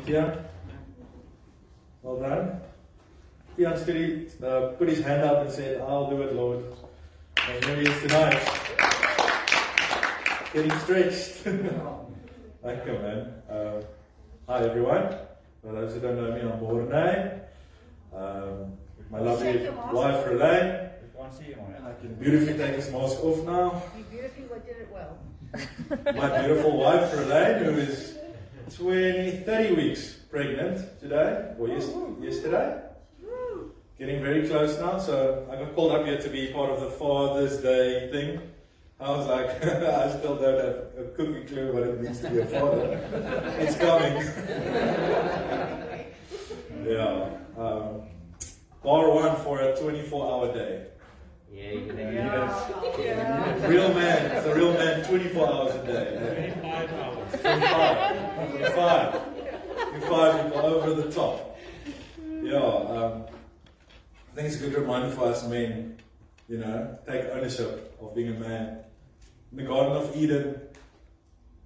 Kian. 0.00 0.42
Well 2.02 2.20
done. 2.20 2.60
Kian 3.56 3.78
Skiri 3.78 4.42
uh, 4.42 4.72
put 4.76 4.88
his 4.88 5.00
hand 5.00 5.22
up 5.22 5.42
and 5.42 5.50
said, 5.50 5.80
I'll 5.80 6.10
do 6.10 6.22
it, 6.22 6.34
Lord. 6.34 6.64
And 7.48 7.64
here 7.64 7.76
he 7.76 7.82
is 7.82 8.02
tonight. 8.02 8.42
Getting 10.52 10.78
stretched. 10.80 11.30
Thank 12.62 12.86
you, 12.86 12.92
man. 12.92 13.32
Uh, 13.48 13.82
hi, 14.48 14.64
everyone. 14.64 15.16
For 15.62 15.72
those 15.72 15.94
who 15.94 16.00
don't 16.00 16.16
know 16.16 16.32
me, 16.32 16.40
I'm 16.40 16.60
Morné. 16.60 17.40
Um, 18.14 18.72
my 19.10 19.20
lovely 19.20 19.68
wife, 19.92 20.26
Relaine. 20.26 20.90
I 21.24 21.92
can 22.00 22.14
beautifully 22.14 22.56
take 22.56 22.76
this 22.76 22.90
mask 22.90 23.22
off 23.24 23.44
now. 23.46 23.82
You 23.96 24.04
beautifully 24.04 24.44
did 24.66 24.76
it 24.76 24.88
well. 24.92 25.18
My 26.14 26.40
beautiful 26.40 26.76
wife, 26.76 27.12
Relaine, 27.12 27.64
who 27.64 27.70
is 27.72 28.18
20, 28.70 29.42
30 29.44 29.74
weeks 29.74 30.14
pregnant 30.30 30.98
today, 31.00 31.52
or 31.58 31.68
yes, 31.68 31.88
yesterday. 32.20 32.80
Getting 33.98 34.22
very 34.22 34.46
close 34.48 34.78
now, 34.80 34.98
so 34.98 35.46
I 35.50 35.54
got 35.56 35.74
called 35.76 35.92
up 35.92 36.04
here 36.04 36.18
to 36.20 36.28
be 36.28 36.48
part 36.52 36.68
of 36.70 36.80
the 36.80 36.90
Father's 36.90 37.58
Day 37.58 38.08
thing. 38.10 38.40
I 38.98 39.10
was 39.10 39.26
like, 39.28 39.46
I 39.64 40.08
still 40.18 40.36
don't 40.36 40.58
have 40.58 40.76
a 40.98 41.04
cookie 41.16 41.44
clue 41.44 41.72
what 41.72 41.82
it 41.84 42.00
means 42.00 42.20
to 42.20 42.30
be 42.30 42.40
a 42.40 42.46
father. 42.46 43.00
it's 43.58 43.76
coming. 43.76 44.14
yeah. 46.86 47.28
Um, 47.56 48.02
bar 48.82 49.10
one 49.10 49.36
for 49.44 49.60
a 49.60 49.76
24 49.76 50.32
hour 50.32 50.52
day. 50.52 50.86
Yeah, 51.52 51.70
you 51.70 51.86
can 51.86 51.98
Yeah. 51.98 52.70
Yeah. 52.98 53.66
Real 53.66 53.94
man, 53.94 54.30
it's 54.32 54.46
a 54.46 54.54
real 54.54 54.72
man 54.72 55.04
24 55.04 55.46
hours 55.46 55.74
a 55.74 55.86
day. 55.86 56.52
25 56.60 56.92
hours. 56.94 57.23
25. 57.42 58.50
25. 58.50 59.20
25 59.90 60.44
people 60.44 60.60
over 60.60 61.02
the 61.02 61.10
top. 61.10 61.58
Yeah, 62.42 62.58
um, 62.58 63.24
I 64.32 64.34
think 64.34 64.48
it's 64.48 64.56
a 64.56 64.68
good 64.68 64.74
reminder 64.74 65.10
for 65.10 65.26
us 65.26 65.46
men, 65.48 65.96
you 66.48 66.58
know, 66.58 66.98
take 67.06 67.24
ownership 67.32 67.96
of 68.00 68.14
being 68.14 68.36
a 68.36 68.38
man. 68.38 68.78
In 69.50 69.58
the 69.58 69.64
Garden 69.64 69.96
of 69.96 70.16
Eden, 70.16 70.60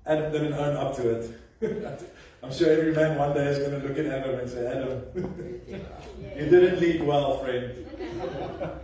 Adam 0.06 0.32
didn't 0.32 0.52
own 0.52 0.76
up 0.76 0.96
to 0.96 1.10
it. 1.10 1.40
I'm 2.42 2.52
sure 2.52 2.70
every 2.70 2.92
man 2.92 3.18
one 3.18 3.34
day 3.34 3.46
is 3.46 3.58
going 3.58 3.80
to 3.80 3.88
look 3.88 3.98
at 3.98 4.06
Adam 4.06 4.38
and 4.38 4.48
say, 4.48 4.66
Adam, 4.66 5.02
you 6.36 6.44
didn't 6.48 6.80
lead 6.80 7.02
well, 7.02 7.38
friend. 7.38 7.86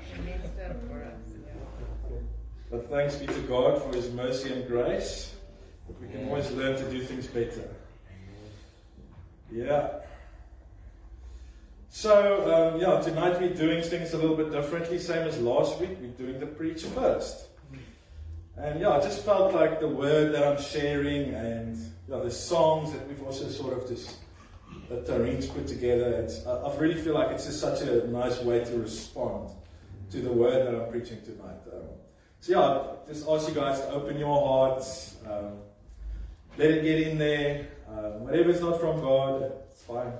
But 2.70 2.90
thanks 2.90 3.14
be 3.14 3.26
to 3.26 3.40
God 3.42 3.80
for 3.80 3.94
His 3.94 4.10
mercy 4.10 4.52
and 4.52 4.66
grace. 4.66 5.33
We 6.00 6.08
can 6.08 6.28
always 6.28 6.50
learn 6.52 6.76
to 6.76 6.90
do 6.90 7.02
things 7.02 7.26
better. 7.26 7.68
Yeah. 9.52 10.00
So, 11.90 12.74
um, 12.74 12.80
yeah, 12.80 13.00
tonight 13.00 13.40
we're 13.40 13.54
doing 13.54 13.82
things 13.82 14.14
a 14.14 14.18
little 14.18 14.36
bit 14.36 14.50
differently, 14.50 14.98
same 14.98 15.28
as 15.28 15.38
last 15.38 15.78
week. 15.78 15.90
We're 16.00 16.08
doing 16.08 16.40
the 16.40 16.46
preach 16.46 16.82
first. 16.84 17.46
And 18.56 18.80
yeah, 18.80 18.90
I 18.90 19.00
just 19.00 19.24
felt 19.24 19.54
like 19.54 19.80
the 19.80 19.88
word 19.88 20.34
that 20.34 20.44
I'm 20.46 20.60
sharing 20.62 21.34
and 21.34 21.76
yeah, 22.08 22.18
the 22.18 22.30
songs 22.30 22.92
that 22.92 23.06
we've 23.08 23.22
also 23.22 23.48
sort 23.48 23.76
of 23.76 23.88
just, 23.88 24.16
that 24.88 25.06
Tareen's 25.06 25.46
put 25.46 25.66
together, 25.66 26.28
I, 26.46 26.50
I 26.50 26.76
really 26.76 27.00
feel 27.00 27.14
like 27.14 27.30
it's 27.30 27.46
just 27.46 27.60
such 27.60 27.82
a 27.82 28.06
nice 28.08 28.40
way 28.40 28.64
to 28.64 28.78
respond 28.78 29.50
to 30.10 30.20
the 30.20 30.32
word 30.32 30.66
that 30.66 30.74
I'm 30.74 30.90
preaching 30.90 31.20
tonight. 31.22 31.60
Um, 31.72 31.88
so 32.40 32.52
yeah, 32.52 32.60
I 32.60 33.08
just 33.08 33.28
ask 33.28 33.48
you 33.48 33.54
guys 33.54 33.80
to 33.80 33.90
open 33.90 34.18
your 34.18 34.46
hearts, 34.46 35.16
um, 35.26 35.58
let 36.56 36.70
it 36.70 36.82
get 36.82 37.00
in 37.08 37.18
there. 37.18 37.68
Whatever 38.18 38.50
is 38.50 38.60
not 38.60 38.80
from 38.80 39.00
God, 39.00 39.52
it's 39.70 39.82
fine. 39.82 40.12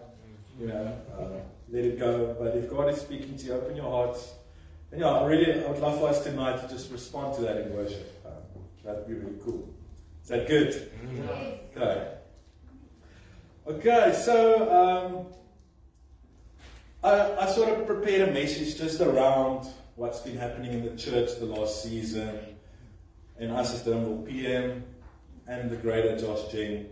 You 0.61 0.69
know, 0.69 0.99
uh, 1.19 1.41
let 1.71 1.85
it 1.85 1.99
go. 1.99 2.37
But 2.39 2.57
if 2.57 2.71
God 2.71 2.89
is 2.91 3.01
speaking 3.01 3.37
to 3.39 3.47
you, 3.47 3.53
open 3.55 3.77
your 3.77 3.91
hearts. 3.91 4.35
And 4.93 5.01
yeah, 5.01 5.09
I 5.09 5.27
really, 5.27 5.65
I 5.65 5.69
would 5.69 5.81
love 5.81 5.99
for 5.99 6.09
us 6.09 6.23
tonight 6.23 6.61
to 6.61 6.69
just 6.73 6.93
respond 6.93 7.35
to 7.37 7.43
that 7.43 7.57
in 7.57 7.75
worship. 7.75 8.23
Um, 8.25 8.63
that'd 8.85 9.07
be 9.09 9.15
really 9.15 9.39
cool. 9.45 9.69
Is 10.23 10.29
that 10.29 10.47
good? 10.47 10.91
Okay. 11.77 12.13
Okay, 13.67 14.13
so 14.23 14.71
um, 14.71 15.27
I, 17.03 17.47
I 17.47 17.51
sort 17.51 17.71
of 17.71 17.87
prepared 17.87 18.29
a 18.29 18.33
message 18.33 18.77
just 18.79 19.01
around 19.01 19.67
what's 19.97 20.21
been 20.21 20.37
happening 20.37 20.73
in 20.73 20.85
the 20.85 20.95
church 20.97 21.39
the 21.39 21.47
last 21.47 21.83
season, 21.83 22.39
and 23.39 23.51
us 23.51 23.75
as 23.75 23.83
Durbanville 23.83 24.29
PM, 24.29 24.85
and 25.47 25.71
the 25.71 25.77
greater 25.77 26.19
Josh 26.19 26.51
Gen. 26.53 26.89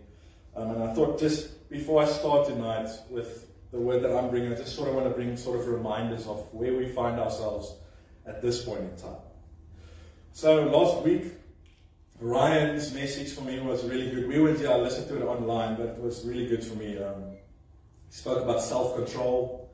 Um, 0.55 0.71
and 0.73 0.83
I 0.85 0.93
thought 0.95 1.19
just 1.19 1.69
before 1.71 2.03
I 2.03 2.07
start 2.07 2.47
tonight 2.49 2.89
with 3.09 3.49
the 3.71 3.79
word 3.79 4.03
that 4.03 4.15
I'm 4.15 4.29
bringing, 4.29 4.53
I 4.53 4.57
just 4.57 4.77
sort 4.77 4.89
of 4.89 4.95
want 4.95 5.07
to 5.07 5.15
bring 5.15 5.37
sort 5.37 5.59
of 5.59 5.67
reminders 5.67 6.27
of 6.27 6.47
where 6.53 6.75
we 6.75 6.87
find 6.87 7.19
ourselves 7.19 7.75
at 8.27 8.43
this 8.43 8.65
point 8.65 8.81
in 8.81 8.97
time. 8.97 9.17
So 10.33 10.65
last 10.65 11.03
week, 11.03 11.33
Ryan's 12.21 12.93
message 12.93 13.33
for 13.33 13.41
me 13.41 13.59
was 13.61 13.85
really 13.85 14.11
good. 14.11 14.29
We 14.29 14.41
went, 14.41 14.61
yeah, 14.61 14.71
I 14.71 14.77
listened 14.77 15.09
to 15.09 15.17
it 15.17 15.25
online, 15.25 15.77
but 15.77 15.87
it 15.87 15.99
was 15.99 16.25
really 16.25 16.47
good 16.47 16.63
for 16.63 16.75
me. 16.77 17.03
Um, 17.03 17.33
he 18.09 18.15
spoke 18.15 18.43
about 18.43 18.61
self-control, 18.61 19.71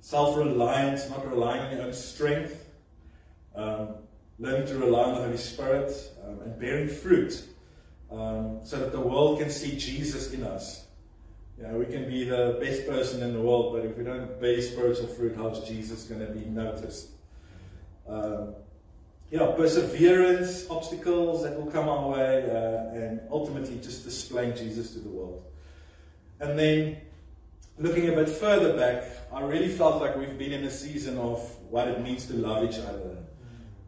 self-reliance, 0.00 1.10
not 1.10 1.28
relying 1.28 1.60
on 1.60 1.72
your 1.72 1.82
own 1.82 1.92
strength, 1.92 2.64
um, 3.54 3.88
learning 4.38 4.68
to 4.68 4.78
rely 4.78 5.02
on 5.02 5.14
the 5.16 5.24
Holy 5.24 5.36
Spirit, 5.36 5.92
um, 6.24 6.40
and 6.40 6.58
bearing 6.58 6.88
fruit 6.88 7.44
um, 8.12 8.60
so 8.62 8.78
that 8.78 8.92
the 8.92 9.00
world 9.00 9.38
can 9.38 9.50
see 9.50 9.76
Jesus 9.76 10.32
in 10.32 10.44
us. 10.44 10.86
You 11.58 11.64
know, 11.64 11.78
we 11.78 11.86
can 11.86 12.08
be 12.08 12.24
the 12.24 12.58
best 12.60 12.86
person 12.86 13.22
in 13.22 13.32
the 13.32 13.40
world, 13.40 13.72
but 13.74 13.84
if 13.84 13.96
we 13.96 14.04
don't 14.04 14.40
bear 14.40 14.60
spiritual 14.60 15.06
fruit, 15.06 15.34
how's 15.36 15.66
Jesus 15.66 16.04
going 16.04 16.26
to 16.26 16.32
be 16.32 16.44
noticed? 16.46 17.10
Um, 18.08 18.54
know, 19.42 19.52
perseverance, 19.52 20.68
obstacles 20.70 21.42
that 21.42 21.58
will 21.58 21.70
come 21.70 21.88
our 21.88 22.10
way, 22.10 22.50
uh, 22.50 22.94
and 22.94 23.20
ultimately 23.30 23.76
just 23.76 24.04
displaying 24.04 24.54
Jesus 24.54 24.92
to 24.92 25.00
the 25.00 25.08
world. 25.08 25.42
And 26.40 26.58
then 26.58 26.98
looking 27.78 28.08
a 28.08 28.12
bit 28.12 28.28
further 28.28 28.76
back, 28.76 29.04
I 29.32 29.40
really 29.42 29.68
felt 29.68 30.00
like 30.00 30.16
we've 30.16 30.38
been 30.38 30.52
in 30.52 30.64
a 30.64 30.70
season 30.70 31.18
of 31.18 31.40
what 31.70 31.88
it 31.88 32.00
means 32.00 32.26
to 32.26 32.34
love 32.34 32.64
each 32.64 32.78
other. 32.78 33.16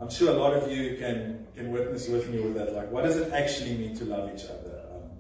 I'm 0.00 0.10
sure 0.10 0.30
a 0.30 0.36
lot 0.36 0.54
of 0.54 0.70
you 0.70 0.96
can, 0.96 1.43
can 1.54 1.70
witness 1.70 2.08
with 2.08 2.28
me 2.28 2.40
with 2.40 2.54
that. 2.54 2.74
Like, 2.74 2.90
what 2.90 3.04
does 3.04 3.16
it 3.16 3.32
actually 3.32 3.76
mean 3.76 3.96
to 3.96 4.04
love 4.04 4.30
each 4.34 4.44
other? 4.44 4.82
Um, 4.92 5.10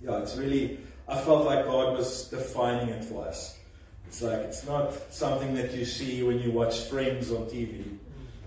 yeah, 0.00 0.18
it's 0.18 0.36
really, 0.36 0.78
I 1.08 1.18
felt 1.20 1.44
like 1.44 1.64
God 1.66 1.96
was 1.96 2.28
defining 2.28 2.88
it 2.88 3.04
for 3.04 3.26
us. 3.26 3.58
It's 4.06 4.22
like, 4.22 4.40
it's 4.40 4.66
not 4.66 4.92
something 5.12 5.54
that 5.54 5.72
you 5.72 5.84
see 5.84 6.22
when 6.22 6.38
you 6.40 6.50
watch 6.52 6.80
Friends 6.84 7.30
on 7.30 7.46
TV. 7.46 7.98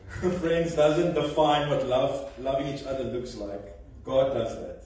Friends 0.40 0.76
doesn't 0.76 1.14
define 1.14 1.70
what 1.70 1.86
love, 1.86 2.32
loving 2.40 2.68
each 2.68 2.84
other 2.84 3.04
looks 3.04 3.36
like. 3.36 3.78
God 4.04 4.34
does 4.34 4.56
that. 4.56 4.80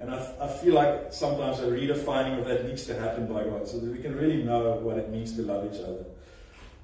And 0.00 0.10
I, 0.10 0.34
I 0.40 0.48
feel 0.48 0.74
like 0.74 1.12
sometimes 1.12 1.58
a 1.60 1.66
redefining 1.66 2.38
of 2.38 2.46
that 2.46 2.66
needs 2.66 2.86
to 2.86 2.98
happen 2.98 3.26
by 3.26 3.44
God 3.44 3.68
so 3.68 3.78
that 3.78 3.90
we 3.90 3.98
can 3.98 4.16
really 4.16 4.42
know 4.42 4.72
what 4.76 4.96
it 4.96 5.10
means 5.10 5.36
to 5.36 5.42
love 5.42 5.72
each 5.72 5.80
other. 5.80 6.04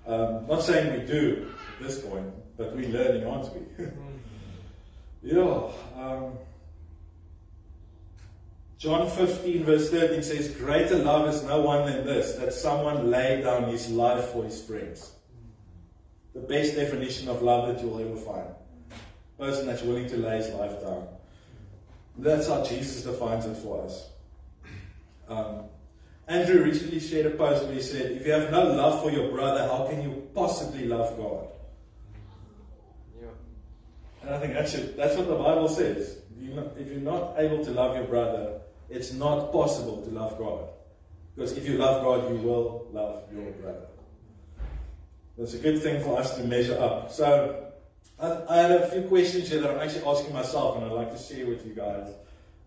Um, 0.07 0.47
not 0.47 0.63
saying 0.63 1.01
we 1.01 1.07
do 1.07 1.51
at 1.79 1.87
this 1.87 2.01
point, 2.01 2.31
but 2.57 2.77
we're 2.77 2.89
learning, 2.89 3.27
aren't 3.27 3.53
we? 3.55 3.87
yeah. 5.27 5.69
Um, 5.97 6.39
John 8.79 9.11
15, 9.11 9.65
verse 9.65 9.91
13 9.91 10.23
says, 10.23 10.51
Greater 10.51 10.99
love 10.99 11.29
is 11.29 11.43
no 11.43 11.61
one 11.63 11.91
than 11.91 12.07
this, 12.07 12.35
that 12.37 12.53
someone 12.53 13.11
lay 13.11 13.41
down 13.43 13.65
his 13.65 13.91
life 13.91 14.27
for 14.27 14.45
his 14.45 14.63
friends. 14.63 15.13
The 16.35 16.41
best 16.41 16.77
definition 16.77 17.29
of 17.29 17.43
love 17.43 17.67
that 17.69 17.83
you'll 17.83 17.99
ever 17.99 18.17
find. 18.17 18.49
Person 19.39 19.67
that's 19.67 19.83
willing 19.83 20.09
to 20.09 20.17
lay 20.17 20.37
his 20.37 20.51
life 20.51 20.81
down. 20.81 21.09
That's 22.19 22.47
how 22.47 22.63
Jesus 22.65 23.03
defines 23.03 23.47
it 23.47 23.57
for 23.57 23.85
us. 23.85 24.09
Um, 25.29 25.65
Andrew 26.29 26.63
recently 26.63 27.01
shared 27.01 27.27
a 27.27 27.31
post 27.31 27.65
where 27.65 27.75
he 27.75 27.83
said, 27.83 28.13
If 28.13 28.27
you 28.27 28.33
have 28.33 28.51
no 28.51 28.65
love 28.65 29.03
for 29.03 29.11
your 29.11 29.31
brother, 29.33 29.67
how 29.67 29.89
can 29.89 30.03
you 30.03 30.29
possibly 30.35 30.87
love 30.87 31.17
God? 31.17 31.49
And 34.27 34.35
I 34.35 34.39
think 34.41 34.55
that's, 34.55 34.73
that's 34.97 35.17
what 35.17 35.29
the 35.29 35.37
Bible 35.37 35.69
says. 35.69 36.19
If 36.37 36.43
you're, 36.43 36.57
not, 36.57 36.73
if 36.77 36.89
you're 36.89 37.01
not 37.01 37.35
able 37.39 37.65
to 37.65 37.71
love 37.71 37.95
your 37.95 38.07
brother, 38.07 38.61
it's 38.91 39.13
not 39.13 39.53
possible 39.53 40.03
to 40.03 40.11
love 40.11 40.37
God. 40.37 40.69
Because 41.35 41.57
if 41.57 41.69
you 41.69 41.79
love 41.79 42.03
God, 42.03 42.29
you 42.31 42.37
will 42.39 42.89
love 42.93 43.23
your 43.33 43.53
brother. 43.53 43.87
That's 45.39 45.55
a 45.55 45.59
good 45.59 45.81
thing 45.81 46.03
for 46.03 46.19
us 46.19 46.37
to 46.37 46.43
measure 46.43 46.79
up. 46.81 47.13
So, 47.13 47.67
I, 48.19 48.43
I 48.49 48.57
had 48.57 48.73
a 48.73 48.91
few 48.91 49.03
questions 49.03 49.49
here 49.49 49.61
that 49.61 49.71
I'm 49.71 49.79
actually 49.79 50.05
asking 50.05 50.35
myself, 50.35 50.77
and 50.77 50.87
I'd 50.87 50.93
like 50.93 51.13
to 51.17 51.23
share 51.23 51.47
with 51.47 51.65
you 51.65 51.75
guys 51.75 52.09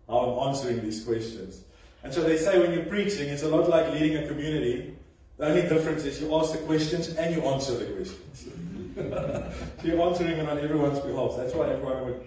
how 0.08 0.18
I'm 0.18 0.48
answering 0.48 0.80
these 0.80 1.04
questions. 1.04 1.64
And 2.02 2.14
so 2.14 2.22
they 2.22 2.38
say 2.38 2.58
when 2.58 2.72
you're 2.72 2.86
preaching, 2.86 3.28
it's 3.28 3.42
a 3.42 3.48
lot 3.48 3.68
like 3.68 3.92
leading 3.92 4.16
a 4.16 4.26
community. 4.26 4.96
The 5.40 5.46
only 5.46 5.62
difference 5.62 6.04
is 6.04 6.20
you 6.20 6.34
ask 6.36 6.52
the 6.52 6.58
questions 6.58 7.08
and 7.16 7.34
you 7.34 7.40
answer 7.40 7.72
the 7.72 7.86
questions. 7.86 8.46
so 8.94 9.82
you're 9.82 10.02
answering 10.02 10.32
it 10.32 10.46
on 10.46 10.58
everyone's 10.58 10.98
behalf. 10.98 11.32
That's 11.38 11.54
why 11.54 11.70
everyone 11.70 12.04
would 12.04 12.20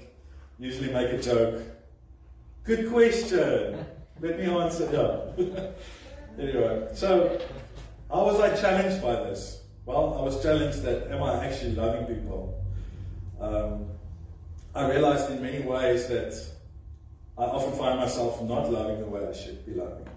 usually 0.57 0.91
make 0.91 1.13
a 1.13 1.21
joke. 1.21 1.61
Good 2.63 2.91
question. 2.91 3.85
Let 4.19 4.39
me 4.39 4.45
answer. 4.45 4.89
Yeah. 4.91 5.69
Anyway, 6.39 6.87
so 6.95 7.39
how 8.09 8.25
was 8.25 8.39
I 8.39 8.59
challenged 8.59 9.03
by 9.03 9.13
this? 9.17 9.61
Well, 9.85 10.17
I 10.17 10.23
was 10.23 10.41
challenged 10.41 10.81
that 10.81 11.11
am 11.11 11.21
I 11.21 11.45
actually 11.45 11.75
loving 11.75 12.07
people? 12.07 12.59
Um, 13.39 13.85
I 14.73 14.89
realized 14.89 15.29
in 15.29 15.43
many 15.43 15.63
ways 15.63 16.07
that 16.07 16.33
I 17.37 17.43
often 17.43 17.77
find 17.77 17.99
myself 17.99 18.41
not 18.41 18.71
loving 18.71 19.01
the 19.01 19.05
way 19.05 19.27
I 19.27 19.31
should 19.31 19.63
be 19.63 19.75
loving. 19.75 20.07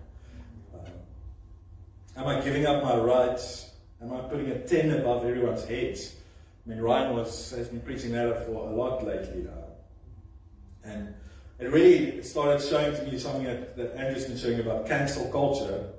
Am 2.16 2.26
I 2.26 2.40
giving 2.40 2.64
up 2.66 2.82
my 2.82 2.96
rights? 2.96 3.70
Am 4.02 4.12
I 4.12 4.20
putting 4.20 4.50
a 4.50 4.58
10 4.58 4.90
above 5.00 5.26
everyone's 5.26 5.64
heads? 5.66 6.16
I 6.64 6.70
mean, 6.70 6.80
Ryan 6.80 7.14
was, 7.14 7.50
has 7.50 7.68
been 7.68 7.80
preaching 7.80 8.12
that 8.12 8.46
for 8.46 8.52
a 8.52 8.74
lot 8.74 9.06
lately. 9.06 9.46
Uh, 9.46 10.88
and 10.88 11.14
it 11.58 11.70
really 11.70 12.22
started 12.22 12.62
showing 12.62 12.96
to 12.96 13.02
me 13.04 13.18
something 13.18 13.44
that, 13.44 13.76
that 13.76 13.94
Andrew's 13.96 14.24
been 14.24 14.38
showing 14.38 14.60
about 14.60 14.86
cancel 14.86 15.30
culture. 15.30 15.90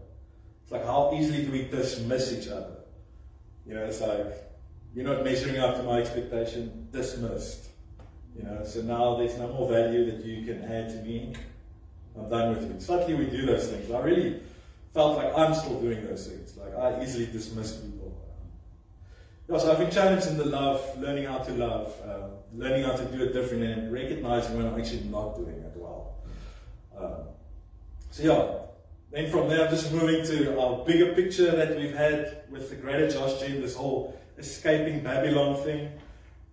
It's 0.64 0.72
like 0.72 0.86
how 0.86 1.12
easily 1.14 1.46
do 1.46 1.52
we 1.52 1.64
dismiss 1.66 2.34
each 2.34 2.48
other? 2.48 2.78
You 3.68 3.76
know, 3.76 3.84
it's 3.84 4.02
like 4.02 4.44
you're 4.96 5.06
not 5.06 5.24
measuring 5.24 5.60
up 5.60 5.76
to 5.78 5.84
my 5.84 6.00
expectation, 6.00 6.88
dismissed. 6.92 7.70
You 8.36 8.44
know, 8.44 8.64
so 8.66 8.82
now 8.82 9.16
there's 9.18 9.38
no 9.38 9.50
more 9.50 9.70
value 9.70 10.12
that 10.12 10.26
you 10.26 10.46
can 10.46 10.64
add 10.64 10.90
to 10.90 11.02
me. 11.04 11.34
I'm 12.18 12.30
done 12.30 12.56
with 12.56 12.64
you. 12.64 12.80
Suddenly 12.80 13.26
we 13.26 13.30
do 13.30 13.46
those 13.46 13.68
things. 13.68 13.92
I 13.92 14.00
really 14.00 14.42
felt 14.98 15.16
like 15.16 15.32
I'm 15.38 15.54
still 15.54 15.80
doing 15.80 16.04
those 16.08 16.26
things. 16.26 16.58
Like 16.58 16.76
I 16.76 17.04
easily 17.04 17.28
dismiss 17.28 17.74
people. 17.74 18.18
Yeah, 19.48 19.60
so 19.60 19.72
I've 19.72 19.78
been 19.78 19.92
challenged 19.92 20.26
in 20.26 20.38
the 20.40 20.46
love, 20.46 20.82
learning 20.98 21.26
how 21.26 21.38
to 21.38 21.52
love, 21.52 21.94
um, 22.04 22.32
learning 22.52 22.84
how 22.84 22.94
to 22.94 23.06
do 23.06 23.24
it 23.24 23.32
differently, 23.32 23.72
and 23.72 23.94
recognizing 23.94 24.58
when 24.58 24.66
I'm 24.66 24.80
actually 24.80 25.04
not 25.04 25.36
doing 25.36 25.54
it 25.54 25.74
well. 25.76 26.16
Um, 26.98 27.28
so 28.10 28.24
yeah, 28.24 28.42
then 29.12 29.30
from 29.30 29.48
there, 29.50 29.66
I'm 29.66 29.70
just 29.70 29.94
moving 29.94 30.26
to 30.26 30.60
our 30.60 30.84
bigger 30.84 31.14
picture 31.14 31.52
that 31.52 31.78
we've 31.78 31.94
had 31.94 32.42
with 32.50 32.72
the 32.72 32.76
greater 32.76 33.08
Josh 33.08 33.40
Gen, 33.40 33.62
this 33.62 33.76
whole 33.76 34.20
escaping 34.40 35.04
Babylon 35.04 35.64
thing. 35.64 35.92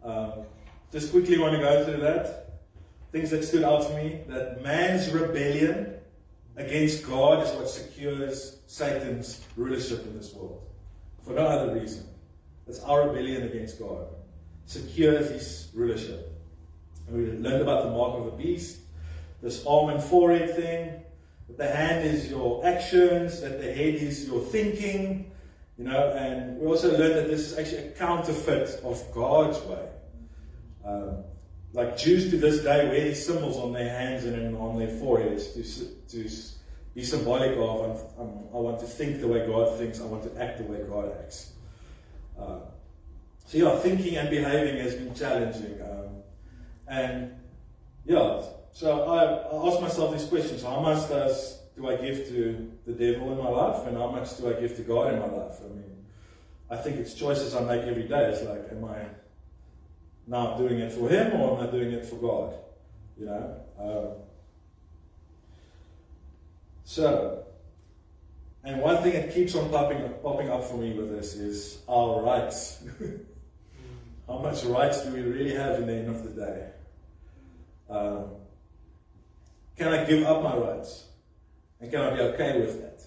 Um, 0.05 0.33
just 0.93 1.13
quickly 1.13 1.39
want 1.39 1.55
to 1.55 1.63
go 1.63 1.83
through 1.87 2.03
that. 2.03 2.61
Things 3.11 3.31
that 3.31 3.43
stood 3.43 3.65
out 3.65 3.89
to 3.89 3.97
me 3.97 4.21
that 4.29 4.63
man's 4.63 5.11
rebellion 5.11 5.94
against 6.57 7.07
God 7.07 7.43
is 7.43 7.53
what 7.53 7.69
secures 7.69 8.59
Satan's 8.67 9.45
rulership 9.57 10.05
in 10.07 10.17
this 10.17 10.33
world. 10.35 10.63
For 11.25 11.33
no 11.33 11.47
other 11.47 11.75
reason. 11.75 12.07
It's 12.67 12.81
our 12.81 13.09
rebellion 13.09 13.43
against 13.43 13.79
God. 13.79 14.07
Secures 14.67 15.31
his 15.31 15.69
rulership. 15.75 16.33
And 17.09 17.17
we 17.17 17.31
learned 17.33 17.63
about 17.63 17.85
the 17.85 17.91
mark 17.91 18.15
of 18.15 18.25
the 18.25 18.43
beast, 18.43 18.79
this 19.43 19.65
arm 19.67 19.91
and 19.91 20.03
forehead 20.03 20.55
thing, 20.57 21.03
that 21.49 21.59
the 21.59 21.67
hand 21.67 22.07
is 22.07 22.31
your 22.31 22.65
actions, 22.65 23.41
that 23.43 23.61
the 23.61 23.73
head 23.73 23.95
is 23.95 24.27
your 24.27 24.41
thinking, 24.41 25.31
you 25.77 25.85
know, 25.85 26.11
and 26.11 26.59
we 26.59 26.67
also 26.67 26.97
learned 26.97 27.17
that 27.17 27.29
this 27.29 27.53
is 27.53 27.59
actually 27.59 27.89
a 27.89 27.91
counterfeit 27.91 28.81
of 28.85 29.03
God's 29.13 29.61
way. 29.63 29.89
Um, 30.87 31.25
like 31.75 31.99
Jews 31.99 32.31
to 32.31 32.37
this 32.37 32.63
day 32.63 32.89
wear 32.89 33.05
these 33.05 33.27
symbols 33.27 33.57
on 33.59 33.73
their 33.73 33.89
hands 33.89 34.25
and 34.25 34.57
on 34.57 34.79
their 34.79 34.89
foreheads 34.89 35.49
to, 35.55 36.23
to 36.23 36.31
be 36.95 37.03
symbolic 37.03 37.57
of 37.59 37.81
I'm, 37.81 38.21
I'm, 38.21 38.39
i 38.55 38.57
want 38.57 38.79
to 38.79 38.87
think 38.87 39.21
the 39.21 39.27
way 39.27 39.45
God 39.45 39.77
thinks, 39.77 40.01
I 40.01 40.05
want 40.05 40.23
to 40.23 40.43
act 40.43 40.59
the 40.59 40.65
way 40.65 40.79
God 40.89 41.13
acts. 41.21 41.53
Uh, 42.39 42.61
so 43.47 43.59
yeah, 43.59 43.77
thinking 43.81 44.17
and 44.17 44.31
behaving 44.31 44.81
has 44.81 44.95
been 44.95 45.15
challenging. 45.15 45.81
Um, 45.83 46.23
and 46.87 47.35
yeah, 48.05 48.43
so 48.73 49.03
I, 49.03 49.25
I 49.25 49.69
ask 49.69 49.81
myself 49.81 50.13
these 50.13 50.29
questions. 50.29 50.63
How 50.63 50.81
much 50.81 51.09
does 51.09 51.59
do 51.77 51.89
I 51.89 51.97
give 51.97 52.29
to 52.29 52.71
the 52.87 52.93
devil 52.93 53.33
in 53.33 53.39
my 53.39 53.49
life, 53.49 53.87
and 53.89 53.97
how 53.97 54.11
much 54.11 54.37
do 54.37 54.49
I 54.49 54.61
give 54.61 54.77
to 54.77 54.83
God 54.83 55.13
in 55.13 55.21
my 55.21 55.27
life? 55.27 55.57
I 55.61 55.69
mean, 55.69 56.05
I 56.71 56.77
think 56.77 56.97
it's 56.97 57.15
choices 57.15 57.55
I 57.55 57.61
make 57.65 57.83
every 57.83 58.07
day. 58.07 58.31
It's 58.31 58.43
like, 58.43 58.71
am 58.71 58.85
I 58.85 59.07
now 60.27 60.53
I'm 60.53 60.59
doing 60.59 60.79
it 60.79 60.93
for 60.93 61.09
Him, 61.09 61.41
or 61.41 61.59
am 61.59 61.69
I 61.69 61.71
doing 61.71 61.93
it 61.93 62.07
for 62.07 62.17
God? 62.17 62.55
You 63.19 63.27
know. 63.27 63.61
Um, 63.79 64.09
so, 66.85 67.45
and 68.63 68.81
one 68.81 69.03
thing 69.03 69.13
that 69.15 69.35
keeps 69.35 69.55
on 69.55 69.71
popping 69.71 70.09
popping 70.23 70.51
up 70.51 70.65
for 70.65 70.77
me 70.77 70.93
with 70.93 71.11
this 71.11 71.35
is 71.35 71.79
our 71.89 72.23
rights. 72.23 72.83
how 74.27 74.39
much 74.39 74.65
rights 74.65 75.03
do 75.03 75.13
we 75.13 75.21
really 75.21 75.55
have 75.55 75.81
in 75.81 75.87
the 75.87 75.93
end 75.95 76.09
of 76.09 76.23
the 76.25 76.31
day? 76.31 76.69
Um, 77.91 78.31
can 79.77 79.89
I 79.89 80.05
give 80.05 80.25
up 80.25 80.43
my 80.43 80.57
rights? 80.57 81.07
And 81.81 81.91
can 81.91 82.01
I 82.01 82.15
be 82.15 82.21
okay 82.21 82.61
with 82.61 82.81
that? 82.81 83.03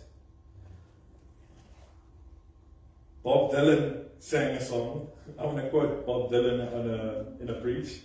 Bob 3.23 3.51
Dylan 3.51 4.05
sang 4.19 4.55
a 4.55 4.61
song. 4.61 5.07
I 5.39 5.45
want 5.45 5.57
to 5.57 5.69
quote 5.69 6.05
Bob 6.05 6.31
Dylan 6.31 6.71
in 6.73 6.89
a, 6.89 7.25
in 7.41 7.49
a 7.49 7.61
preach. 7.61 8.01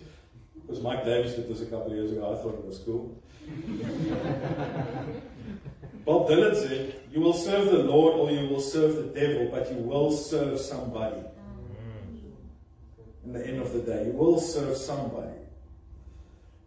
Because 0.61 0.83
Mike 0.83 1.05
Davis 1.05 1.35
did 1.35 1.49
this 1.49 1.61
a 1.61 1.67
couple 1.67 1.89
of 1.89 1.93
years 1.93 2.13
ago. 2.13 2.33
I 2.33 2.37
thought 2.43 2.55
it 2.55 2.65
was 2.65 2.79
cool. 2.79 3.21
Bob 6.05 6.29
Dylan 6.29 6.55
said, 6.55 7.01
You 7.13 7.21
will 7.21 7.33
serve 7.33 7.67
the 7.67 7.79
Lord 7.79 8.15
or 8.15 8.31
you 8.31 8.49
will 8.49 8.61
serve 8.61 8.97
the 8.97 9.21
devil, 9.21 9.49
but 9.51 9.71
you 9.71 9.79
will 9.79 10.13
serve 10.13 10.61
somebody. 10.61 11.23
In 13.25 13.33
the 13.33 13.47
end 13.47 13.61
of 13.61 13.73
the 13.73 13.81
day, 13.81 14.07
you 14.07 14.13
will 14.13 14.41
serve 14.41 14.77
somebody. 14.77 15.31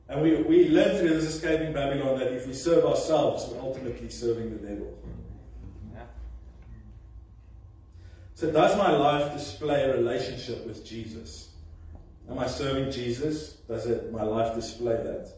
And 0.08 0.22
we, 0.22 0.36
we 0.44 0.70
learn 0.70 0.98
through 0.98 1.10
this 1.10 1.26
escaping 1.36 1.74
Babylon 1.74 2.20
that 2.20 2.32
if 2.32 2.48
we 2.48 2.54
serve 2.54 2.86
ourselves, 2.86 3.48
we're 3.48 3.60
ultimately 3.60 4.10
serving 4.10 4.52
the 4.52 4.68
devil. 4.68 4.98
So, 8.36 8.52
does 8.52 8.78
my 8.78 8.92
life 8.92 9.32
display 9.32 9.84
a 9.84 9.96
relationship 9.96 10.68
with 10.68 10.86
Jesus? 10.86 11.52
Am 12.30 12.38
I 12.38 12.48
serving 12.48 12.92
Jesus? 12.92 13.54
Does 13.70 13.86
it, 13.86 14.12
my 14.12 14.24
life 14.24 14.54
display 14.54 14.98
that? 14.98 15.34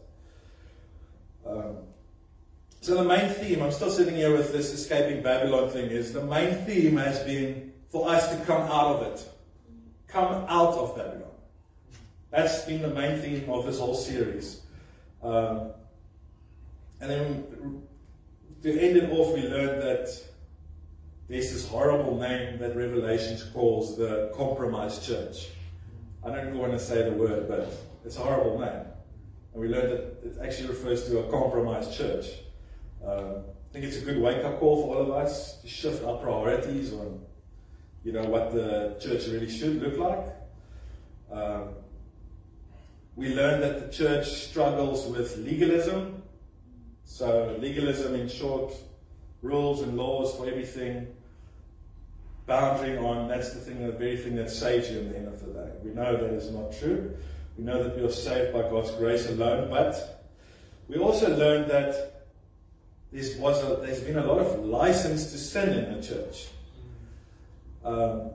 Um, 1.46 1.76
so, 2.80 2.96
the 2.96 3.04
main 3.04 3.30
theme, 3.30 3.62
I'm 3.62 3.70
still 3.70 3.92
sitting 3.92 4.16
here 4.16 4.36
with 4.36 4.52
this 4.52 4.72
escaping 4.72 5.22
Babylon 5.22 5.70
thing, 5.70 5.90
is 5.90 6.12
the 6.12 6.24
main 6.24 6.56
theme 6.66 6.96
has 6.96 7.20
been 7.20 7.72
for 7.88 8.10
us 8.10 8.36
to 8.36 8.44
come 8.44 8.62
out 8.62 8.96
of 8.96 9.02
it. 9.02 9.28
Come 10.08 10.44
out 10.48 10.74
of 10.74 10.96
Babylon. 10.96 11.30
That's 12.30 12.64
been 12.64 12.82
the 12.82 12.88
main 12.88 13.20
theme 13.20 13.48
of 13.48 13.64
this 13.64 13.78
whole 13.78 13.94
series. 13.94 14.62
Um, 15.22 15.70
and 17.00 17.10
then 17.10 17.82
to 18.64 18.70
end 18.80 18.96
it 18.96 19.10
off, 19.12 19.34
we 19.34 19.42
learned 19.42 19.82
that 19.82 20.27
there's 21.28 21.52
this 21.52 21.68
horrible 21.68 22.16
name 22.16 22.58
that 22.58 22.74
Revelations 22.74 23.42
calls 23.52 23.98
the 23.98 24.32
compromised 24.34 25.04
church. 25.04 25.48
I 26.24 26.30
don't 26.30 26.46
even 26.46 26.58
want 26.58 26.72
to 26.72 26.78
say 26.78 27.02
the 27.02 27.12
word, 27.12 27.48
but 27.48 27.70
it's 28.04 28.16
a 28.16 28.20
horrible 28.20 28.58
name. 28.58 28.86
And 29.52 29.62
we 29.62 29.68
learned 29.68 29.92
that 29.92 30.00
it 30.24 30.38
actually 30.42 30.68
refers 30.68 31.04
to 31.08 31.18
a 31.18 31.30
compromised 31.30 31.92
church. 31.94 32.26
Um, 33.06 33.44
I 33.68 33.72
think 33.72 33.84
it's 33.84 33.98
a 33.98 34.00
good 34.00 34.18
wake-up 34.18 34.58
call 34.58 34.82
for 34.82 34.96
all 34.96 35.02
of 35.02 35.10
us 35.10 35.60
to 35.60 35.68
shift 35.68 36.02
our 36.02 36.16
priorities 36.16 36.94
on, 36.94 37.20
you 38.04 38.12
know, 38.12 38.24
what 38.24 38.52
the 38.52 38.96
church 38.98 39.26
really 39.26 39.50
should 39.50 39.82
look 39.82 39.98
like. 39.98 40.26
Um, 41.30 41.74
we 43.16 43.34
learned 43.34 43.62
that 43.64 43.80
the 43.80 43.92
church 43.92 44.26
struggles 44.26 45.06
with 45.06 45.36
legalism. 45.36 46.22
So, 47.04 47.54
legalism, 47.60 48.14
in 48.14 48.28
short, 48.28 48.72
rules 49.42 49.82
and 49.82 49.96
laws 49.96 50.34
for 50.34 50.48
everything, 50.48 51.08
boundary 52.48 52.96
on 52.96 53.28
that's 53.28 53.50
the 53.50 53.60
thing, 53.60 53.86
the 53.86 53.92
very 53.92 54.16
thing 54.16 54.34
that 54.36 54.50
saves 54.50 54.90
you 54.90 54.98
in 54.98 55.10
the 55.10 55.18
end 55.18 55.28
of 55.28 55.38
the 55.40 55.52
day. 55.52 55.70
We 55.84 55.90
know 55.90 56.16
that 56.16 56.32
is 56.32 56.50
not 56.50 56.72
true. 56.72 57.14
We 57.56 57.64
know 57.64 57.82
that 57.82 57.96
we 57.96 58.02
are 58.02 58.10
saved 58.10 58.52
by 58.52 58.62
God's 58.62 58.90
grace 58.92 59.28
alone, 59.28 59.70
but 59.70 60.24
we 60.88 60.96
also 60.96 61.28
learned 61.36 61.70
that 61.70 62.24
there's, 63.12 63.36
was 63.36 63.62
a, 63.62 63.76
there's 63.76 64.00
been 64.00 64.18
a 64.18 64.24
lot 64.24 64.38
of 64.38 64.64
license 64.64 65.30
to 65.32 65.38
sin 65.38 65.68
in 65.68 65.94
the 65.94 66.06
church. 66.06 66.48
Um, 67.84 68.30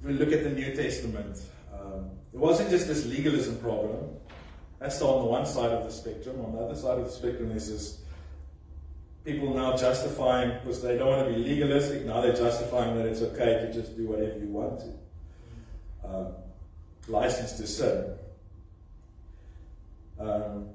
if 0.00 0.06
we 0.06 0.12
look 0.14 0.32
at 0.32 0.42
the 0.42 0.50
New 0.50 0.74
Testament, 0.74 1.40
um, 1.72 2.10
it 2.32 2.38
wasn't 2.38 2.70
just 2.70 2.88
this 2.88 3.06
legalism 3.06 3.56
problem. 3.58 4.16
That's 4.80 5.00
on 5.00 5.22
the 5.22 5.28
one 5.28 5.46
side 5.46 5.70
of 5.70 5.84
the 5.84 5.92
spectrum. 5.92 6.44
On 6.44 6.52
the 6.52 6.58
other 6.58 6.74
side 6.74 6.98
of 6.98 7.04
the 7.04 7.10
spectrum 7.10 7.52
is 7.52 7.70
this 7.70 8.01
people 9.24 9.54
now 9.54 9.76
justifying, 9.76 10.58
because 10.58 10.82
they 10.82 10.96
don't 10.96 11.08
want 11.08 11.28
to 11.28 11.34
be 11.34 11.40
legalistic, 11.40 12.04
now 12.04 12.20
they're 12.20 12.34
justifying 12.34 12.96
that 12.96 13.06
it's 13.06 13.22
okay 13.22 13.66
to 13.66 13.72
just 13.72 13.96
do 13.96 14.06
whatever 14.06 14.38
you 14.38 14.48
want 14.48 14.80
to. 14.80 16.08
Um, 16.08 16.26
license 17.08 17.52
to 17.52 17.66
sin. 17.66 18.14
Um, 20.18 20.68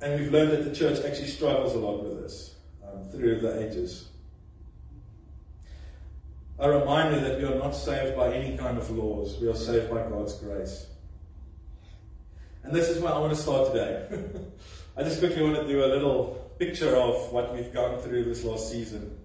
and 0.00 0.20
we've 0.20 0.32
learned 0.32 0.52
that 0.52 0.64
the 0.64 0.74
church 0.74 1.04
actually 1.04 1.28
struggles 1.28 1.74
a 1.74 1.78
lot 1.78 2.02
with 2.02 2.22
this 2.22 2.54
um, 2.84 3.04
through 3.10 3.40
the 3.40 3.62
ages 3.62 4.08
a 6.62 6.70
reminder 6.70 7.20
that 7.20 7.38
we 7.38 7.44
are 7.44 7.56
not 7.56 7.74
saved 7.74 8.16
by 8.16 8.32
any 8.32 8.56
kind 8.56 8.78
of 8.78 8.88
laws, 8.90 9.36
we 9.40 9.48
are 9.48 9.54
saved 9.54 9.90
by 9.90 10.02
God's 10.08 10.34
grace. 10.34 10.86
And 12.62 12.72
this 12.72 12.88
is 12.88 13.02
where 13.02 13.12
I 13.12 13.18
want 13.18 13.34
to 13.34 13.40
start 13.40 13.72
today. 13.72 14.06
I 14.94 15.02
just 15.02 15.20
quickly 15.20 15.42
want 15.42 15.56
to 15.56 15.66
do 15.66 15.84
a 15.84 15.86
little 15.86 16.52
picture 16.58 16.94
of 16.94 17.32
what 17.32 17.54
we've 17.54 17.72
gone 17.72 17.98
through 18.00 18.24
this 18.24 18.44
last 18.44 18.70
season. 18.70 19.18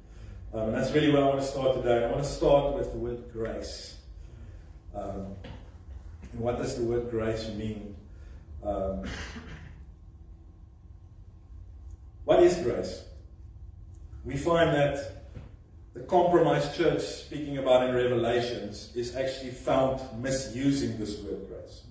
Um, 0.54 0.70
and 0.70 0.76
that's 0.76 0.92
really 0.94 1.12
where 1.12 1.22
I 1.22 1.28
want 1.28 1.42
to 1.42 1.46
start 1.46 1.76
today. 1.76 2.06
I 2.06 2.10
want 2.10 2.24
to 2.24 2.30
start 2.30 2.74
with 2.74 2.94
the 2.94 2.98
word 2.98 3.24
grace. 3.34 3.98
Um, 4.96 5.36
and 6.32 6.40
what 6.40 6.58
does 6.58 6.78
the 6.78 6.84
word 6.84 7.12
grace 7.12 7.50
mean? 7.50 7.96
Um, 8.64 9.04
what 12.24 12.42
is 12.42 12.56
grace? 12.60 13.04
We 14.24 14.38
find 14.38 14.74
that 14.74 15.26
the 15.94 16.00
compromised 16.02 16.78
church, 16.78 17.02
speaking 17.02 17.58
about 17.58 17.90
in 17.90 17.94
Revelations, 17.94 18.96
is 18.96 19.18
actually 19.18 19.52
found 19.52 20.00
misusing 20.22 20.98
this 20.98 21.20
word 21.20 21.46
grace. 21.50 21.84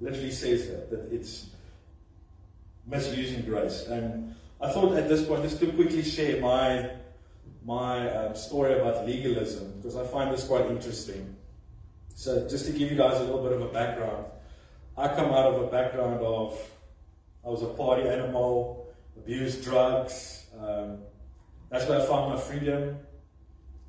Literally 0.00 0.32
says 0.32 0.68
that, 0.68 0.90
that 0.90 1.12
it's 1.12 1.46
misusing 2.86 3.44
grace. 3.44 3.86
And 3.86 4.34
I 4.60 4.70
thought 4.70 4.96
at 4.96 5.08
this 5.08 5.24
point 5.24 5.42
just 5.42 5.60
to 5.60 5.66
quickly 5.72 6.02
share 6.02 6.40
my 6.40 6.90
my 7.64 8.10
um, 8.10 8.34
story 8.36 8.78
about 8.78 9.06
legalism 9.06 9.72
because 9.76 9.96
I 9.96 10.04
find 10.06 10.32
this 10.32 10.46
quite 10.46 10.66
interesting. 10.66 11.34
So 12.14 12.46
just 12.48 12.66
to 12.66 12.72
give 12.72 12.90
you 12.90 12.96
guys 12.96 13.18
a 13.18 13.24
little 13.24 13.42
bit 13.42 13.52
of 13.52 13.62
a 13.62 13.68
background, 13.68 14.26
I 14.96 15.08
come 15.08 15.30
out 15.32 15.52
of 15.52 15.62
a 15.62 15.66
background 15.66 16.20
of 16.20 16.58
I 17.44 17.48
was 17.48 17.62
a 17.62 17.66
party 17.68 18.08
animal, 18.08 18.92
abused 19.16 19.64
drugs. 19.64 20.46
Um, 20.58 20.98
that's 21.70 21.88
where 21.88 22.00
I 22.00 22.06
found 22.06 22.34
my 22.34 22.40
freedom. 22.40 22.98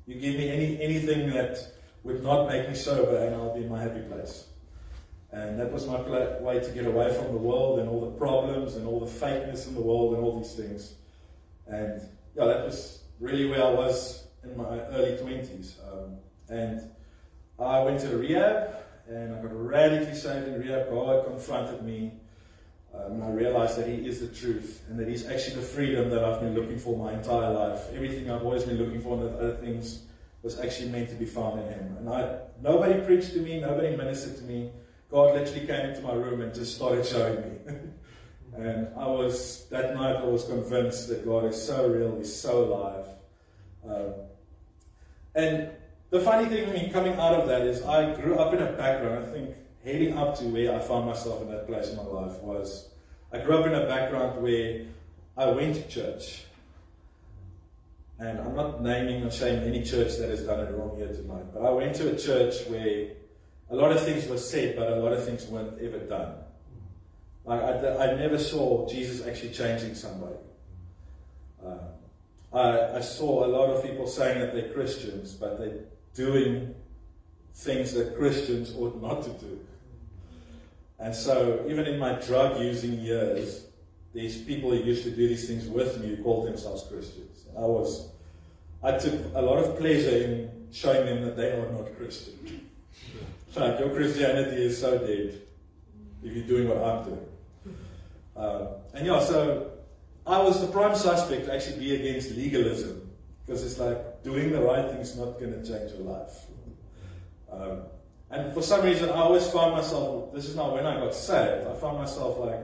You 0.06 0.14
give 0.14 0.34
me 0.34 0.50
any 0.50 0.82
anything 0.82 1.30
that 1.30 1.58
would 2.02 2.22
not 2.22 2.48
make 2.48 2.68
me 2.68 2.74
sober, 2.74 3.16
and 3.16 3.34
I'll 3.34 3.54
be 3.54 3.62
in 3.62 3.68
my 3.68 3.82
happy 3.82 4.00
place. 4.00 4.46
And 5.36 5.60
that 5.60 5.70
was 5.70 5.86
my 5.86 6.00
way 6.40 6.60
to 6.60 6.70
get 6.70 6.86
away 6.86 7.12
from 7.12 7.26
the 7.26 7.38
world 7.38 7.78
and 7.78 7.90
all 7.90 8.00
the 8.00 8.12
problems 8.12 8.76
and 8.76 8.86
all 8.86 9.00
the 9.00 9.06
fakeness 9.06 9.68
in 9.68 9.74
the 9.74 9.82
world 9.82 10.14
and 10.14 10.24
all 10.24 10.40
these 10.40 10.54
things. 10.54 10.94
And 11.66 12.00
yeah, 12.34 12.46
that 12.46 12.64
was 12.64 13.02
really 13.20 13.46
where 13.46 13.62
I 13.62 13.70
was 13.70 14.28
in 14.42 14.56
my 14.56 14.64
early 14.64 15.12
20s. 15.18 15.74
Um, 15.86 16.16
and 16.48 16.90
I 17.58 17.80
went 17.82 18.00
to 18.00 18.16
rehab 18.16 18.76
and 19.10 19.34
I 19.34 19.42
got 19.42 19.52
radically 19.52 20.14
saved 20.14 20.48
in 20.48 20.58
rehab. 20.58 20.88
God 20.88 21.26
confronted 21.26 21.82
me. 21.82 22.14
Um, 22.94 23.12
and 23.12 23.24
I 23.24 23.28
realized 23.28 23.76
that 23.76 23.88
He 23.88 24.08
is 24.08 24.20
the 24.20 24.28
truth 24.28 24.84
and 24.88 24.98
that 24.98 25.06
He's 25.06 25.26
actually 25.26 25.56
the 25.56 25.66
freedom 25.66 26.08
that 26.08 26.24
I've 26.24 26.40
been 26.40 26.54
looking 26.54 26.78
for 26.78 26.96
my 26.96 27.12
entire 27.12 27.52
life. 27.52 27.82
Everything 27.92 28.30
I've 28.30 28.42
always 28.42 28.64
been 28.64 28.78
looking 28.78 29.02
for 29.02 29.18
and 29.18 29.26
the 29.26 29.36
other 29.36 29.56
things 29.56 30.04
was 30.42 30.58
actually 30.58 30.88
meant 30.88 31.10
to 31.10 31.14
be 31.14 31.26
found 31.26 31.60
in 31.60 31.68
Him. 31.68 31.96
And 31.98 32.08
I, 32.08 32.38
nobody 32.62 32.98
preached 33.02 33.34
to 33.34 33.40
me, 33.40 33.60
nobody 33.60 33.94
ministered 33.94 34.38
to 34.38 34.44
me. 34.44 34.70
God 35.16 35.34
literally 35.34 35.66
came 35.66 35.86
into 35.86 36.02
my 36.02 36.12
room 36.12 36.42
and 36.42 36.54
just 36.54 36.76
started 36.76 37.06
showing 37.06 37.40
me. 37.40 37.56
and 38.58 38.88
I 38.98 39.06
was, 39.06 39.66
that 39.70 39.94
night, 39.94 40.16
I 40.16 40.24
was 40.24 40.44
convinced 40.44 41.08
that 41.08 41.24
God 41.24 41.46
is 41.46 41.56
so 41.56 41.88
real, 41.88 42.18
He's 42.18 42.34
so 42.34 42.64
alive. 42.64 43.06
Um, 43.88 44.12
and 45.34 45.70
the 46.10 46.20
funny 46.20 46.50
thing, 46.50 46.68
I 46.68 46.72
mean, 46.74 46.92
coming 46.92 47.14
out 47.14 47.32
of 47.32 47.48
that 47.48 47.62
is 47.62 47.82
I 47.82 48.14
grew 48.14 48.38
up 48.38 48.52
in 48.52 48.60
a 48.60 48.72
background, 48.72 49.24
I 49.24 49.30
think, 49.30 49.54
heading 49.82 50.18
up 50.18 50.36
to 50.40 50.44
where 50.44 50.74
I 50.74 50.80
found 50.80 51.06
myself 51.06 51.40
in 51.40 51.50
that 51.50 51.66
place 51.66 51.88
in 51.88 51.96
my 51.96 52.02
life 52.02 52.38
was 52.42 52.90
I 53.32 53.38
grew 53.38 53.56
up 53.56 53.66
in 53.66 53.74
a 53.74 53.86
background 53.86 54.42
where 54.42 54.82
I 55.34 55.46
went 55.46 55.76
to 55.76 55.88
church. 55.88 56.44
And 58.18 58.38
I'm 58.38 58.54
not 58.54 58.82
naming 58.82 59.22
or 59.22 59.30
shaming 59.30 59.64
any 59.64 59.82
church 59.82 60.18
that 60.18 60.28
has 60.28 60.42
done 60.42 60.60
it 60.60 60.72
wrong 60.72 60.94
here 60.98 61.08
tonight, 61.08 61.54
but 61.54 61.64
I 61.64 61.70
went 61.70 61.96
to 61.96 62.12
a 62.12 62.18
church 62.18 62.66
where 62.68 63.15
a 63.70 63.74
lot 63.74 63.92
of 63.92 64.02
things 64.02 64.28
were 64.28 64.38
said, 64.38 64.76
but 64.76 64.92
a 64.92 64.96
lot 64.96 65.12
of 65.12 65.24
things 65.24 65.46
weren't 65.46 65.80
ever 65.80 65.98
done. 65.98 66.34
Like 67.44 67.60
I, 67.60 68.12
I 68.12 68.14
never 68.14 68.38
saw 68.38 68.88
Jesus 68.88 69.26
actually 69.26 69.52
changing 69.52 69.94
somebody. 69.94 70.36
Uh, 71.64 71.78
I, 72.52 72.96
I 72.96 73.00
saw 73.00 73.44
a 73.44 73.48
lot 73.48 73.70
of 73.70 73.82
people 73.84 74.06
saying 74.06 74.40
that 74.40 74.52
they're 74.52 74.72
Christians, 74.72 75.32
but 75.32 75.58
they're 75.58 75.84
doing 76.14 76.74
things 77.54 77.92
that 77.94 78.16
Christians 78.16 78.74
ought 78.76 79.00
not 79.00 79.22
to 79.24 79.30
do. 79.30 79.60
And 80.98 81.14
so, 81.14 81.64
even 81.68 81.86
in 81.86 81.98
my 81.98 82.12
drug 82.14 82.60
using 82.60 82.98
years, 83.00 83.66
these 84.14 84.40
people 84.42 84.70
who 84.70 84.76
used 84.76 85.04
to 85.04 85.10
do 85.10 85.28
these 85.28 85.46
things 85.46 85.66
with 85.66 86.00
me 86.00 86.16
who 86.16 86.22
called 86.22 86.46
themselves 86.46 86.84
Christians. 86.84 87.44
I 87.56 87.60
was, 87.60 88.08
I 88.82 88.92
took 88.96 89.12
a 89.34 89.42
lot 89.42 89.58
of 89.58 89.78
pleasure 89.78 90.16
in 90.16 90.68
showing 90.72 91.04
them 91.04 91.24
that 91.24 91.36
they 91.36 91.50
are 91.50 91.70
not 91.72 91.94
Christian. 91.98 92.66
Like, 93.56 93.80
your 93.80 93.90
Christianity 93.90 94.64
is 94.64 94.78
so 94.78 94.98
dead 94.98 95.40
if 96.22 96.32
you're 96.32 96.46
doing 96.46 96.68
what 96.68 96.78
I'm 96.78 97.04
doing. 97.04 97.26
Um, 98.36 98.68
and 98.94 99.06
yeah, 99.06 99.20
so 99.20 99.72
I 100.26 100.38
was 100.42 100.60
the 100.60 100.66
prime 100.66 100.94
suspect 100.94 101.46
to 101.46 101.54
actually 101.54 101.78
be 101.78 101.94
against 101.94 102.32
legalism 102.32 103.10
because 103.44 103.64
it's 103.64 103.78
like 103.78 104.22
doing 104.22 104.50
the 104.50 104.60
right 104.60 104.90
thing 104.90 104.98
is 104.98 105.16
not 105.16 105.38
going 105.38 105.52
to 105.52 105.58
change 105.58 105.92
your 105.92 106.02
life. 106.02 106.46
Um, 107.50 107.82
and 108.30 108.52
for 108.52 108.60
some 108.60 108.84
reason, 108.84 109.08
I 109.08 109.20
always 109.20 109.48
found 109.48 109.72
myself, 109.72 110.34
this 110.34 110.46
is 110.46 110.56
not 110.56 110.72
when 110.72 110.84
I 110.84 110.98
got 110.98 111.14
saved, 111.14 111.66
I 111.66 111.74
found 111.76 111.98
myself 111.98 112.38
like, 112.38 112.60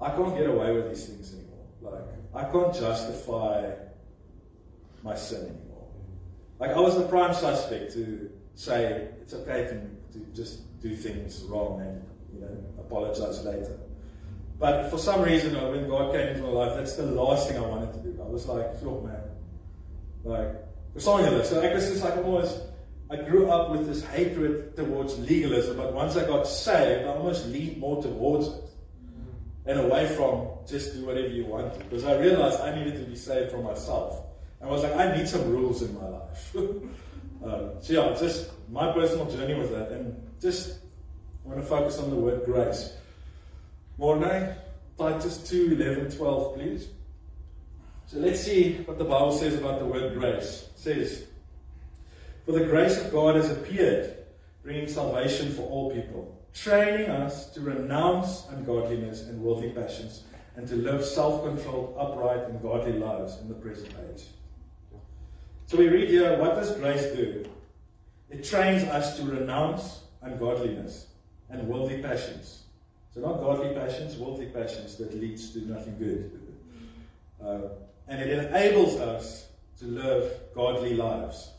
I 0.00 0.14
can't 0.14 0.36
get 0.36 0.48
away 0.48 0.72
with 0.72 0.90
these 0.90 1.06
things 1.06 1.32
anymore. 1.32 1.64
Like, 1.80 2.46
I 2.46 2.50
can't 2.52 2.74
justify 2.74 3.72
my 5.02 5.14
sin 5.14 5.46
anymore. 5.46 5.88
Like, 6.58 6.72
I 6.72 6.80
was 6.80 6.96
the 6.96 7.06
prime 7.06 7.32
suspect 7.32 7.94
to 7.94 8.30
say 8.54 9.08
it's 9.20 9.34
okay 9.34 9.64
to, 9.64 10.18
to 10.18 10.26
just 10.34 10.80
do 10.80 10.94
things 10.94 11.42
wrong 11.48 11.80
and 11.80 12.02
you 12.32 12.40
know 12.40 12.64
apologize 12.78 13.44
later. 13.44 13.78
But 14.58 14.90
for 14.90 14.98
some 14.98 15.22
reason, 15.22 15.54
when 15.72 15.88
God 15.88 16.12
came 16.12 16.28
into 16.28 16.42
my 16.42 16.48
life, 16.48 16.76
that's 16.76 16.94
the 16.94 17.06
last 17.06 17.48
thing 17.48 17.58
I 17.58 17.66
wanted 17.66 17.92
to 17.94 17.98
do. 18.00 18.22
I 18.22 18.26
was 18.26 18.46
like, 18.46 18.82
"Look, 18.82 19.04
man, 19.04 19.22
like 20.22 20.54
something 20.98 21.26
in 21.26 21.38
this." 21.38 21.50
So 21.50 21.60
I 21.60 21.68
guess 21.68 21.90
it's 21.90 22.02
like 22.02 22.16
almost. 22.16 22.60
I 23.10 23.16
grew 23.16 23.50
up 23.50 23.70
with 23.70 23.86
this 23.86 24.02
hatred 24.02 24.74
towards 24.76 25.18
legalism, 25.18 25.76
but 25.76 25.92
once 25.92 26.16
I 26.16 26.26
got 26.26 26.46
saved, 26.46 27.04
I 27.04 27.08
almost 27.08 27.46
leaned 27.48 27.76
more 27.76 28.02
towards 28.02 28.48
it 28.48 28.62
mm. 29.04 29.66
and 29.66 29.80
away 29.80 30.08
from 30.16 30.48
just 30.66 30.94
do 30.94 31.04
whatever 31.04 31.28
you 31.28 31.44
want. 31.44 31.78
Because 31.78 32.04
I 32.04 32.16
realized 32.16 32.60
I 32.60 32.74
needed 32.74 32.94
to 32.94 33.04
be 33.04 33.14
saved 33.14 33.50
from 33.50 33.64
myself. 33.64 34.24
And 34.60 34.70
I 34.70 34.72
was 34.72 34.82
like, 34.82 34.96
I 34.96 35.14
need 35.14 35.28
some 35.28 35.50
rules 35.50 35.82
in 35.82 35.94
my 35.94 36.08
life. 36.08 36.56
Um, 37.42 37.70
so 37.80 37.92
yeah, 37.92 38.16
just 38.18 38.50
my 38.70 38.92
personal 38.92 39.30
journey 39.30 39.54
with 39.54 39.70
that, 39.70 39.90
and 39.90 40.16
just 40.40 40.78
want 41.44 41.60
to 41.60 41.66
focus 41.66 41.98
on 41.98 42.10
the 42.10 42.16
word 42.16 42.44
grace. 42.44 42.92
Morning, 43.98 44.48
Titus 44.98 45.38
2, 45.48 45.76
11, 45.80 46.16
12, 46.16 46.54
please. 46.54 46.88
So 48.06 48.18
let's 48.18 48.40
see 48.40 48.74
what 48.84 48.98
the 48.98 49.04
Bible 49.04 49.32
says 49.32 49.54
about 49.54 49.78
the 49.78 49.86
word 49.86 50.18
grace. 50.18 50.68
It 50.74 50.78
says, 50.78 51.24
For 52.44 52.52
the 52.52 52.64
grace 52.64 53.00
of 53.00 53.12
God 53.12 53.36
has 53.36 53.50
appeared, 53.50 54.16
bringing 54.62 54.88
salvation 54.88 55.52
for 55.52 55.62
all 55.62 55.90
people, 55.90 56.40
training 56.52 57.10
us 57.10 57.50
to 57.54 57.60
renounce 57.60 58.46
ungodliness 58.50 59.22
and 59.22 59.40
worldly 59.40 59.70
passions, 59.70 60.24
and 60.56 60.68
to 60.68 60.76
live 60.76 61.04
self 61.04 61.44
controlled, 61.44 61.96
upright, 61.98 62.48
and 62.48 62.62
godly 62.62 62.92
lives 62.92 63.38
in 63.40 63.48
the 63.48 63.54
present 63.54 63.92
age. 64.10 64.24
So 65.66 65.78
we 65.78 65.88
read 65.88 66.08
here, 66.08 66.38
what 66.38 66.54
does 66.54 66.72
grace 66.76 67.06
do? 67.14 67.44
It 68.30 68.44
trains 68.44 68.84
us 68.84 69.16
to 69.18 69.24
renounce 69.24 70.02
ungodliness 70.22 71.08
and 71.50 71.66
worldly 71.68 72.02
passions. 72.02 72.64
So 73.14 73.20
not 73.20 73.40
godly 73.40 73.74
passions, 73.74 74.16
worldly 74.16 74.46
passions 74.46 74.96
that 74.96 75.14
leads 75.14 75.52
to 75.52 75.60
nothing 75.60 75.96
good. 75.98 76.40
Uh, 77.42 77.68
and 78.08 78.20
it 78.20 78.46
enables 78.46 78.96
us 78.96 79.48
to 79.78 79.86
live 79.86 80.32
godly 80.54 80.94
lives. 80.94 81.52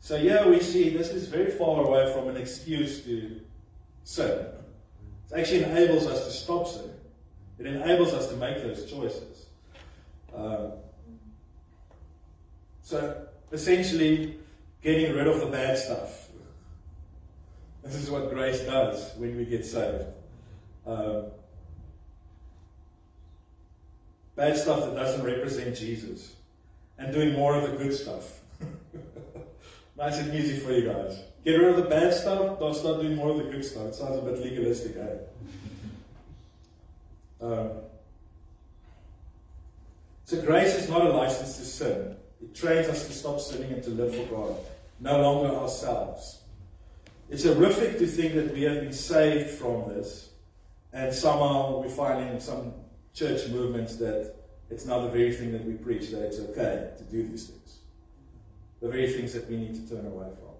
So 0.00 0.16
here 0.16 0.48
we 0.48 0.60
see 0.60 0.90
this 0.90 1.10
is 1.10 1.28
very 1.28 1.50
far 1.50 1.84
away 1.84 2.12
from 2.12 2.28
an 2.28 2.36
excuse 2.36 3.04
to 3.04 3.40
sin. 4.04 4.46
It 5.30 5.38
actually 5.38 5.64
enables 5.64 6.06
us 6.06 6.24
to 6.24 6.32
stop 6.32 6.66
sin. 6.66 6.90
It 7.58 7.66
enables 7.66 8.12
us 8.12 8.28
to 8.28 8.36
make 8.36 8.62
those 8.62 8.90
choices. 8.90 9.46
Um, 10.34 10.72
so 12.90 13.24
essentially, 13.52 14.36
getting 14.82 15.14
rid 15.14 15.28
of 15.28 15.38
the 15.38 15.46
bad 15.46 15.78
stuff. 15.78 16.28
This 17.84 17.94
is 17.94 18.10
what 18.10 18.30
grace 18.30 18.62
does 18.62 19.14
when 19.16 19.36
we 19.36 19.44
get 19.44 19.64
saved. 19.64 20.06
Um, 20.84 21.26
bad 24.34 24.56
stuff 24.56 24.80
that 24.80 24.96
doesn't 24.96 25.24
represent 25.24 25.76
Jesus. 25.76 26.34
And 26.98 27.14
doing 27.14 27.32
more 27.34 27.54
of 27.54 27.70
the 27.70 27.76
good 27.76 27.94
stuff. 27.94 28.40
nice 29.96 30.18
and 30.18 30.34
easy 30.34 30.58
for 30.58 30.72
you 30.72 30.92
guys. 30.92 31.22
Get 31.44 31.52
rid 31.52 31.68
of 31.68 31.76
the 31.76 31.88
bad 31.88 32.12
stuff, 32.12 32.58
don't 32.58 32.74
start 32.74 33.02
doing 33.02 33.14
more 33.14 33.30
of 33.30 33.36
the 33.36 33.44
good 33.44 33.64
stuff. 33.64 33.86
It 33.86 33.94
sounds 33.94 34.18
a 34.18 34.22
bit 34.22 34.42
legalistic, 34.42 34.96
eh? 34.96 35.16
Um, 37.40 37.70
so 40.24 40.42
grace 40.42 40.74
is 40.74 40.90
not 40.90 41.06
a 41.06 41.10
license 41.10 41.56
to 41.58 41.64
sin. 41.64 42.16
It 42.42 42.54
trains 42.54 42.88
us 42.88 43.06
to 43.06 43.12
stop 43.12 43.40
sinning 43.40 43.72
and 43.72 43.82
to 43.82 43.90
live 43.90 44.14
for 44.14 44.24
God, 44.34 44.56
no 45.00 45.20
longer 45.20 45.54
ourselves. 45.54 46.40
It's 47.28 47.44
horrific 47.44 47.98
to 47.98 48.06
think 48.06 48.34
that 48.34 48.52
we 48.52 48.62
have 48.62 48.80
been 48.80 48.92
saved 48.92 49.50
from 49.50 49.88
this, 49.88 50.30
and 50.92 51.14
somehow 51.14 51.80
we 51.80 51.88
find 51.88 52.28
in 52.28 52.40
some 52.40 52.72
church 53.14 53.48
movements 53.48 53.96
that 53.96 54.34
it's 54.70 54.86
now 54.86 55.00
the 55.00 55.10
very 55.10 55.32
thing 55.32 55.52
that 55.52 55.64
we 55.64 55.74
preach 55.74 56.10
that 56.10 56.22
it's 56.22 56.38
okay 56.38 56.90
to 56.96 57.04
do 57.04 57.26
these 57.26 57.46
things. 57.48 57.78
The 58.80 58.88
very 58.88 59.12
things 59.12 59.32
that 59.34 59.48
we 59.48 59.56
need 59.56 59.74
to 59.74 59.94
turn 59.94 60.06
away 60.06 60.28
from. 60.38 60.54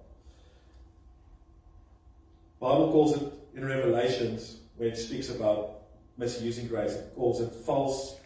Bible 2.61 2.93
calls 2.93 3.17
it 3.17 3.33
in 3.55 3.65
Revelations, 3.65 4.59
where 4.77 4.89
it 4.89 4.99
speaks 4.99 5.31
about 5.31 5.83
misusing 6.19 6.69
grace, 6.69 6.93
it 6.93 7.13
calls 7.17 7.41
it 7.41 7.53
false, 7.53 8.17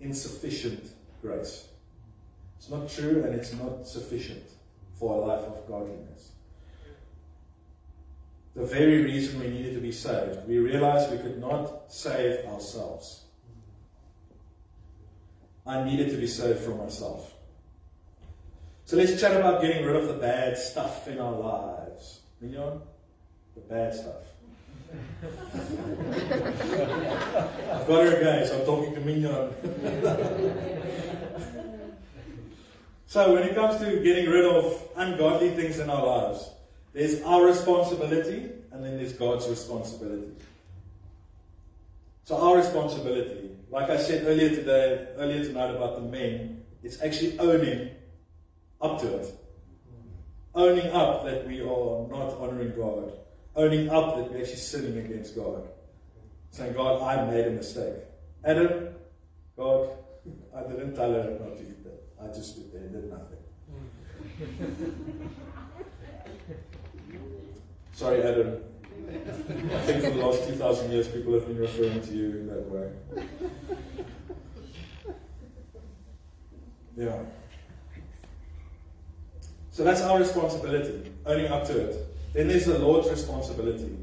insufficient 0.00 0.90
grace. 1.20 1.68
It's 2.64 2.72
not 2.72 2.88
true 2.88 3.22
and 3.24 3.34
it's 3.34 3.52
not 3.52 3.86
sufficient 3.86 4.42
for 4.94 5.12
a 5.12 5.26
life 5.26 5.44
of 5.44 5.68
godliness. 5.68 6.30
The 8.56 8.64
very 8.64 9.02
reason 9.02 9.38
we 9.38 9.48
needed 9.48 9.74
to 9.74 9.82
be 9.82 9.92
saved, 9.92 10.48
we 10.48 10.56
realized 10.56 11.10
we 11.10 11.18
could 11.18 11.38
not 11.38 11.92
save 11.92 12.46
ourselves. 12.46 13.24
I 15.66 15.84
needed 15.84 16.08
to 16.12 16.16
be 16.16 16.26
saved 16.26 16.60
from 16.60 16.78
myself. 16.78 17.34
So 18.86 18.96
let's 18.96 19.20
chat 19.20 19.36
about 19.36 19.60
getting 19.60 19.84
rid 19.84 19.96
of 19.96 20.08
the 20.08 20.14
bad 20.14 20.56
stuff 20.56 21.06
in 21.06 21.18
our 21.18 21.32
lives. 21.32 22.20
Mignon? 22.40 22.80
The 23.56 23.60
bad 23.60 23.94
stuff. 23.94 24.24
I've 27.74 27.86
got 27.86 28.04
her 28.04 28.16
again, 28.16 28.46
so 28.46 28.58
I'm 28.58 28.64
talking 28.64 28.94
to 28.94 29.00
Mignon. 29.00 29.52
so 33.14 33.32
when 33.32 33.44
it 33.44 33.54
comes 33.54 33.78
to 33.78 34.00
getting 34.00 34.28
rid 34.28 34.44
of 34.44 34.88
ungodly 34.96 35.50
things 35.50 35.78
in 35.78 35.88
our 35.88 36.04
lives, 36.04 36.50
there's 36.92 37.22
our 37.22 37.44
responsibility 37.44 38.50
and 38.72 38.84
then 38.84 38.96
there's 38.96 39.12
God's 39.12 39.48
responsibility. 39.48 40.32
So 42.24 42.36
our 42.36 42.56
responsibility, 42.56 43.50
like 43.70 43.88
I 43.88 43.98
said 43.98 44.26
earlier 44.26 44.48
today, 44.48 45.06
earlier 45.16 45.44
tonight 45.44 45.70
about 45.70 45.94
the 45.94 46.00
men, 46.00 46.64
it's 46.82 47.00
actually 47.02 47.38
owning 47.38 47.90
up 48.80 49.00
to 49.02 49.18
it. 49.18 49.32
Owning 50.56 50.90
up 50.90 51.24
that 51.24 51.46
we 51.46 51.60
are 51.60 52.08
not 52.08 52.36
honoring 52.40 52.74
God. 52.74 53.12
Owning 53.54 53.90
up 53.90 54.16
that 54.16 54.32
we're 54.32 54.40
actually 54.40 54.56
sinning 54.56 54.98
against 54.98 55.36
God. 55.36 55.68
Saying, 56.50 56.72
God, 56.72 57.00
I 57.00 57.30
made 57.30 57.46
a 57.46 57.50
mistake. 57.50 57.94
Adam, 58.44 58.88
God, 59.56 59.90
I 60.52 60.62
didn't 60.64 60.96
tell 60.96 61.12
her 61.12 61.38
not 61.40 61.56
to. 61.58 61.83
I 62.24 62.28
just 62.34 62.52
stood 62.52 62.72
there 62.72 62.82
and 62.82 62.92
did 62.92 63.10
nothing. 63.10 63.38
Sorry, 67.92 68.22
Adam. 68.22 68.58
I 69.08 69.78
think 69.80 70.02
for 70.02 70.10
the 70.10 70.26
last 70.26 70.48
2,000 70.48 70.90
years 70.90 71.08
people 71.08 71.34
have 71.34 71.46
been 71.46 71.58
referring 71.58 72.00
to 72.00 72.12
you 72.12 72.30
in 72.30 72.46
that 72.48 72.62
way. 72.68 72.90
Yeah. 76.96 77.18
So 79.70 79.82
that's 79.82 80.02
our 80.02 80.18
responsibility, 80.18 81.10
owning 81.26 81.46
up 81.46 81.66
to 81.66 81.76
it. 81.76 82.06
Then 82.32 82.48
there's 82.48 82.66
the 82.66 82.78
Lord's 82.78 83.10
responsibility. 83.10 83.96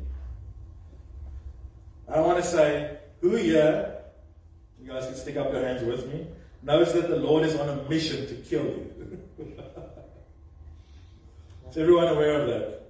I 2.07 2.19
want 2.19 2.37
to 2.37 2.43
say, 2.43 2.97
who 3.21 3.35
here, 3.35 3.95
you 4.81 4.89
guys 4.89 5.05
can 5.05 5.15
stick 5.15 5.37
up 5.37 5.51
your 5.53 5.61
hands 5.65 5.83
with 5.83 6.05
me, 6.11 6.27
knows 6.63 6.93
that 6.93 7.09
the 7.09 7.15
Lord 7.15 7.43
is 7.45 7.55
on 7.55 7.69
a 7.69 7.89
mission 7.89 8.27
to 8.27 8.35
kill 8.35 8.65
you? 8.65 9.19
is 11.69 11.77
everyone 11.77 12.07
aware 12.07 12.41
of 12.41 12.47
that? 12.47 12.81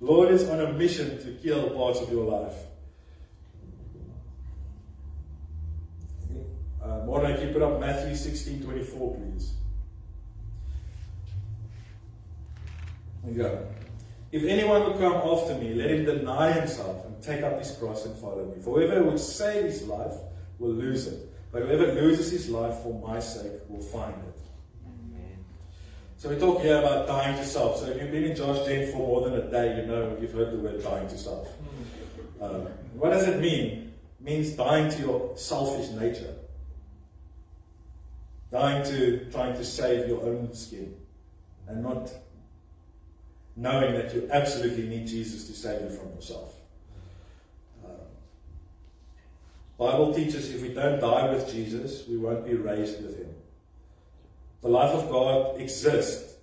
Lord 0.00 0.30
is 0.30 0.48
on 0.48 0.60
a 0.60 0.72
mission 0.72 1.18
to 1.22 1.32
kill 1.42 1.70
parts 1.70 2.00
of 2.00 2.10
your 2.10 2.24
life. 2.24 2.54
Uh, 6.82 7.04
Morning, 7.04 7.36
keep 7.36 7.54
it 7.54 7.62
up. 7.62 7.78
Matthew 7.78 8.16
16 8.16 8.62
24, 8.62 9.16
please. 9.16 9.52
There 13.22 13.32
you 13.32 13.42
go. 13.42 13.66
If 14.32 14.44
anyone 14.44 14.84
would 14.84 14.98
come 14.98 15.12
after 15.12 15.56
me, 15.56 15.74
let 15.74 15.90
him 15.90 16.04
deny 16.04 16.52
himself 16.52 17.04
and 17.04 17.20
take 17.22 17.42
up 17.42 17.58
his 17.58 17.72
cross 17.72 18.06
and 18.06 18.16
follow 18.16 18.46
me. 18.46 18.62
For 18.62 18.80
whoever 18.80 19.02
would 19.02 19.18
save 19.18 19.64
his 19.64 19.86
life 19.86 20.14
will 20.58 20.72
lose 20.72 21.06
it. 21.08 21.29
But 21.52 21.62
whoever 21.62 21.92
loses 21.94 22.30
his 22.30 22.48
life 22.48 22.76
for 22.82 23.00
my 23.00 23.18
sake 23.20 23.60
will 23.68 23.82
find 23.82 24.14
it. 24.14 24.40
So 26.20 26.28
we 26.28 26.36
talk 26.36 26.60
here 26.60 26.78
about 26.78 27.06
dying 27.06 27.34
to 27.38 27.44
self. 27.46 27.78
So 27.78 27.86
if 27.86 27.98
you've 27.98 28.10
been 28.10 28.24
in 28.24 28.36
Josh 28.36 28.66
Gen 28.66 28.92
for 28.92 28.98
more 28.98 29.22
than 29.22 29.40
a 29.40 29.50
day, 29.50 29.80
you 29.80 29.86
know 29.86 30.18
you've 30.20 30.34
heard 30.34 30.52
the 30.52 30.58
word 30.58 30.82
dying 30.82 31.08
to 31.08 31.16
self. 31.16 31.48
Um, 32.42 32.66
what 32.92 33.08
does 33.08 33.26
it 33.26 33.40
mean? 33.40 33.94
It 34.20 34.24
means 34.24 34.50
dying 34.50 34.90
to 34.90 34.98
your 35.00 35.36
selfish 35.38 35.88
nature. 35.98 36.34
Dying 38.52 38.84
to 38.84 39.30
trying 39.30 39.54
to 39.54 39.64
save 39.64 40.08
your 40.08 40.22
own 40.22 40.52
skin 40.52 40.94
and 41.68 41.82
not 41.82 42.12
knowing 43.56 43.94
that 43.94 44.14
you 44.14 44.28
absolutely 44.30 44.88
need 44.88 45.06
Jesus 45.06 45.46
to 45.46 45.54
save 45.54 45.80
you 45.80 45.96
from 45.96 46.14
yourself. 46.14 46.54
Um, 47.82 47.92
Bible 49.80 50.12
teaches 50.12 50.54
if 50.54 50.60
we 50.60 50.68
don't 50.74 51.00
die 51.00 51.32
with 51.32 51.50
Jesus, 51.50 52.06
we 52.06 52.18
won't 52.18 52.44
be 52.44 52.52
raised 52.52 53.02
with 53.02 53.16
him. 53.16 53.34
The 54.60 54.68
life 54.68 54.90
of 54.90 55.08
God 55.08 55.58
exists 55.58 56.34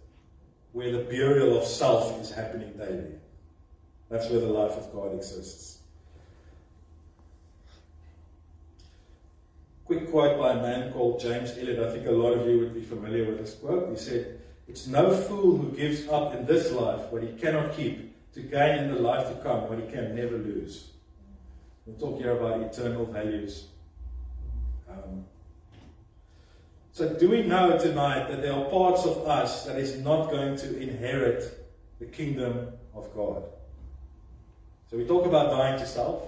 where 0.71 0.91
the 0.91 1.03
burial 1.03 1.55
of 1.55 1.63
self 1.63 2.19
is 2.19 2.31
happening 2.31 2.73
daily. 2.73 3.11
That's 4.09 4.27
where 4.31 4.39
the 4.39 4.47
life 4.47 4.71
of 4.71 4.91
God 4.91 5.13
exists. 5.13 5.77
Quick 9.85 10.09
quote 10.09 10.39
by 10.39 10.53
a 10.53 10.55
man 10.55 10.91
called 10.91 11.19
James 11.19 11.51
Elliot. 11.51 11.77
I 11.77 11.91
think 11.91 12.07
a 12.07 12.11
lot 12.11 12.33
of 12.33 12.47
you 12.47 12.57
would 12.57 12.73
be 12.73 12.81
familiar 12.81 13.25
with 13.25 13.37
this 13.37 13.53
quote. 13.53 13.87
He 13.91 13.97
said, 13.97 14.41
it's 14.67 14.87
no 14.87 15.15
fool 15.15 15.57
who 15.57 15.77
gives 15.77 16.07
up 16.07 16.33
in 16.33 16.47
this 16.47 16.71
life 16.71 17.11
what 17.11 17.21
he 17.21 17.33
cannot 17.33 17.73
keep 17.73 18.15
to 18.33 18.41
gain 18.41 18.85
in 18.85 18.95
the 18.95 18.99
life 18.99 19.27
to 19.27 19.35
come 19.43 19.69
what 19.69 19.77
he 19.77 19.85
can 19.91 20.15
never 20.15 20.37
lose. 20.37 20.89
We'll 21.87 21.97
talk 21.97 22.19
here 22.19 22.37
about 22.37 22.61
eternal 22.61 23.05
values. 23.05 23.67
Um, 24.89 25.23
so, 26.91 27.13
do 27.13 27.29
we 27.29 27.43
know 27.43 27.77
tonight 27.77 28.27
that 28.27 28.41
there 28.41 28.51
are 28.51 28.65
parts 28.65 29.05
of 29.05 29.25
us 29.25 29.65
that 29.65 29.77
is 29.77 29.97
not 30.01 30.29
going 30.29 30.57
to 30.57 30.77
inherit 30.79 31.65
the 31.99 32.05
kingdom 32.05 32.73
of 32.93 33.13
God? 33.15 33.43
So, 34.91 34.97
we 34.97 35.05
talk 35.05 35.25
about 35.25 35.49
dying 35.49 35.79
to 35.79 35.87
self. 35.87 36.23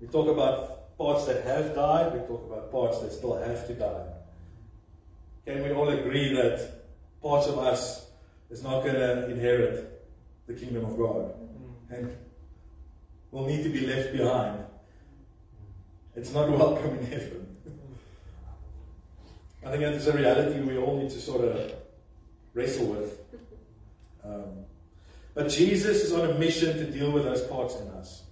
We 0.00 0.08
talk 0.08 0.26
about 0.28 0.98
parts 0.98 1.26
that 1.26 1.44
have 1.44 1.76
died. 1.76 2.12
We 2.14 2.18
talk 2.26 2.44
about 2.50 2.72
parts 2.72 2.98
that 3.00 3.12
still 3.12 3.36
have 3.36 3.64
to 3.68 3.74
die. 3.74 4.06
Can 5.46 5.62
we 5.62 5.70
all 5.70 5.90
agree 5.90 6.34
that 6.34 6.82
parts 7.22 7.46
of 7.46 7.58
us 7.58 8.10
is 8.50 8.64
not 8.64 8.82
going 8.82 8.96
to 8.96 9.30
inherit 9.30 10.04
the 10.46 10.54
kingdom 10.54 10.84
of 10.84 10.98
God. 10.98 11.34
And 11.90 12.16
will 13.30 13.46
need 13.46 13.62
to 13.62 13.70
be 13.70 13.86
left 13.86 14.12
behind. 14.12 14.64
It's 16.16 16.32
not 16.32 16.50
welcome 16.58 16.98
in 16.98 17.06
heaven. 17.06 17.56
I 19.64 19.70
think 19.70 19.82
that 19.82 19.94
is 19.94 20.06
a 20.06 20.12
reality 20.12 20.60
we 20.60 20.76
all 20.76 20.98
need 20.98 21.10
to 21.10 21.20
sort 21.20 21.44
of 21.44 21.72
wrestle 22.54 22.86
with. 22.86 23.20
Um, 24.24 24.64
but 25.34 25.48
Jesus 25.48 26.02
is 26.02 26.12
on 26.12 26.30
a 26.30 26.34
mission 26.34 26.76
to 26.76 26.84
deal 26.84 27.10
with 27.10 27.24
those 27.24 27.42
parts 27.42 27.76
in 27.76 27.88
us. 27.88 28.22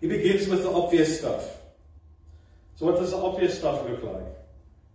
He 0.00 0.08
begins 0.08 0.48
with 0.48 0.62
the 0.62 0.70
obvious 0.70 1.18
stuff. 1.18 1.44
So, 2.76 2.86
what 2.86 2.96
does 2.96 3.12
the 3.12 3.18
obvious 3.18 3.58
stuff 3.58 3.88
look 3.88 4.02
like? 4.02 4.34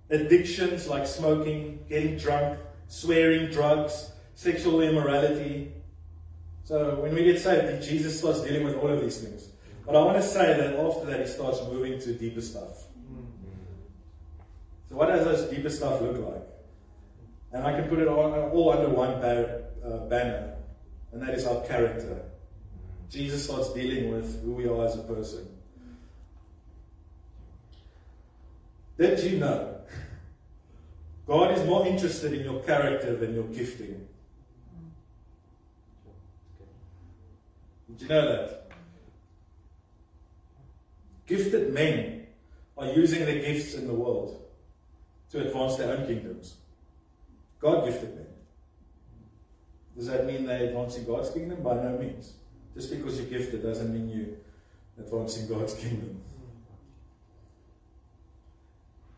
addictions 0.09 0.87
like 0.87 1.05
smoking, 1.05 1.79
getting 1.87 2.17
drunk, 2.17 2.59
swearing, 2.87 3.51
drugs, 3.51 4.11
sexual 4.35 4.81
immorality. 4.81 5.71
So 6.63 6.95
when 6.95 7.13
we 7.13 7.23
get 7.23 7.39
saved, 7.39 7.83
Jesus 7.83 8.19
starts 8.19 8.41
dealing 8.41 8.63
with 8.63 8.75
all 8.75 8.89
of 8.89 9.01
these 9.01 9.19
things. 9.19 9.49
But 9.85 9.95
I 9.95 10.03
want 10.03 10.17
to 10.17 10.23
say 10.23 10.57
that 10.57 10.79
after 10.79 11.05
that, 11.05 11.19
he 11.21 11.27
starts 11.27 11.59
moving 11.63 11.99
to 11.99 12.13
deeper 12.13 12.41
stuff. 12.41 12.85
So 14.87 14.95
what 14.95 15.07
does 15.07 15.25
this 15.25 15.49
deeper 15.49 15.69
stuff 15.69 16.01
look 16.01 16.17
like? 16.17 16.43
And 17.51 17.65
I 17.65 17.79
can 17.79 17.89
put 17.89 17.99
it 17.99 18.07
all, 18.07 18.71
under 18.71 18.89
one 18.89 19.11
uh, 19.11 19.97
banner, 20.09 20.55
and 21.11 21.21
that 21.21 21.33
is 21.33 21.45
our 21.47 21.61
character. 21.65 22.23
Jesus 23.09 23.45
starts 23.45 23.73
dealing 23.73 24.11
with 24.11 24.43
who 24.43 24.51
we 24.51 24.67
are 24.67 24.85
as 24.85 24.95
a 24.95 25.03
person. 25.03 25.47
Did 28.97 29.19
you 29.23 29.39
know 29.39 29.79
God 31.29 31.55
is 31.55 31.63
more 31.63 31.85
interested 31.85 32.33
in 32.33 32.43
your 32.43 32.59
character 32.63 33.15
than 33.15 33.35
your 33.35 33.43
gifting. 33.43 34.07
Did 37.87 38.01
you 38.01 38.07
know 38.07 38.25
that? 38.25 38.58
Gifted 41.29 41.71
men 41.71 42.25
are 42.75 42.87
using 42.87 43.23
their 43.23 43.39
gifts 43.39 43.75
in 43.75 43.85
the 43.85 43.93
world 43.93 44.41
to 45.31 45.45
advance 45.45 45.75
their 45.75 45.95
own 45.95 46.07
kingdoms. 46.07 46.55
God 47.59 47.85
gifted 47.85 48.15
men. 48.15 48.25
Does 49.95 50.07
that 50.07 50.25
mean 50.25 50.47
they're 50.47 50.63
advancing 50.63 51.05
God's 51.05 51.29
kingdom? 51.29 51.61
By 51.61 51.75
no 51.75 51.99
means. 51.99 52.33
Just 52.73 52.89
because 52.89 53.19
you're 53.19 53.29
gifted 53.29 53.61
doesn't 53.61 53.93
mean 53.93 54.09
you're 54.09 55.05
advancing 55.05 55.47
God's 55.47 55.75
kingdom. 55.75 56.19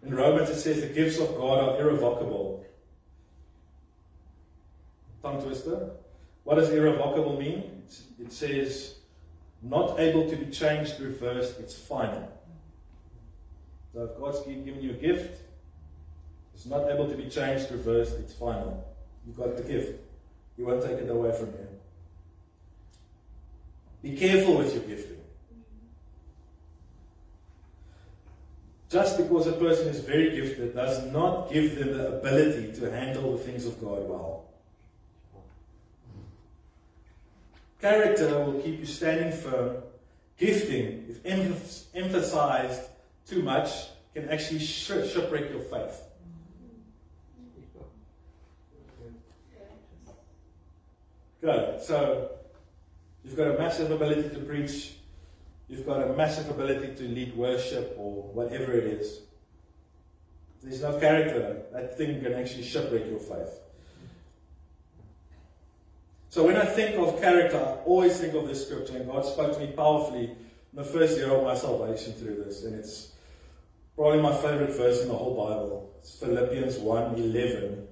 In 0.04 0.14
Romans 0.14 0.50
it 0.50 0.60
says 0.60 0.82
the 0.82 0.88
gifts 0.88 1.18
of 1.18 1.30
God 1.38 1.60
are 1.60 1.80
irrevocable. 1.80 2.66
Tongue 5.22 5.42
twister. 5.42 5.92
What 6.44 6.56
does 6.56 6.72
irrevocable 6.72 7.40
mean? 7.40 7.84
It 8.20 8.34
says 8.34 8.96
not 9.62 10.00
able 10.00 10.30
to 10.30 10.36
be 10.36 10.52
changed, 10.52 11.00
reversed, 11.00 11.60
it's 11.60 11.76
final. 11.76 12.32
So 13.94 14.04
if 14.06 14.18
God's 14.18 14.40
given 14.46 14.82
you 14.82 14.92
a 14.92 14.94
gift, 14.94 15.42
it's 16.54 16.66
not 16.66 16.90
able 16.90 17.08
to 17.10 17.16
be 17.16 17.30
changed, 17.30 17.72
reversed, 17.72 18.16
it's 18.20 18.34
final. 18.34 18.88
You've 19.26 19.38
got 19.38 19.56
the 19.56 19.64
gift. 19.64 20.00
He 20.58 20.64
won't 20.64 20.82
take 20.82 20.98
it 21.00 21.10
away 21.10 21.32
from 21.38 21.48
you. 21.48 21.68
Be 24.02 24.18
careful 24.18 24.58
with 24.58 24.74
your 24.74 24.84
gifting. 24.84 25.18
Just 28.90 29.18
because 29.18 29.48
a 29.48 29.54
person 29.54 29.88
is 29.88 30.00
very 30.00 30.36
gifted 30.36 30.76
does 30.76 31.06
not 31.12 31.52
give 31.52 31.80
them 31.80 31.98
the 31.98 32.18
ability 32.18 32.74
to 32.80 32.92
handle 32.92 33.38
the 33.38 33.38
things 33.38 33.66
of 33.66 33.80
God 33.80 34.10
well. 34.10 34.51
Character 37.82 38.46
will 38.46 38.62
keep 38.62 38.80
you 38.80 38.86
standing 38.86 39.32
firm. 39.32 39.78
Gifting, 40.38 41.06
if 41.24 41.86
emphasized 41.96 42.82
too 43.28 43.42
much, 43.42 43.70
can 44.14 44.30
actually 44.30 44.60
shipwreck 44.60 45.50
your 45.50 45.62
faith. 45.62 46.02
Good. 51.42 51.82
So 51.82 52.32
you've 53.24 53.36
got 53.36 53.56
a 53.56 53.58
massive 53.58 53.90
ability 53.90 54.30
to 54.30 54.40
preach. 54.42 54.94
You've 55.68 55.86
got 55.86 56.04
a 56.04 56.14
massive 56.14 56.50
ability 56.50 56.96
to 56.96 57.04
lead 57.04 57.36
worship 57.36 57.96
or 57.98 58.24
whatever 58.24 58.74
it 58.74 58.84
is. 58.84 59.22
There's 60.62 60.82
no 60.82 61.00
character. 61.00 61.64
That 61.72 61.98
thing 61.98 62.22
can 62.22 62.34
actually 62.34 62.64
shipwreck 62.64 63.08
your 63.08 63.20
faith. 63.20 63.60
So 66.32 66.46
when 66.46 66.56
I 66.56 66.64
think 66.64 66.98
of 66.98 67.20
character, 67.20 67.58
I 67.58 67.84
always 67.84 68.18
think 68.18 68.34
of 68.36 68.48
this 68.48 68.66
scripture, 68.66 68.96
and 68.96 69.06
God 69.06 69.26
spoke 69.26 69.52
to 69.52 69.60
me 69.60 69.68
powerfully 69.68 70.30
in 70.30 70.38
the 70.72 70.84
first 70.86 71.18
year 71.18 71.30
of 71.30 71.44
my 71.44 71.56
salvation 71.56 72.14
through 72.14 72.46
this, 72.46 72.64
and 72.64 72.74
it's 72.74 73.12
probably 73.98 74.22
my 74.22 74.34
favorite 74.38 74.74
verse 74.74 75.02
in 75.02 75.10
the 75.10 75.14
whole 75.14 75.36
Bible. 75.36 75.94
It's 76.00 76.18
Philippians 76.18 76.78
1 76.78 77.16
11. 77.16 77.86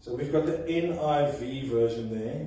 So 0.00 0.14
we've 0.14 0.30
got 0.30 0.44
the 0.44 0.58
NIV 0.68 1.70
version 1.70 2.14
there. 2.14 2.46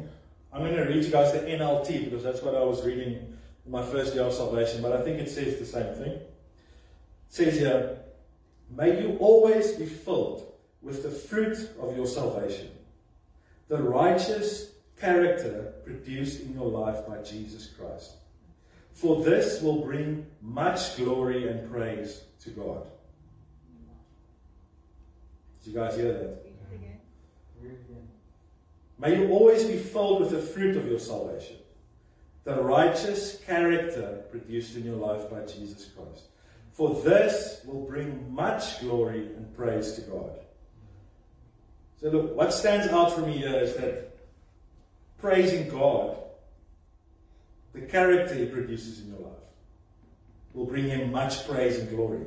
I'm 0.53 0.61
going 0.61 0.75
to 0.75 0.83
read 0.83 1.03
you 1.03 1.11
guys 1.11 1.33
the 1.33 1.39
NLT 1.39 2.05
because 2.05 2.21
that's 2.21 2.43
what 2.43 2.53
I 2.53 2.63
was 2.63 2.85
reading 2.85 3.35
in 3.65 3.71
my 3.71 3.83
first 3.83 4.13
year 4.13 4.25
of 4.25 4.33
salvation, 4.33 4.83
but 4.83 4.91
I 4.91 5.01
think 5.01 5.19
it 5.19 5.31
says 5.31 5.57
the 5.57 5.65
same 5.65 5.91
thing. 5.95 6.11
It 6.11 6.29
says 7.29 7.57
here, 7.57 7.97
May 8.69 9.01
you 9.01 9.17
always 9.17 9.71
be 9.71 9.87
filled 9.87 10.53
with 10.83 11.01
the 11.01 11.09
fruit 11.09 11.57
of 11.81 11.97
your 11.97 12.05
salvation, 12.05 12.69
the 13.67 13.81
righteous 13.81 14.71
character 14.99 15.73
produced 15.85 16.41
in 16.41 16.53
your 16.53 16.69
life 16.69 17.05
by 17.07 17.21
Jesus 17.21 17.67
Christ. 17.67 18.13
For 18.93 19.23
this 19.23 19.61
will 19.61 19.81
bring 19.81 20.25
much 20.41 20.97
glory 20.97 21.47
and 21.47 21.69
praise 21.69 22.23
to 22.41 22.49
God. 22.49 22.87
Did 25.63 25.73
you 25.73 25.79
guys 25.79 25.95
hear 25.95 26.13
that? 26.13 26.43
May 28.99 29.19
you 29.19 29.29
always 29.29 29.63
be 29.63 29.77
filled 29.77 30.21
with 30.21 30.31
the 30.31 30.39
fruit 30.39 30.75
of 30.75 30.87
your 30.87 30.97
salvation, 30.99 31.57
the 32.45 32.59
righteous 32.59 33.39
character 33.45 34.23
produced 34.31 34.75
in 34.75 34.83
your 34.83 34.95
life 34.95 35.29
by 35.29 35.41
Jesus 35.41 35.89
Christ. 35.95 36.23
For 36.71 36.99
this 37.01 37.61
will 37.65 37.85
bring 37.85 38.33
much 38.33 38.79
glory 38.79 39.27
and 39.35 39.55
praise 39.55 39.93
to 39.93 40.01
God. 40.01 40.31
So, 41.99 42.09
look, 42.09 42.35
what 42.35 42.53
stands 42.53 42.87
out 42.87 43.13
for 43.13 43.21
me 43.21 43.37
here 43.37 43.59
is 43.59 43.75
that 43.75 44.15
praising 45.19 45.67
God, 45.69 46.17
the 47.73 47.81
character 47.81 48.35
He 48.35 48.45
produces 48.45 49.01
in 49.01 49.09
your 49.09 49.19
life, 49.19 49.33
will 50.53 50.65
bring 50.65 50.85
Him 50.85 51.11
much 51.11 51.47
praise 51.47 51.79
and 51.79 51.89
glory. 51.89 52.25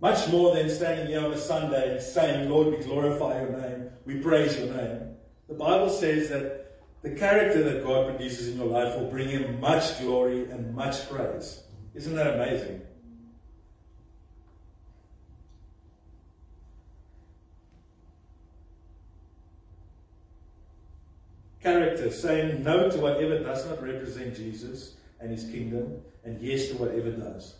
Much 0.00 0.28
more 0.28 0.54
than 0.54 0.68
standing 0.68 1.06
here 1.06 1.24
on 1.24 1.32
a 1.32 1.38
Sunday 1.38 1.92
and 1.92 2.02
saying, 2.02 2.50
Lord, 2.50 2.68
we 2.68 2.84
glorify 2.84 3.40
your 3.40 3.50
name, 3.50 3.90
we 4.04 4.18
praise 4.18 4.58
your 4.58 4.74
name. 4.74 5.14
The 5.48 5.54
Bible 5.54 5.88
says 5.88 6.28
that 6.30 6.66
the 7.02 7.10
character 7.10 7.62
that 7.62 7.84
God 7.84 8.08
produces 8.08 8.48
in 8.48 8.58
your 8.58 8.66
life 8.66 8.98
will 8.98 9.08
bring 9.08 9.28
him 9.28 9.60
much 9.60 9.98
glory 10.00 10.50
and 10.50 10.74
much 10.74 11.08
praise. 11.08 11.62
Isn't 11.94 12.16
that 12.16 12.34
amazing? 12.34 12.82
Character, 21.66 22.12
saying 22.12 22.62
no 22.62 22.88
to 22.88 22.98
whatever 22.98 23.40
does 23.40 23.66
not 23.68 23.82
represent 23.82 24.36
Jesus 24.36 24.94
and 25.18 25.32
his 25.32 25.50
kingdom, 25.50 26.00
and 26.22 26.40
yes 26.40 26.68
to 26.68 26.76
whatever 26.76 27.10
does. 27.10 27.56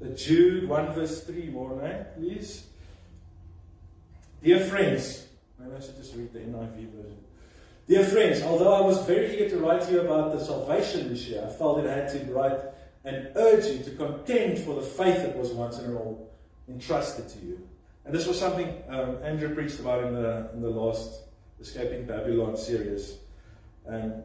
The 0.00 0.08
Jude 0.08 0.68
1 0.68 0.94
verse 0.94 1.22
3, 1.22 1.50
more, 1.50 1.80
eh, 1.84 2.02
please. 2.16 2.66
Dear 4.42 4.58
friends, 4.58 5.28
maybe 5.60 5.76
I 5.76 5.80
should 5.80 5.96
just 5.96 6.16
read 6.16 6.32
the 6.32 6.40
NIV 6.40 6.90
version. 6.90 7.18
Dear 7.86 8.02
friends, 8.02 8.42
although 8.42 8.74
I 8.74 8.80
was 8.80 9.00
very 9.06 9.32
eager 9.32 9.48
to 9.50 9.58
write 9.58 9.82
to 9.82 9.92
you 9.92 10.00
about 10.00 10.32
the 10.36 10.44
salvation 10.44 11.08
this 11.08 11.28
year, 11.28 11.46
I 11.48 11.52
felt 11.52 11.84
that 11.84 11.88
I 11.88 11.98
had 11.98 12.08
to 12.08 12.32
write 12.32 12.58
and 13.04 13.30
urge 13.36 13.64
you 13.66 13.84
to 13.84 13.90
contend 13.92 14.58
for 14.58 14.74
the 14.74 14.82
faith 14.82 15.22
that 15.22 15.36
was 15.36 15.52
once 15.52 15.78
and 15.78 15.96
all 15.96 16.28
entrusted 16.68 17.28
to 17.28 17.46
you. 17.46 17.68
And 18.06 18.14
this 18.14 18.26
was 18.26 18.38
something 18.38 18.82
um, 18.88 19.18
Andrew 19.24 19.52
preached 19.52 19.80
about 19.80 20.04
in 20.04 20.14
the, 20.14 20.48
in 20.54 20.62
the 20.62 20.70
last 20.70 21.22
Escaping 21.60 22.06
Babylon 22.06 22.56
series. 22.56 23.18
And 23.84 24.22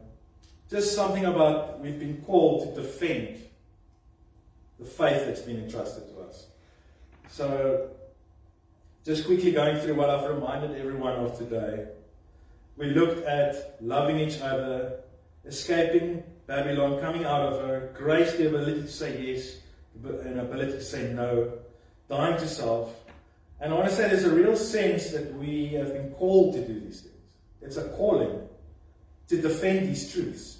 just 0.70 0.94
something 0.94 1.24
about 1.24 1.80
we've 1.80 1.98
been 1.98 2.22
called 2.22 2.74
to 2.74 2.80
defend 2.80 3.42
the 4.78 4.84
faith 4.84 5.26
that's 5.26 5.40
been 5.40 5.62
entrusted 5.62 6.04
to 6.14 6.22
us. 6.22 6.46
So 7.28 7.90
just 9.04 9.26
quickly 9.26 9.50
going 9.50 9.78
through 9.78 9.94
what 9.94 10.10
I've 10.10 10.30
reminded 10.30 10.78
everyone 10.78 11.14
of 11.14 11.36
today. 11.36 11.88
We 12.76 12.86
looked 12.86 13.26
at 13.26 13.76
loving 13.80 14.20
each 14.20 14.40
other, 14.40 15.00
escaping 15.44 16.22
Babylon, 16.46 17.00
coming 17.00 17.24
out 17.24 17.52
of 17.52 17.60
her, 17.66 17.92
grace, 17.94 18.32
the 18.34 18.48
ability 18.48 18.82
to 18.82 18.88
say 18.88 19.20
yes, 19.20 19.58
and 20.04 20.38
ability 20.38 20.72
to 20.72 20.82
say 20.82 21.12
no, 21.12 21.52
dying 22.08 22.38
to 22.38 22.48
self. 22.48 22.94
And 23.62 23.72
I 23.72 23.76
want 23.76 23.88
to 23.88 23.94
say 23.94 24.08
there's 24.08 24.24
a 24.24 24.34
real 24.34 24.56
sense 24.56 25.10
that 25.12 25.32
we 25.34 25.68
have 25.68 25.94
been 25.94 26.10
called 26.10 26.54
to 26.54 26.66
do 26.66 26.80
these 26.80 27.00
things. 27.00 27.14
It's 27.62 27.76
a 27.76 27.88
calling 27.90 28.40
to 29.28 29.40
defend 29.40 29.88
these 29.88 30.12
truths. 30.12 30.58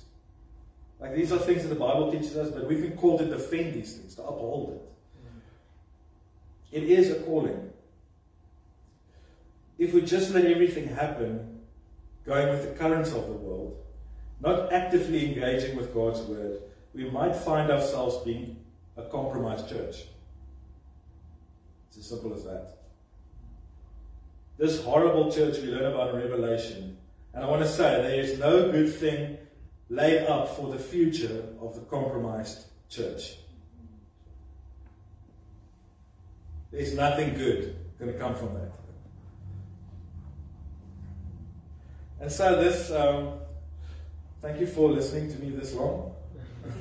Like 1.01 1.15
these 1.15 1.33
are 1.33 1.39
things 1.39 1.63
that 1.63 1.69
the 1.69 1.75
Bible 1.75 2.11
teaches 2.11 2.37
us, 2.37 2.51
but 2.51 2.67
we've 2.67 2.81
been 2.81 2.97
called 2.97 3.19
to 3.19 3.27
defend 3.27 3.75
these 3.75 3.97
things, 3.97 4.15
to 4.15 4.23
uphold 4.23 4.81
it. 6.71 6.77
It 6.77 6.85
is 6.85 7.11
a 7.11 7.17
calling 7.25 7.73
if 9.83 9.93
we 9.93 10.01
just 10.01 10.33
let 10.33 10.45
everything 10.45 10.87
happen, 10.87 11.61
going 12.25 12.49
with 12.51 12.63
the 12.63 12.79
currents 12.79 13.11
of 13.11 13.27
the 13.27 13.33
world, 13.33 13.77
not 14.41 14.73
actively 14.73 15.27
engaging 15.27 15.77
with 15.77 15.93
God's 15.93 16.21
word, 16.21 16.61
we 16.95 17.11
might 17.11 17.35
find 17.35 17.69
ourselves 17.69 18.19
being 18.25 18.57
a 18.97 19.03
compromised 19.03 19.69
church. 19.69 20.05
It's 21.89 21.99
as 21.99 22.07
simple 22.07 22.33
as 22.33 22.45
that. 22.45 22.82
This 24.63 24.81
horrible 24.85 25.33
church 25.33 25.59
we 25.59 25.73
learn 25.73 25.93
about 25.93 26.15
in 26.15 26.21
Revelation, 26.21 26.97
and 27.35 27.43
I 27.43 27.49
want 27.49 27.63
to 27.63 27.69
say 27.69 28.01
there 28.01 28.21
is 28.21 28.39
no 28.39 28.71
good 28.71 28.95
thing 28.95 29.37
laid 29.91 30.25
up 30.29 30.55
for 30.55 30.71
the 30.71 30.79
future 30.79 31.47
of 31.61 31.75
the 31.75 31.81
compromised 31.81 32.67
church. 32.89 33.39
There's 36.71 36.95
nothing 36.95 37.35
good 37.35 37.75
going 37.99 38.13
to 38.13 38.17
come 38.17 38.37
from 38.37 38.55
that. 38.55 38.71
And 42.21 42.31
so 42.31 42.63
this, 42.63 42.93
um, 42.93 43.41
thank 44.43 44.61
you 44.61 44.69
for 44.69 44.89
listening 44.93 45.29
to 45.33 45.39
me 45.41 45.51
this 45.51 45.75
long. 45.75 46.15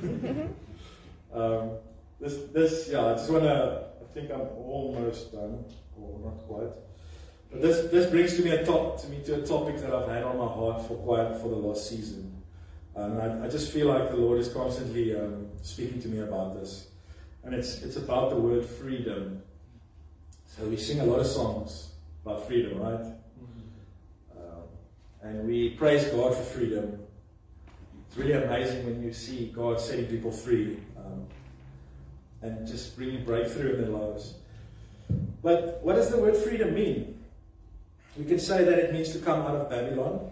um, 1.34 1.70
this, 2.20 2.44
this, 2.52 2.90
yeah, 2.92 3.06
I 3.06 3.14
just 3.14 3.28
want 3.28 3.42
to, 3.42 3.86
I 4.00 4.14
think 4.14 4.30
I'm 4.30 4.42
almost 4.42 5.32
done, 5.32 5.64
or 5.96 6.20
not 6.20 6.38
quite. 6.46 6.70
But 7.52 7.62
this, 7.62 7.90
this 7.90 8.10
brings 8.10 8.36
to 8.36 8.42
me 8.42 8.50
a 8.50 8.64
top, 8.64 9.00
to 9.02 9.08
me 9.08 9.20
to 9.26 9.42
a 9.42 9.46
topic 9.46 9.78
that 9.78 9.94
I've 9.94 10.08
had 10.08 10.24
on 10.24 10.38
my 10.38 10.46
heart 10.46 10.86
for 10.86 10.96
quite 10.96 11.36
for 11.36 11.48
the 11.48 11.56
last 11.56 11.88
season. 11.88 12.42
And 12.94 13.20
I, 13.20 13.46
I 13.46 13.48
just 13.48 13.72
feel 13.72 13.88
like 13.88 14.10
the 14.10 14.16
Lord 14.16 14.38
is 14.38 14.48
constantly 14.48 15.14
um, 15.14 15.48
speaking 15.62 16.00
to 16.02 16.08
me 16.08 16.20
about 16.20 16.54
this. 16.54 16.88
And 17.44 17.54
it's, 17.54 17.82
it's 17.82 17.96
about 17.96 18.30
the 18.30 18.36
word 18.36 18.64
freedom. 18.64 19.42
So 20.46 20.64
we 20.64 20.76
sing 20.76 21.00
a 21.00 21.04
lot 21.04 21.20
of 21.20 21.26
songs 21.26 21.92
about 22.24 22.46
freedom, 22.46 22.78
right? 22.80 23.14
And 25.22 25.46
we 25.46 25.70
praise 25.70 26.04
God 26.06 26.34
for 26.34 26.42
freedom. 26.42 26.98
It's 28.08 28.16
really 28.16 28.32
amazing 28.32 28.84
when 28.84 29.02
you 29.02 29.12
see 29.12 29.52
God 29.54 29.80
setting 29.80 30.06
people 30.06 30.32
free. 30.32 30.80
Um, 30.96 31.26
and 32.42 32.66
just 32.66 32.96
bringing 32.96 33.24
breakthrough 33.24 33.74
in 33.74 33.82
their 33.82 33.90
lives. 33.90 34.34
But 35.42 35.80
what 35.82 35.94
does 35.94 36.10
the 36.10 36.18
word 36.18 36.36
freedom 36.36 36.74
mean? 36.74 37.21
We 38.16 38.24
can 38.24 38.38
say 38.38 38.64
that 38.64 38.78
it 38.78 38.92
means 38.92 39.12
to 39.12 39.18
come 39.18 39.40
out 39.40 39.56
of 39.56 39.70
Babylon. 39.70 40.30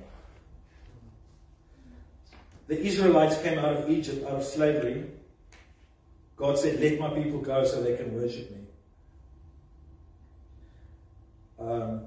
The 2.69 2.81
Israelites 2.81 3.41
came 3.43 3.59
out 3.59 3.73
of 3.73 3.91
Egypt, 3.91 4.25
out 4.27 4.37
of 4.37 4.45
slavery. 4.45 5.07
God 6.37 6.59
said, 6.59 6.81
Let 6.81 7.01
my 7.01 7.11
people 7.11 7.41
go 7.41 7.65
so 7.65 7.83
they 7.83 7.97
can 7.97 8.15
worship 8.15 8.51
me. 8.51 8.59
Um, 11.59 12.03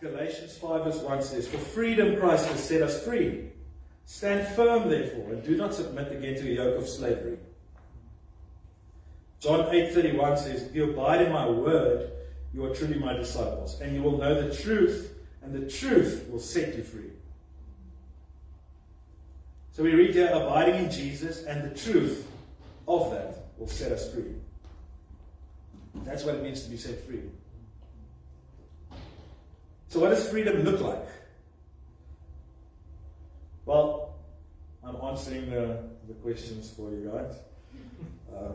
Galatians 0.00 0.56
5 0.58 0.84
verse 0.84 0.98
1 0.98 1.22
says, 1.22 1.48
For 1.48 1.58
freedom 1.58 2.16
Christ 2.16 2.46
has 2.48 2.62
set 2.62 2.82
us 2.82 3.02
free. 3.02 3.50
Stand 4.04 4.46
firm, 4.54 4.88
therefore, 4.88 5.32
and 5.32 5.42
do 5.42 5.56
not 5.56 5.74
submit 5.74 6.12
again 6.12 6.36
to 6.36 6.48
a 6.48 6.54
yoke 6.54 6.78
of 6.78 6.88
slavery. 6.88 7.38
John 9.40 9.66
8:31 9.66 10.38
says, 10.38 10.62
If 10.62 10.74
you 10.74 10.90
abide 10.90 11.22
in 11.22 11.32
my 11.32 11.48
word, 11.48 12.10
you 12.54 12.64
are 12.64 12.74
truly 12.74 12.98
my 12.98 13.12
disciples, 13.12 13.80
and 13.80 13.94
you 13.94 14.02
will 14.02 14.18
know 14.18 14.48
the 14.48 14.54
truth, 14.54 15.14
and 15.42 15.54
the 15.54 15.70
truth 15.70 16.26
will 16.30 16.40
set 16.40 16.76
you 16.76 16.82
free. 16.82 17.10
So 19.72 19.82
we 19.82 19.94
read 19.94 20.14
here, 20.14 20.30
abiding 20.32 20.84
in 20.84 20.90
Jesus, 20.90 21.44
and 21.44 21.70
the 21.70 21.78
truth 21.78 22.26
of 22.88 23.10
that 23.10 23.44
will 23.58 23.68
set 23.68 23.92
us 23.92 24.12
free. 24.12 24.34
That's 26.04 26.24
what 26.24 26.36
it 26.36 26.42
means 26.42 26.62
to 26.64 26.70
be 26.70 26.76
set 26.76 27.04
free. 27.06 27.22
So, 29.88 30.00
what 30.00 30.10
does 30.10 30.28
freedom 30.28 30.62
look 30.62 30.80
like? 30.80 31.06
Well, 33.64 34.14
I'm 34.84 34.96
answering 34.96 35.50
the, 35.50 35.78
the 36.06 36.14
questions 36.22 36.70
for 36.70 36.90
you 36.90 37.10
guys. 37.12 37.34
Um, 38.34 38.54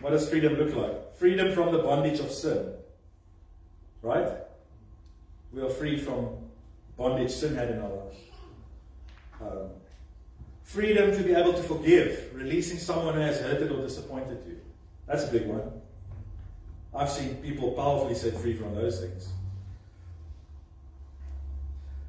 what 0.00 0.10
does 0.10 0.28
freedom 0.28 0.54
look 0.54 0.74
like? 0.74 1.16
Freedom 1.16 1.52
from 1.52 1.72
the 1.72 1.78
bondage 1.78 2.20
of 2.20 2.30
sin. 2.30 2.72
Right? 4.02 4.28
We 5.52 5.62
are 5.62 5.70
free 5.70 5.98
from 5.98 6.36
bondage 6.96 7.30
sin 7.30 7.54
had 7.54 7.70
in 7.70 7.80
our 7.80 7.88
lives. 7.88 8.16
Um, 9.40 9.70
freedom 10.62 11.12
to 11.16 11.22
be 11.22 11.34
able 11.34 11.52
to 11.52 11.62
forgive, 11.62 12.30
releasing 12.34 12.78
someone 12.78 13.14
who 13.14 13.20
has 13.20 13.40
hurted 13.40 13.70
or 13.72 13.80
disappointed 13.80 14.38
you. 14.46 14.60
That's 15.06 15.24
a 15.24 15.32
big 15.32 15.46
one. 15.46 15.62
I've 16.94 17.10
seen 17.10 17.36
people 17.36 17.72
powerfully 17.72 18.14
set 18.14 18.36
free 18.36 18.54
from 18.54 18.74
those 18.74 19.00
things. 19.00 19.28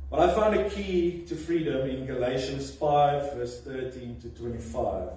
But 0.10 0.30
I 0.30 0.34
found 0.34 0.56
a 0.56 0.70
key 0.70 1.24
to 1.28 1.36
freedom 1.36 1.90
in 1.90 2.06
Galatians 2.06 2.70
5, 2.72 3.34
verse 3.34 3.62
13 3.62 4.20
to 4.22 4.30
25. 4.30 5.08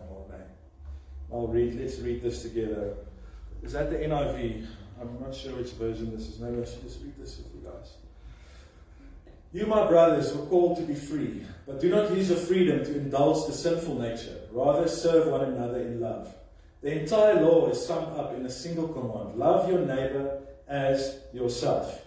I'll 1.34 1.48
read, 1.48 1.74
let's 1.74 1.98
read 1.98 2.22
this 2.22 2.42
together. 2.42 2.94
Is 3.64 3.72
that 3.72 3.90
the 3.90 3.96
NIV? 3.96 4.66
I'm 5.00 5.20
not 5.20 5.34
sure 5.34 5.56
which 5.56 5.72
version 5.72 6.14
this 6.14 6.28
is. 6.28 6.38
Maybe 6.38 6.62
I 6.62 6.64
should 6.64 6.82
just 6.82 7.02
read 7.02 7.14
this 7.18 7.38
with 7.38 7.52
you 7.54 7.68
guys. 7.68 7.94
You, 9.52 9.66
my 9.66 9.84
brothers, 9.88 10.32
were 10.32 10.46
called 10.46 10.76
to 10.78 10.84
be 10.84 10.94
free, 10.94 11.44
but 11.66 11.80
do 11.80 11.90
not 11.90 12.12
use 12.12 12.28
your 12.28 12.38
freedom 12.38 12.84
to 12.84 12.96
indulge 12.96 13.48
the 13.48 13.52
sinful 13.52 13.98
nature. 13.98 14.42
Rather, 14.52 14.86
serve 14.86 15.26
one 15.26 15.42
another 15.42 15.80
in 15.80 16.00
love. 16.00 16.32
The 16.82 17.00
entire 17.00 17.40
law 17.40 17.68
is 17.68 17.84
summed 17.84 18.16
up 18.16 18.34
in 18.36 18.46
a 18.46 18.50
single 18.50 18.88
command 18.88 19.36
love 19.36 19.68
your 19.68 19.80
neighbor 19.80 20.40
as 20.68 21.18
yourself. 21.32 22.00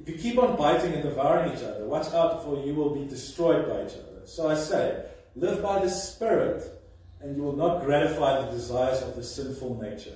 If 0.00 0.08
you 0.08 0.14
keep 0.16 0.38
on 0.38 0.56
biting 0.56 0.92
and 0.92 1.02
devouring 1.02 1.52
each 1.52 1.64
other, 1.64 1.84
watch 1.84 2.12
out, 2.12 2.44
for 2.44 2.64
you 2.64 2.74
will 2.74 2.94
be 2.94 3.08
destroyed 3.08 3.68
by 3.68 3.86
each 3.86 3.98
other. 3.98 4.24
So 4.24 4.48
I 4.48 4.54
say, 4.54 5.04
live 5.34 5.62
by 5.62 5.80
the 5.80 5.88
Spirit 5.88 6.70
and 7.24 7.34
you 7.34 7.42
will 7.42 7.56
not 7.56 7.82
gratify 7.82 8.44
the 8.44 8.50
desires 8.50 9.00
of 9.00 9.16
the 9.16 9.22
sinful 9.22 9.80
nature. 9.80 10.14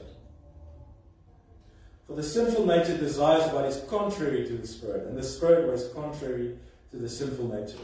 For 2.07 2.14
the 2.14 2.23
sinful 2.23 2.66
nature 2.66 2.99
desires 2.99 3.51
what 3.51 3.64
is 3.64 3.83
contrary 3.88 4.47
to 4.47 4.53
the 4.53 4.66
Spirit, 4.66 5.07
and 5.07 5.16
the 5.16 5.23
Spirit 5.23 5.66
what 5.66 5.75
is 5.75 5.88
contrary 5.94 6.59
to 6.90 6.97
the 6.99 7.09
sinful 7.09 7.49
nature. 7.49 7.79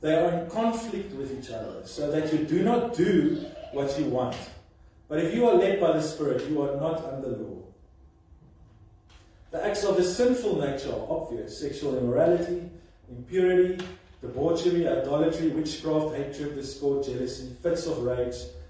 They 0.00 0.14
are 0.14 0.30
in 0.30 0.50
conflict 0.50 1.12
with 1.14 1.36
each 1.36 1.50
other, 1.50 1.82
so 1.84 2.12
that 2.12 2.32
you 2.32 2.44
do 2.44 2.62
not 2.62 2.94
do 2.94 3.44
what 3.72 3.98
you 3.98 4.04
want. 4.04 4.36
But 5.08 5.18
if 5.18 5.34
you 5.34 5.48
are 5.48 5.56
led 5.56 5.80
by 5.80 5.92
the 5.92 6.02
Spirit, 6.02 6.48
you 6.48 6.62
are 6.62 6.76
not 6.76 7.04
under 7.04 7.28
law. 7.28 7.64
The 9.50 9.66
acts 9.66 9.82
of 9.82 9.96
the 9.96 10.04
sinful 10.04 10.60
nature 10.60 10.92
are 10.92 11.06
obvious 11.10 11.58
sexual 11.58 11.98
immorality, 11.98 12.70
impurity, 13.10 13.84
debauchery, 14.22 14.86
idolatry, 14.86 15.48
witchcraft, 15.48 16.14
hatred, 16.14 16.54
discord, 16.54 17.04
jealousy, 17.04 17.50
fits 17.60 17.86
of 17.88 17.98
rage 18.04 18.36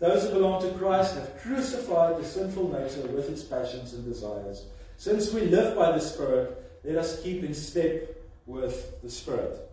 Those 0.00 0.24
who 0.24 0.30
belong 0.30 0.62
to 0.62 0.70
Christ 0.78 1.14
have 1.14 1.38
crucified 1.40 2.16
the 2.16 2.24
sinful 2.24 2.72
nature 2.72 3.06
with 3.08 3.28
its 3.28 3.42
passions 3.42 3.92
and 3.92 4.02
desires. 4.04 4.64
Since 4.96 5.32
we 5.32 5.42
live 5.42 5.76
by 5.76 5.92
the 5.92 6.00
Spirit, 6.00 6.80
let 6.84 6.96
us 6.96 7.22
keep 7.22 7.44
in 7.44 7.52
step 7.52 8.16
with 8.46 9.00
the 9.02 9.10
Spirit. 9.10 9.70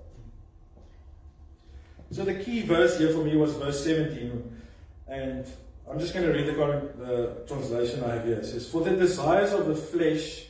So 2.12 2.26
the 2.26 2.36
key 2.36 2.62
verse 2.62 2.98
here 2.98 3.12
for 3.14 3.24
me 3.24 3.38
was 3.38 3.54
verse 3.54 3.84
17. 3.84 4.62
And 5.08 5.46
I'm 5.90 5.98
just 5.98 6.14
going 6.14 6.26
to 6.26 6.34
read 6.34 6.48
the, 6.48 6.54
the 7.06 7.44
translation 7.48 8.04
I 8.04 8.16
have 8.16 8.26
here. 8.26 8.36
It 8.36 8.46
says, 8.46 8.68
For 8.68 8.82
the 8.82 8.96
desires 8.98 9.54
of 9.54 9.68
the 9.68 9.76
flesh 9.76 10.46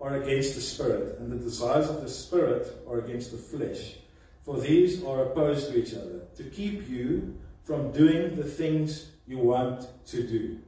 are 0.00 0.16
against 0.16 0.56
the 0.56 0.60
Spirit, 0.60 1.18
and 1.20 1.30
the 1.30 1.36
desires 1.36 1.88
of 1.88 2.02
the 2.02 2.08
Spirit 2.08 2.66
are 2.88 2.98
against 2.98 3.30
the 3.30 3.36
flesh. 3.36 3.96
For 4.42 4.58
these 4.58 5.04
are 5.04 5.22
opposed 5.22 5.70
to 5.70 5.78
each 5.78 5.94
other, 5.94 6.22
to 6.36 6.42
keep 6.44 6.88
you 6.88 7.36
from 7.64 7.92
doing 7.92 8.34
the 8.34 8.44
things 8.44 9.09
you 9.30 9.38
want 9.38 9.86
to 10.06 10.22
do. 10.26 10.58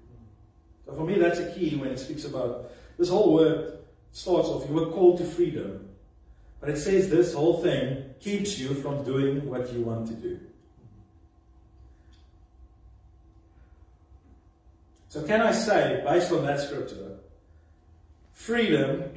So 0.87 0.95
for 0.95 1.05
me, 1.05 1.19
that's 1.19 1.41
a 1.41 1.53
key 1.53 1.75
when 1.75 1.91
it 1.91 1.99
speaks 1.99 2.25
about 2.25 2.71
this 2.97 3.09
whole 3.09 3.35
word 3.35 3.79
starts 4.13 4.49
off, 4.49 4.69
you 4.69 4.75
were 4.75 4.91
called 4.91 5.19
to 5.19 5.25
freedom. 5.25 5.89
But 6.61 6.71
it 6.71 6.77
says 6.77 7.11
this 7.11 7.35
whole 7.35 7.61
thing 7.61 8.05
keeps 8.21 8.59
you 8.59 8.75
from 8.75 9.03
doing 9.03 9.49
what 9.51 9.73
you 9.73 9.81
want 9.81 10.07
to 10.09 10.15
do. 10.15 10.39
So, 15.09 15.23
can 15.25 15.41
I 15.43 15.51
say, 15.51 16.03
based 16.07 16.31
on 16.31 16.47
that 16.47 16.61
scripture, 16.61 17.19
freedom 18.33 19.11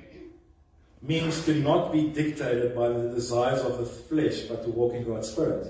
means 1.02 1.46
to 1.46 1.54
not 1.54 1.94
be 1.94 2.10
dictated 2.10 2.76
by 2.76 2.90
the 2.90 3.10
desires 3.10 3.62
of 3.62 3.78
the 3.78 3.86
flesh, 3.86 4.42
but 4.50 4.64
to 4.64 4.72
walk 4.72 4.94
in 4.94 5.06
God's 5.06 5.30
Spirit? 5.30 5.68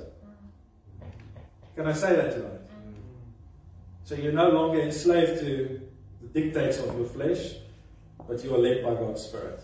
Can 1.76 1.88
I 1.88 1.94
say 1.94 2.16
that 2.16 2.32
tonight? 2.32 2.65
So 4.06 4.14
you're 4.14 4.32
no 4.32 4.50
longer 4.50 4.80
enslaved 4.82 5.40
to 5.40 5.82
the 6.22 6.28
dictates 6.28 6.78
of 6.78 6.96
your 6.96 7.08
flesh, 7.08 7.56
but 8.28 8.44
you 8.44 8.54
are 8.54 8.60
led 8.60 8.84
by 8.84 8.94
God's 8.94 9.24
Spirit. 9.24 9.60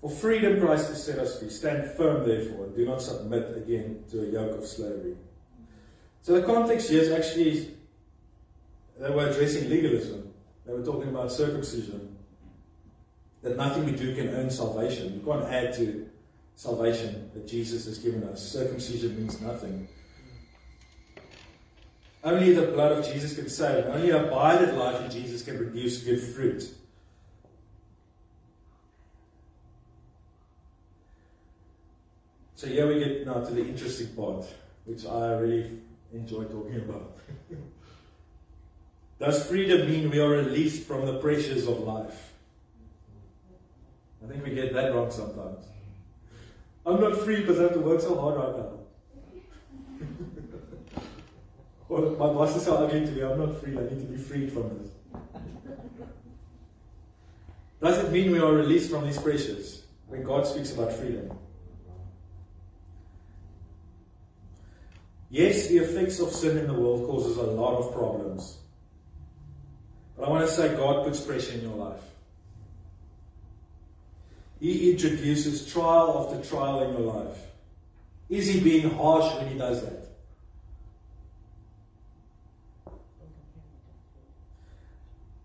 For 0.00 0.10
freedom 0.10 0.60
Christ 0.60 0.88
has 0.88 1.04
set 1.04 1.18
us 1.20 1.38
free. 1.38 1.50
Stand 1.50 1.90
firm, 1.92 2.28
therefore, 2.28 2.66
and 2.66 2.76
do 2.76 2.84
not 2.84 3.00
submit 3.00 3.56
again 3.56 4.04
to 4.10 4.22
a 4.22 4.26
yoke 4.26 4.58
of 4.58 4.66
slavery. 4.66 5.16
So 6.22 6.40
the 6.40 6.46
context 6.46 6.90
here 6.90 7.02
is 7.02 7.10
actually 7.10 7.76
they 8.98 9.10
were 9.10 9.28
addressing 9.28 9.70
legalism. 9.70 10.32
They 10.66 10.72
were 10.72 10.84
talking 10.84 11.10
about 11.10 11.30
circumcision. 11.30 12.16
That 13.42 13.56
nothing 13.56 13.84
we 13.84 13.92
do 13.92 14.14
can 14.16 14.28
earn 14.30 14.50
salvation. 14.50 15.14
You 15.14 15.20
can't 15.20 15.44
add 15.44 15.74
to 15.74 16.05
salvation 16.56 17.30
that 17.34 17.46
Jesus 17.46 17.84
has 17.84 17.98
given 17.98 18.24
us. 18.24 18.42
Circumcision 18.42 19.16
means 19.16 19.40
nothing. 19.40 19.86
Only 22.24 22.52
the 22.52 22.62
blood 22.62 22.92
of 22.92 23.06
Jesus 23.06 23.36
can 23.36 23.48
save. 23.48 23.86
Only 23.86 24.10
abided 24.10 24.74
life 24.74 25.04
in 25.04 25.10
Jesus 25.10 25.42
can 25.42 25.56
produce 25.56 26.02
good 26.02 26.20
fruit. 26.20 26.68
So 32.56 32.66
here 32.66 32.88
we 32.88 32.98
get 32.98 33.26
now 33.26 33.44
to 33.44 33.52
the 33.52 33.60
interesting 33.60 34.08
part, 34.08 34.46
which 34.86 35.04
I 35.06 35.34
really 35.34 35.78
enjoy 36.12 36.44
talking 36.44 36.76
about. 36.76 37.18
Does 39.20 39.46
freedom 39.46 39.88
mean 39.88 40.10
we 40.10 40.18
are 40.18 40.30
released 40.30 40.84
from 40.84 41.06
the 41.06 41.18
pressures 41.18 41.68
of 41.68 41.80
life? 41.80 42.32
I 44.24 44.28
think 44.32 44.42
we 44.42 44.54
get 44.54 44.72
that 44.72 44.94
wrong 44.94 45.10
sometimes. 45.10 45.64
I'm 46.86 47.00
not 47.00 47.18
free 47.18 47.40
because 47.40 47.58
I 47.58 47.64
have 47.64 47.72
to 47.72 47.80
work 47.80 48.00
so 48.00 48.18
hard 48.18 48.36
right 48.36 48.56
now. 48.56 48.72
Or 51.88 52.00
my 52.00 52.26
boss 52.26 52.56
is 52.56 52.64
so 52.64 52.76
ugly 52.76 53.06
to 53.06 53.12
me, 53.12 53.22
I'm 53.22 53.38
not 53.38 53.60
free, 53.60 53.78
I 53.78 53.82
need 53.82 54.00
to 54.00 54.06
be 54.06 54.16
freed 54.16 54.52
from 54.52 54.76
this. 54.78 54.90
Does 57.80 58.04
it 58.04 58.10
mean 58.10 58.32
we 58.32 58.40
are 58.40 58.52
released 58.52 58.90
from 58.90 59.06
these 59.06 59.18
pressures 59.18 59.84
when 60.08 60.24
God 60.24 60.46
speaks 60.48 60.72
about 60.72 60.92
freedom? 60.92 61.38
Yes, 65.30 65.68
the 65.68 65.78
effects 65.78 66.18
of 66.18 66.30
sin 66.30 66.58
in 66.58 66.66
the 66.66 66.74
world 66.74 67.06
causes 67.06 67.36
a 67.36 67.42
lot 67.42 67.78
of 67.78 67.92
problems. 67.92 68.58
But 70.16 70.26
I 70.26 70.30
want 70.30 70.46
to 70.46 70.52
say 70.52 70.74
God 70.76 71.04
puts 71.04 71.20
pressure 71.20 71.52
in 71.52 71.62
your 71.62 71.76
life. 71.76 72.02
He 74.60 74.90
introduces 74.90 75.70
trial 75.70 76.26
after 76.26 76.48
trial 76.48 76.82
in 76.82 76.92
your 76.92 77.12
life. 77.12 77.38
Is 78.28 78.46
he 78.46 78.60
being 78.60 78.90
harsh 78.90 79.34
when 79.36 79.48
he 79.48 79.58
does 79.58 79.82
that? 79.82 80.06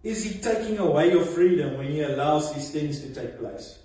Is 0.04 0.24
he 0.24 0.39
taking 0.39 0.80
away 0.80 1.12
your 1.12 1.24
freedom 1.24 1.78
when 1.78 1.88
he 1.88 2.02
allows 2.02 2.54
these 2.54 2.71
things 2.71 3.02
to 3.02 3.13
take 3.13 3.38
place? 3.38 3.78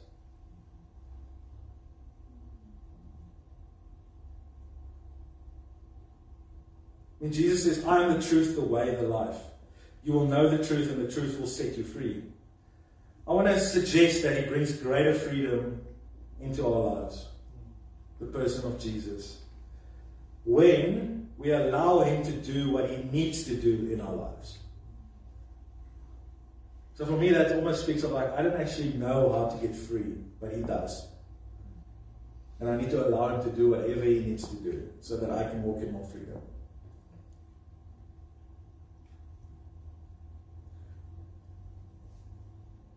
When 7.18 7.32
Jesus 7.32 7.64
says, 7.64 7.84
I 7.84 8.04
am 8.04 8.18
the 8.18 8.26
truth, 8.26 8.54
the 8.54 8.62
way, 8.62 8.94
the 8.94 9.02
life, 9.02 9.36
you 10.04 10.12
will 10.12 10.26
know 10.26 10.48
the 10.48 10.64
truth, 10.64 10.90
and 10.90 11.06
the 11.06 11.12
truth 11.12 11.38
will 11.38 11.48
set 11.48 11.76
you 11.76 11.84
free. 11.84 12.22
I 13.28 13.32
want 13.32 13.48
to 13.48 13.58
suggest 13.58 14.22
that 14.22 14.38
he 14.38 14.48
brings 14.48 14.72
greater 14.72 15.12
freedom 15.12 15.80
into 16.40 16.64
our 16.64 16.94
lives. 16.94 17.26
The 18.20 18.26
person 18.26 18.72
of 18.72 18.80
Jesus. 18.80 19.40
When 20.44 21.28
we 21.36 21.50
allow 21.50 22.00
him 22.00 22.22
to 22.24 22.32
do 22.32 22.70
what 22.70 22.88
he 22.88 22.96
needs 23.10 23.44
to 23.44 23.56
do 23.56 23.90
in 23.92 24.00
our 24.00 24.14
lives. 24.14 24.58
So 26.94 27.04
for 27.04 27.12
me, 27.12 27.30
that 27.30 27.52
almost 27.52 27.82
speaks 27.82 28.04
of 28.04 28.12
like, 28.12 28.30
I 28.38 28.42
don't 28.42 28.58
actually 28.58 28.94
know 28.94 29.32
how 29.32 29.54
to 29.54 29.66
get 29.66 29.76
free, 29.76 30.14
but 30.40 30.52
he 30.52 30.62
does. 30.62 31.06
And 32.58 32.70
I 32.70 32.76
need 32.76 32.90
to 32.90 33.06
allow 33.06 33.36
him 33.36 33.42
to 33.42 33.54
do 33.54 33.70
whatever 33.70 34.04
he 34.04 34.20
needs 34.20 34.48
to 34.48 34.56
do 34.56 34.88
so 35.00 35.18
that 35.18 35.30
I 35.30 35.42
can 35.50 35.62
walk 35.62 35.82
in 35.82 35.92
more 35.92 36.06
freedom. 36.06 36.40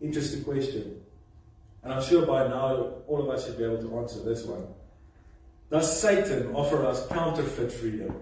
Interesting 0.02 0.44
question. 0.44 1.02
And 1.84 1.94
I'm 1.94 2.04
sure 2.04 2.26
by 2.26 2.48
now 2.48 2.94
all 3.08 3.22
of 3.22 3.30
us 3.30 3.46
should 3.46 3.58
be 3.58 3.64
able 3.64 3.82
to 3.82 4.00
answer 4.00 4.20
this 4.22 4.44
one. 4.44 4.66
Does 5.72 6.02
Satan 6.02 6.54
offer 6.56 6.86
us 6.86 7.08
counterfeit 7.08 7.72
freedom? 7.72 8.14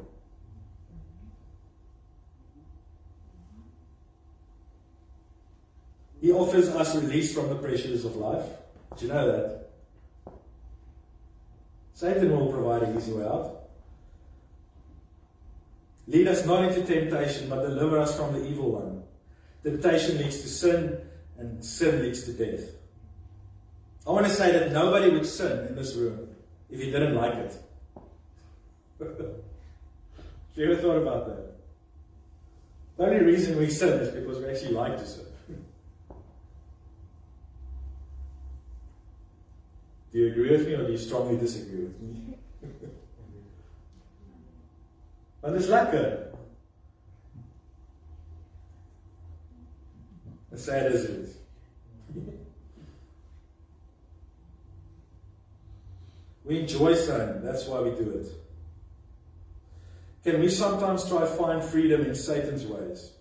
He 6.20 6.32
offers 6.32 6.68
us 6.70 6.96
release 6.96 7.34
from 7.34 7.50
the 7.50 7.56
pressures 7.56 8.04
of 8.04 8.16
life. 8.16 8.46
Do 8.98 9.06
you 9.06 9.14
know 9.14 9.32
that? 9.32 9.70
Satan 11.94 12.32
will 12.32 12.52
provide 12.52 12.84
an 12.84 12.98
easy 12.98 13.12
way 13.14 13.26
out. 13.26 13.70
Lead 16.08 16.28
us 16.28 16.46
not 16.46 16.64
into 16.64 16.86
temptation, 16.86 17.50
but 17.50 17.64
deliver 17.64 18.00
us 18.00 18.16
from 18.16 18.34
the 18.34 18.46
evil 18.48 18.72
one. 18.72 19.04
Temptation 19.64 20.18
leads 20.18 20.42
to 20.42 20.48
sin, 20.48 20.98
and 21.38 21.64
sin 21.64 22.02
leads 22.02 22.24
to 22.24 22.34
death. 22.34 22.70
I 24.06 24.12
want 24.12 24.26
to 24.26 24.32
say 24.32 24.52
that 24.52 24.72
nobody 24.72 25.10
would 25.10 25.26
sin 25.26 25.68
in 25.68 25.76
this 25.76 25.96
room 25.96 26.30
if 26.70 26.80
he 26.80 26.92
didn't 26.92 27.16
like 27.16 27.36
it. 27.36 27.56
Have 29.00 29.10
you 30.56 30.72
ever 30.72 30.82
thought 30.82 30.98
about 30.98 31.28
that? 31.28 31.54
The 32.98 33.04
only 33.06 33.24
reason 33.26 33.58
we 33.58 33.70
sin 33.70 34.00
is 34.00 34.10
because 34.10 34.40
we 34.40 34.50
actually 34.50 34.74
like 34.74 34.98
to 34.98 35.06
sin. 35.06 35.26
Do 40.12 40.20
you 40.20 40.28
agree 40.32 40.52
with 40.52 40.66
me 40.66 40.74
or 40.74 40.86
do 40.86 40.92
you 40.92 40.98
strongly 40.98 41.38
disagree 41.38 41.84
with 41.84 42.00
me? 42.02 42.38
Want 45.42 45.56
is 45.56 45.68
lekker. 45.68 46.27
As 50.58 50.66
sad 50.66 50.92
as 50.92 51.04
it 51.04 51.12
is. 51.12 51.38
We 56.44 56.62
enjoy 56.62 56.96
sin, 56.96 57.42
that's 57.44 57.68
why 57.68 57.82
we 57.82 57.92
do 57.92 58.10
it. 58.10 58.28
Can 60.24 60.42
we 60.42 60.50
sometimes 60.50 61.08
try 61.08 61.20
to 61.20 61.28
find 61.28 61.64
freedom 61.64 62.02
in 62.02 62.16
Satan's 62.16 62.66
ways? 62.66 63.12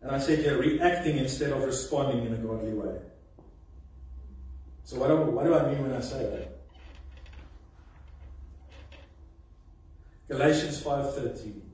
And 0.00 0.12
I 0.12 0.20
said 0.20 0.44
you're 0.44 0.58
reacting 0.58 1.16
instead 1.16 1.50
of 1.50 1.64
responding 1.64 2.24
in 2.24 2.32
a 2.32 2.36
godly 2.36 2.72
way. 2.72 3.00
So 4.84 4.96
what 5.00 5.08
do, 5.08 5.16
what 5.16 5.44
do 5.44 5.54
I 5.56 5.68
mean 5.72 5.82
when 5.82 5.92
I 5.92 6.00
say 6.00 6.22
that? 6.22 6.56
Galatians 10.28 10.80
5:13 10.80 11.69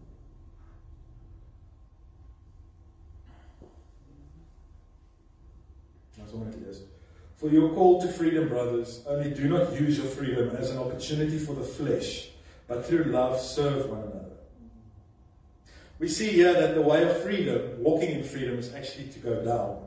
For 7.37 7.49
you 7.49 7.67
are 7.67 7.75
called 7.75 8.03
to 8.03 8.09
freedom, 8.09 8.49
brothers. 8.49 9.03
Only 9.07 9.31
do 9.31 9.49
not 9.49 9.79
use 9.79 9.99
your 9.99 10.07
freedom 10.07 10.57
as 10.57 10.71
an 10.71 10.79
opportunity 10.79 11.39
for 11.39 11.55
the 11.55 11.63
flesh, 11.63 12.31
but 12.67 12.87
through 12.87 13.05
love 13.05 13.39
serve 13.39 13.91
one 13.91 14.01
another. 14.01 14.37
We 15.99 16.09
see 16.09 16.31
here 16.31 16.53
that 16.53 16.75
the 16.75 16.83
way 16.83 17.03
of 17.05 17.23
freedom, 17.23 17.83
walking 17.83 18.11
in 18.11 18.25
freedom, 18.25 18.59
is 18.59 18.75
actually 18.75 19.09
to 19.09 19.19
go 19.19 19.45
down. 19.45 19.83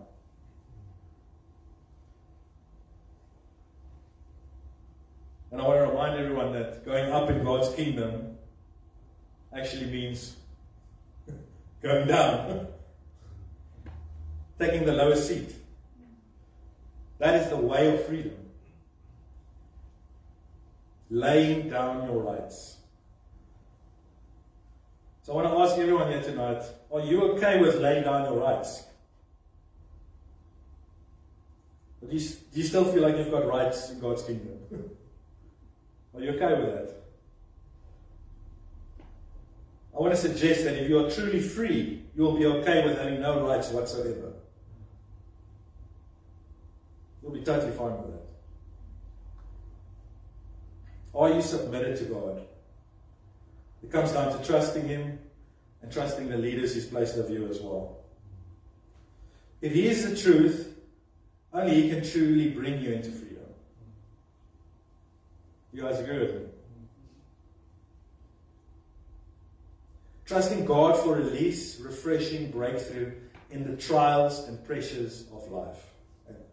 And 5.51 5.61
I 5.61 5.67
want 5.67 5.79
to 5.79 5.87
remind 5.87 6.19
everyone 6.19 6.53
that 6.53 6.85
going 6.85 7.11
up 7.11 7.29
in 7.29 7.43
God's 7.43 7.73
kingdom 7.75 8.37
actually 9.51 9.85
means 9.85 10.35
going 11.81 12.07
down, 12.07 12.67
taking 14.59 14.85
the 14.85 14.93
lowest 14.93 15.27
seat. 15.27 15.58
That 17.19 17.35
is 17.35 17.49
the 17.49 17.57
way 17.57 17.93
of 17.93 18.05
freedom. 18.05 18.35
Laying 21.09 21.69
down 21.69 22.07
your 22.07 22.19
rights. 22.19 22.77
So 25.23 25.33
I 25.33 25.35
want 25.35 25.47
to 25.49 25.61
ask 25.61 25.77
everyone 25.77 26.11
here 26.11 26.23
tonight 26.23 26.63
are 26.91 27.01
you 27.01 27.21
okay 27.33 27.59
with 27.59 27.75
laying 27.75 28.03
down 28.03 28.25
your 28.25 28.39
rights? 28.41 28.85
do 32.09 32.17
you, 32.17 32.27
do 32.27 32.59
you 32.59 32.63
still 32.63 32.85
feel 32.85 33.03
like 33.03 33.17
you've 33.17 33.29
got 33.29 33.45
rights 33.45 33.91
in 33.91 33.99
God's 33.99 34.23
kingdom? 34.23 34.57
are 36.15 36.21
you 36.21 36.31
okay 36.31 36.59
with 36.59 36.73
that? 36.73 36.95
I 39.95 40.01
want 40.01 40.13
to 40.13 40.17
suggest 40.17 40.63
that 40.63 40.81
if 40.81 40.89
you 40.89 41.05
are 41.05 41.11
truly 41.11 41.41
free, 41.41 42.01
you 42.15 42.23
will 42.23 42.37
be 42.37 42.45
okay 42.45 42.85
with 42.85 42.97
having 42.97 43.21
no 43.21 43.45
rights 43.45 43.69
whatsoever. 43.69 44.28
You'll 47.29 47.37
be 47.37 47.45
totally 47.45 47.71
fine 47.71 47.91
with 47.91 48.11
that. 48.11 48.25
Are 51.13 51.29
you 51.31 51.43
submitted 51.43 51.97
to 51.97 52.05
God? 52.05 52.41
It 53.83 53.91
comes 53.91 54.13
down 54.13 54.35
to 54.35 54.43
trusting 54.43 54.87
Him 54.87 55.19
and 55.83 55.91
trusting 55.91 56.27
the 56.27 56.37
leaders 56.37 56.73
He's 56.73 56.87
placed 56.87 57.17
over 57.17 57.31
you 57.31 57.47
as 57.47 57.59
well. 57.59 57.97
If 59.61 59.73
He 59.73 59.87
is 59.87 60.09
the 60.09 60.17
truth, 60.17 60.75
only 61.53 61.83
He 61.83 61.89
can 61.89 62.03
truly 62.03 62.49
bring 62.49 62.81
you 62.81 62.93
into 62.93 63.11
freedom. 63.11 63.45
You 65.71 65.83
guys 65.83 65.99
agree 65.99 66.17
with 66.17 66.33
me? 66.33 66.41
Trusting 70.25 70.65
God 70.65 70.97
for 70.97 71.15
release, 71.15 71.79
refreshing, 71.79 72.49
breakthrough 72.49 73.11
in 73.51 73.69
the 73.69 73.77
trials 73.77 74.47
and 74.47 74.63
pressures 74.65 75.25
of 75.31 75.47
life. 75.51 75.88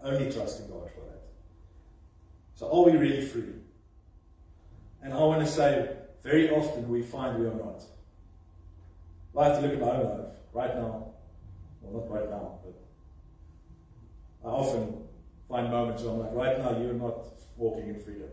Only 0.07 0.31
trusting 0.31 0.69
God 0.69 0.89
for 0.95 1.01
that. 1.01 1.23
So 2.55 2.71
are 2.71 2.85
we 2.85 2.97
really 2.97 3.27
free? 3.27 3.55
And 5.03 5.13
I 5.13 5.19
want 5.19 5.45
to 5.45 5.51
say, 5.51 5.97
very 6.23 6.49
often 6.49 6.89
we 6.89 7.03
find 7.03 7.41
we 7.41 7.47
are 7.47 7.55
not. 7.55 7.83
I 9.37 9.49
have 9.49 9.61
to 9.61 9.67
look 9.67 9.73
at 9.73 9.81
my 9.81 9.91
own 9.91 10.19
life 10.19 10.29
right 10.53 10.77
now. 10.77 11.09
Well, 11.83 12.05
not 12.05 12.11
right 12.11 12.31
now, 12.31 12.59
but 12.65 14.49
I 14.49 14.53
often 14.53 15.03
find 15.49 15.71
moments 15.71 16.03
where 16.05 16.13
I'm 16.13 16.21
like, 16.21 16.33
right 16.35 16.59
now 16.59 16.81
you're 16.81 16.95
not 16.95 17.27
walking 17.57 17.89
in 17.89 18.01
freedom. 18.01 18.29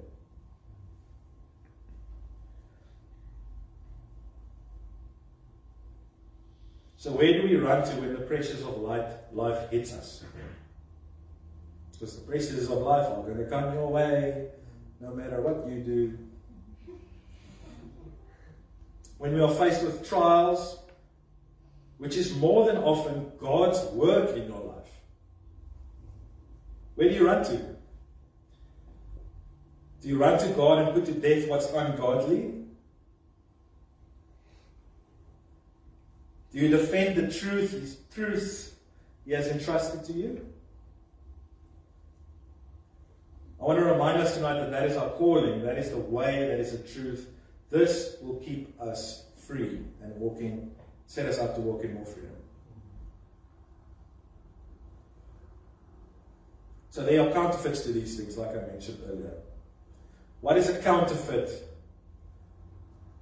So 6.97 7.11
where 7.11 7.34
do 7.34 7.43
we 7.47 7.55
run 7.55 7.84
to 7.84 7.95
when 7.95 8.13
the 8.13 8.21
pressures 8.21 8.61
of 8.61 8.78
life 8.78 9.71
hits 9.71 9.91
us? 9.93 10.24
Because 12.04 12.18
the 12.18 12.30
pressures 12.30 12.70
of 12.70 12.80
life 12.80 13.08
are 13.08 13.24
going 13.24 13.38
to 13.38 13.45
come 13.45 13.74
your 13.74 13.88
way 13.88 14.47
no 14.99 15.14
matter 15.14 15.39
what 15.39 15.66
you 15.72 15.80
do. 15.80 16.18
when 19.20 19.34
we 19.34 19.39
are 19.39 19.54
faced 19.54 19.82
with 19.84 20.06
trials, 20.06 20.80
which 21.99 22.18
is 22.18 22.36
more 22.36 22.66
than 22.68 22.76
often 22.76 23.32
God's 23.39 23.82
work 23.93 24.36
in 24.36 24.47
your 24.49 24.60
life, 24.60 24.91
where 26.95 27.08
do 27.08 27.16
you 27.16 27.26
run 27.26 27.41
to? 27.45 27.56
Do 30.01 30.10
you 30.10 30.18
run 30.18 30.38
to 30.39 30.49
God 30.49 30.80
and 30.80 30.93
put 30.93 31.06
to 31.06 31.14
death 31.14 31.47
what's 31.47 31.72
ungodly? 31.72 32.66
Do 36.51 36.60
you 36.60 36.68
defend 36.68 37.16
the 37.16 37.32
truth, 37.32 37.72
his 37.72 37.95
truths 38.14 38.74
he 39.24 39.32
has 39.32 39.47
entrusted 39.47 40.04
to 40.04 40.12
you? 40.12 40.53
I 43.64 43.66
want 43.66 43.80
to 43.80 43.86
remind 43.86 44.22
us 44.22 44.36
tonight 44.36 44.59
that 44.59 44.72
that 44.72 44.89
is 44.89 44.97
our 44.97 45.09
calling, 45.11 45.64
that 45.64 45.78
is 45.78 45.91
the 45.91 45.97
way, 45.97 46.45
that 46.49 46.59
is 46.59 46.74
the 46.74 46.80
truth. 46.80 47.30
This 47.70 48.18
will 48.22 48.36
keep 48.36 48.76
us 48.82 49.24
free 49.38 49.80
and 50.01 50.14
walking, 50.18 50.72
set 51.05 51.28
us 51.28 51.39
up 51.39 51.55
to 51.55 51.61
walk 51.61 51.86
in 51.86 51.93
more 51.93 52.05
freedom. 52.05 52.36
So 56.89 57.05
there 57.05 57.22
are 57.22 57.32
counterfeits 57.32 57.84
to 57.84 57.93
these 57.93 58.18
things, 58.18 58.38
like 58.38 58.49
I 58.49 58.68
mentioned 58.68 58.99
earlier. 59.09 59.32
What 60.41 60.57
is 60.57 60.68
a 60.68 60.82
counterfeit 60.82 61.49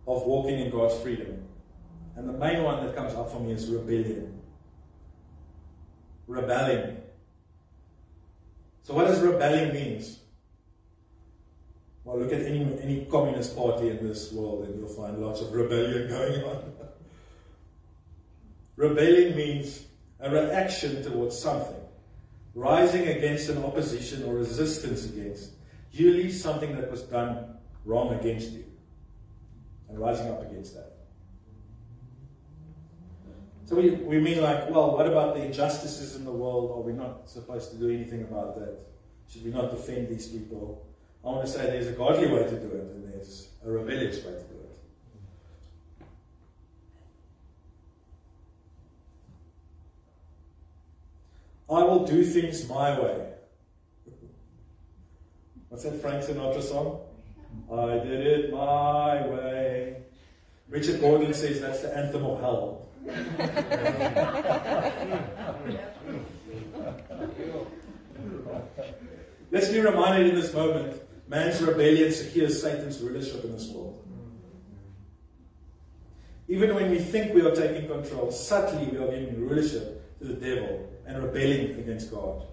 of 0.07 0.23
walking 0.23 0.59
in 0.59 0.71
God's 0.71 0.99
freedom? 1.03 1.43
And 2.15 2.27
the 2.27 2.33
main 2.33 2.63
one 2.63 2.83
that 2.83 2.95
comes 2.95 3.13
up 3.13 3.31
for 3.31 3.39
me 3.39 3.51
is 3.51 3.67
rebellion. 3.67 4.41
Rebelling. 6.25 6.97
So 8.81 8.95
what 8.95 9.05
does 9.05 9.19
rebelling 9.19 9.71
means? 9.71 10.17
Well, 12.03 12.19
look 12.19 12.33
at 12.33 12.41
any, 12.41 12.61
any 12.81 13.05
communist 13.05 13.55
party 13.55 13.89
in 13.89 14.05
this 14.05 14.31
world 14.31 14.65
and 14.65 14.79
you'll 14.79 14.89
find 14.89 15.19
lots 15.19 15.41
of 15.41 15.51
rebellion 15.53 16.07
going 16.09 16.43
on. 16.43 16.73
Rebelling 18.75 19.35
means 19.35 19.85
a 20.19 20.29
reaction 20.29 21.03
towards 21.03 21.37
something, 21.37 21.79
rising 22.55 23.07
against 23.07 23.49
an 23.49 23.63
opposition 23.63 24.23
or 24.23 24.33
resistance 24.33 25.05
against, 25.05 25.51
usually 25.91 26.31
something 26.31 26.75
that 26.75 26.89
was 26.89 27.03
done 27.03 27.57
wrong 27.85 28.13
against 28.19 28.51
you, 28.51 28.65
and 29.89 29.99
rising 29.99 30.29
up 30.29 30.41
against 30.41 30.73
that. 30.73 30.93
So 33.65 33.75
we, 33.75 33.91
we 33.91 34.19
mean 34.19 34.41
like, 34.41 34.69
well, 34.69 34.97
what 34.97 35.07
about 35.07 35.35
the 35.35 35.43
injustices 35.43 36.15
in 36.15 36.25
the 36.25 36.31
world? 36.31 36.71
Are 36.71 36.81
we 36.81 36.93
not 36.93 37.29
supposed 37.29 37.71
to 37.71 37.77
do 37.77 37.89
anything 37.89 38.23
about 38.23 38.59
that? 38.59 38.79
Should 39.29 39.45
we 39.45 39.51
not 39.51 39.71
defend 39.71 40.09
these 40.09 40.27
people? 40.27 40.85
I 41.23 41.27
want 41.27 41.45
to 41.45 41.51
say 41.51 41.67
there's 41.67 41.87
a 41.87 41.91
godly 41.91 42.27
way 42.27 42.43
to 42.43 42.59
do 42.59 42.67
it 42.67 42.91
and 42.95 43.13
there's 43.13 43.49
a 43.63 43.69
rebellious 43.69 44.17
way 44.25 44.31
to 44.31 44.39
do 44.39 44.55
it. 44.55 46.05
I 51.69 51.83
will 51.83 52.05
do 52.05 52.25
things 52.25 52.67
my 52.67 52.99
way. 52.99 53.27
What's 55.69 55.83
that 55.83 56.01
Frank 56.01 56.23
Sinatra 56.23 56.63
song? 56.63 57.01
I 57.71 57.99
did 57.99 58.27
it 58.27 58.51
my 58.51 59.27
way. 59.27 59.97
Richard 60.69 60.99
Gordon 61.01 61.33
says 61.33 61.61
that's 61.61 61.81
the 61.81 61.95
anthem 61.95 62.25
of 62.25 62.39
hell. 62.39 62.87
Let's 69.51 69.69
be 69.69 69.79
reminded 69.79 70.29
in 70.29 70.35
this 70.35 70.53
moment 70.53 71.00
man's 71.31 71.61
rebellion 71.61 72.11
secures 72.11 72.61
Satan's 72.61 72.99
rulership 72.99 73.45
in 73.45 73.53
this 73.53 73.69
world. 73.69 73.97
Even 76.49 76.75
when 76.75 76.91
we 76.91 76.99
think 76.99 77.33
we 77.33 77.41
are 77.41 77.55
taking 77.55 77.87
control, 77.87 78.29
subtly 78.33 78.85
we 78.87 78.97
are 78.97 79.09
giving 79.09 79.39
rulership 79.39 80.19
to 80.19 80.25
the 80.25 80.33
devil 80.33 80.89
and 81.07 81.23
rebelling 81.23 81.79
against 81.79 82.11
God. 82.11 82.43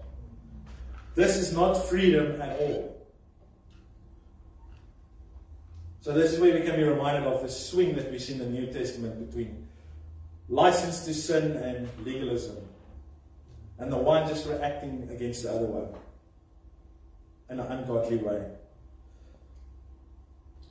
This 1.13 1.35
is 1.35 1.51
not 1.51 1.73
freedom 1.73 2.41
at 2.41 2.57
all. 2.57 2.95
So, 5.99 6.13
this 6.13 6.31
is 6.31 6.39
where 6.39 6.53
we 6.53 6.61
can 6.61 6.77
be 6.77 6.83
reminded 6.83 7.23
of 7.23 7.41
the 7.41 7.49
swing 7.49 7.93
that 7.97 8.09
we 8.09 8.17
see 8.17 8.33
in 8.33 8.39
the 8.39 8.45
New 8.45 8.67
Testament 8.67 9.27
between 9.27 9.67
license 10.47 11.03
to 11.03 11.13
sin 11.13 11.57
and 11.57 11.89
legalism, 12.05 12.55
and 13.77 13.91
the 13.91 13.97
one 13.97 14.25
just 14.29 14.47
reacting 14.47 15.09
against 15.11 15.43
the 15.43 15.51
other 15.51 15.65
one 15.65 15.89
in 17.49 17.59
an 17.59 17.69
ungodly 17.69 18.15
way. 18.15 18.45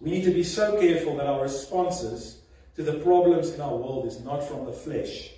We 0.00 0.10
need 0.10 0.24
to 0.24 0.32
be 0.32 0.44
so 0.44 0.78
careful 0.80 1.16
that 1.16 1.26
our 1.26 1.42
responses 1.42 2.40
to 2.76 2.82
the 2.82 2.94
problems 2.94 3.50
in 3.50 3.60
our 3.60 3.74
world 3.74 4.06
is 4.06 4.20
not 4.20 4.46
from 4.46 4.64
the 4.64 4.72
flesh. 4.72 5.30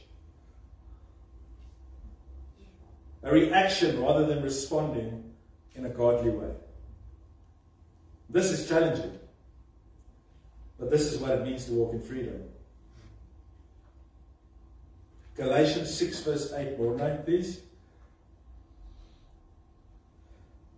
A 3.22 3.32
reaction 3.32 4.02
rather 4.02 4.26
than 4.26 4.42
responding 4.42 5.32
in 5.74 5.86
a 5.86 5.88
godly 5.88 6.30
way. 6.30 6.52
This 8.28 8.50
is 8.50 8.68
challenging. 8.68 9.18
But 10.78 10.90
this 10.90 11.12
is 11.12 11.18
what 11.18 11.32
it 11.32 11.44
means 11.44 11.66
to 11.66 11.72
walk 11.72 11.92
in 11.92 12.00
freedom. 12.00 12.42
Galatians 15.36 15.92
6, 15.94 16.20
verse 16.22 16.52
8, 16.52 16.78
more 16.78 16.96
night, 16.96 17.24
please. 17.24 17.60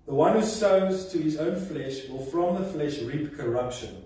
The 0.06 0.14
one 0.14 0.34
who 0.34 0.44
sows 0.44 1.12
to 1.12 1.18
his 1.18 1.36
own 1.36 1.56
flesh 1.56 2.08
will 2.08 2.24
from 2.24 2.60
the 2.60 2.68
flesh 2.68 3.00
reap 3.00 3.36
corruption, 3.36 4.04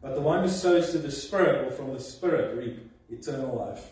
but 0.00 0.14
the 0.14 0.20
one 0.20 0.42
who 0.42 0.48
sows 0.48 0.92
to 0.92 0.98
the 0.98 1.10
Spirit 1.10 1.64
will 1.64 1.76
from 1.76 1.92
the 1.92 2.00
Spirit 2.00 2.56
reap 2.56 2.90
eternal 3.10 3.54
life. 3.54 3.90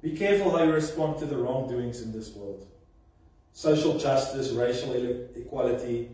Be 0.00 0.16
careful 0.16 0.56
how 0.56 0.64
you 0.64 0.72
respond 0.72 1.18
to 1.18 1.26
the 1.26 1.36
wrongdoings 1.36 2.02
in 2.02 2.12
this 2.12 2.32
world. 2.34 2.66
Social 3.52 3.98
justice, 3.98 4.50
racial 4.50 4.94
equality. 5.34 6.10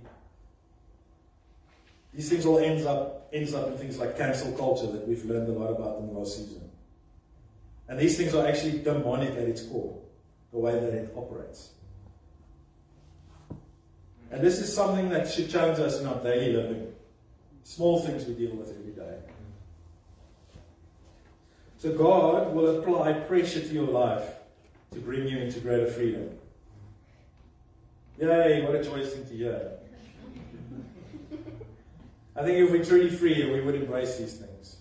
These 2.14 2.30
things 2.30 2.46
all 2.46 2.58
ends 2.58 2.86
up 2.86 3.28
ends 3.32 3.52
up 3.52 3.66
in 3.66 3.76
things 3.76 3.98
like 3.98 4.16
cancel 4.16 4.52
culture 4.52 4.86
that 4.86 5.06
we've 5.06 5.24
learned 5.24 5.48
a 5.48 5.52
lot 5.52 5.70
about 5.70 5.98
in 5.98 6.06
the 6.06 6.12
last 6.12 6.36
season. 6.36 6.70
And 7.88 7.98
these 7.98 8.16
things 8.16 8.34
are 8.34 8.46
actually 8.46 8.78
demonic 8.78 9.30
at 9.30 9.48
its 9.48 9.62
core, 9.62 10.00
the 10.52 10.58
way 10.58 10.72
that 10.72 10.94
it 10.94 11.12
operates. 11.16 11.70
And 14.34 14.42
this 14.42 14.58
is 14.58 14.74
something 14.74 15.10
that 15.10 15.30
should 15.30 15.48
challenge 15.48 15.78
us 15.78 16.00
in 16.00 16.08
our 16.08 16.20
daily 16.20 16.54
living. 16.54 16.92
Small 17.62 18.00
things 18.00 18.24
we 18.24 18.34
deal 18.34 18.56
with 18.56 18.68
every 18.68 18.90
day. 18.90 19.18
So 21.78 21.92
God 21.96 22.52
will 22.52 22.80
apply 22.80 23.12
pressure 23.12 23.60
to 23.60 23.72
your 23.72 23.86
life 23.86 24.28
to 24.90 24.98
bring 24.98 25.28
you 25.28 25.38
into 25.38 25.60
greater 25.60 25.86
freedom. 25.86 26.36
Yay, 28.18 28.64
what 28.64 28.74
a 28.74 28.82
joyous 28.82 29.12
thing 29.12 29.24
to 29.26 29.36
hear. 29.36 29.70
I 32.34 32.42
think 32.42 32.58
if 32.58 32.72
we're 32.72 32.84
truly 32.84 33.10
free, 33.10 33.48
we 33.52 33.60
would 33.60 33.76
embrace 33.76 34.16
these 34.16 34.34
things. 34.34 34.78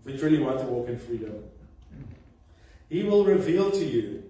If 0.00 0.12
we 0.12 0.18
truly 0.18 0.40
want 0.40 0.58
to 0.58 0.66
walk 0.66 0.88
in 0.88 0.98
freedom. 0.98 1.44
He 2.88 3.04
will 3.04 3.24
reveal 3.24 3.70
to 3.70 3.84
you 3.84 4.24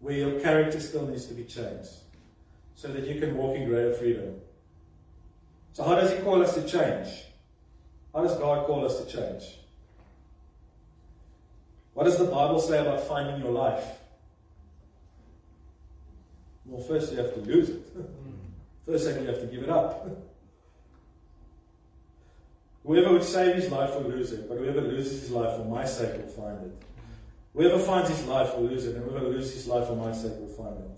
where 0.00 0.16
your 0.16 0.38
character 0.40 0.80
still 0.80 1.06
needs 1.06 1.24
to 1.28 1.34
be 1.34 1.44
changed 1.44 1.92
so 2.76 2.88
that 2.88 3.06
you 3.06 3.18
can 3.18 3.36
walk 3.36 3.56
in 3.56 3.66
greater 3.66 3.92
freedom. 3.94 4.40
So, 5.72 5.82
how 5.82 5.96
does 5.96 6.12
He 6.12 6.18
call 6.18 6.40
us 6.42 6.54
to 6.54 6.62
change? 6.62 7.24
How 8.14 8.22
does 8.22 8.36
God 8.38 8.66
call 8.66 8.84
us 8.84 9.02
to 9.02 9.10
change? 9.10 9.58
What 11.94 12.04
does 12.04 12.18
the 12.18 12.26
Bible 12.26 12.60
say 12.60 12.78
about 12.78 13.00
finding 13.08 13.42
your 13.42 13.52
life? 13.52 13.84
Well, 16.66 16.82
first 16.82 17.12
you 17.12 17.18
have 17.18 17.32
to 17.34 17.40
lose 17.40 17.70
it. 17.70 17.82
First 18.86 19.06
thing 19.06 19.22
you 19.22 19.28
have 19.28 19.40
to 19.40 19.46
give 19.46 19.62
it 19.64 19.70
up. 19.70 20.08
Whoever 22.84 23.14
would 23.14 23.24
save 23.24 23.56
his 23.56 23.68
life 23.70 23.94
will 23.96 24.10
lose 24.10 24.30
it, 24.30 24.48
but 24.48 24.58
whoever 24.58 24.80
loses 24.80 25.22
his 25.22 25.30
life 25.32 25.56
for 25.56 25.64
my 25.64 25.84
sake 25.84 26.22
will 26.22 26.28
find 26.28 26.66
it. 26.66 26.72
Whoever 27.52 27.80
finds 27.80 28.10
his 28.10 28.24
life 28.26 28.54
will 28.54 28.66
lose 28.66 28.86
it, 28.86 28.94
and 28.94 29.10
whoever 29.10 29.28
loses 29.28 29.54
his 29.54 29.66
life 29.66 29.88
for 29.88 29.96
my 29.96 30.12
sake 30.12 30.38
will 30.38 30.46
find 30.46 30.78
it. 30.78 30.95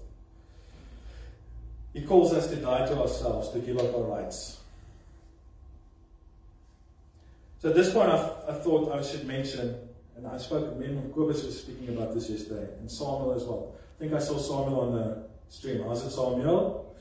He 1.92 2.02
calls 2.02 2.32
us 2.32 2.48
to 2.48 2.56
die 2.56 2.86
to 2.86 3.00
ourselves, 3.00 3.50
to 3.50 3.58
give 3.58 3.78
up 3.78 3.94
our 3.94 4.02
rights. 4.02 4.60
So 7.60 7.70
at 7.70 7.74
this 7.74 7.92
point, 7.92 8.10
I, 8.10 8.16
I 8.48 8.52
thought 8.54 8.92
I 8.92 9.02
should 9.02 9.26
mention, 9.26 9.74
and 10.16 10.26
I 10.26 10.38
spoke, 10.38 10.76
me 10.76 10.86
and 10.86 11.12
Kobus 11.12 11.44
was 11.44 11.60
speaking 11.60 11.88
about 11.88 12.14
this 12.14 12.30
yesterday, 12.30 12.68
and 12.78 12.90
Samuel 12.90 13.32
as 13.32 13.44
well. 13.44 13.74
I 13.96 13.98
think 13.98 14.12
I 14.12 14.18
saw 14.20 14.38
Samuel 14.38 14.80
on 14.80 14.92
the 14.92 15.24
stream. 15.48 15.82
How's 15.82 16.04
it, 16.04 16.10
Samuel? 16.10 16.94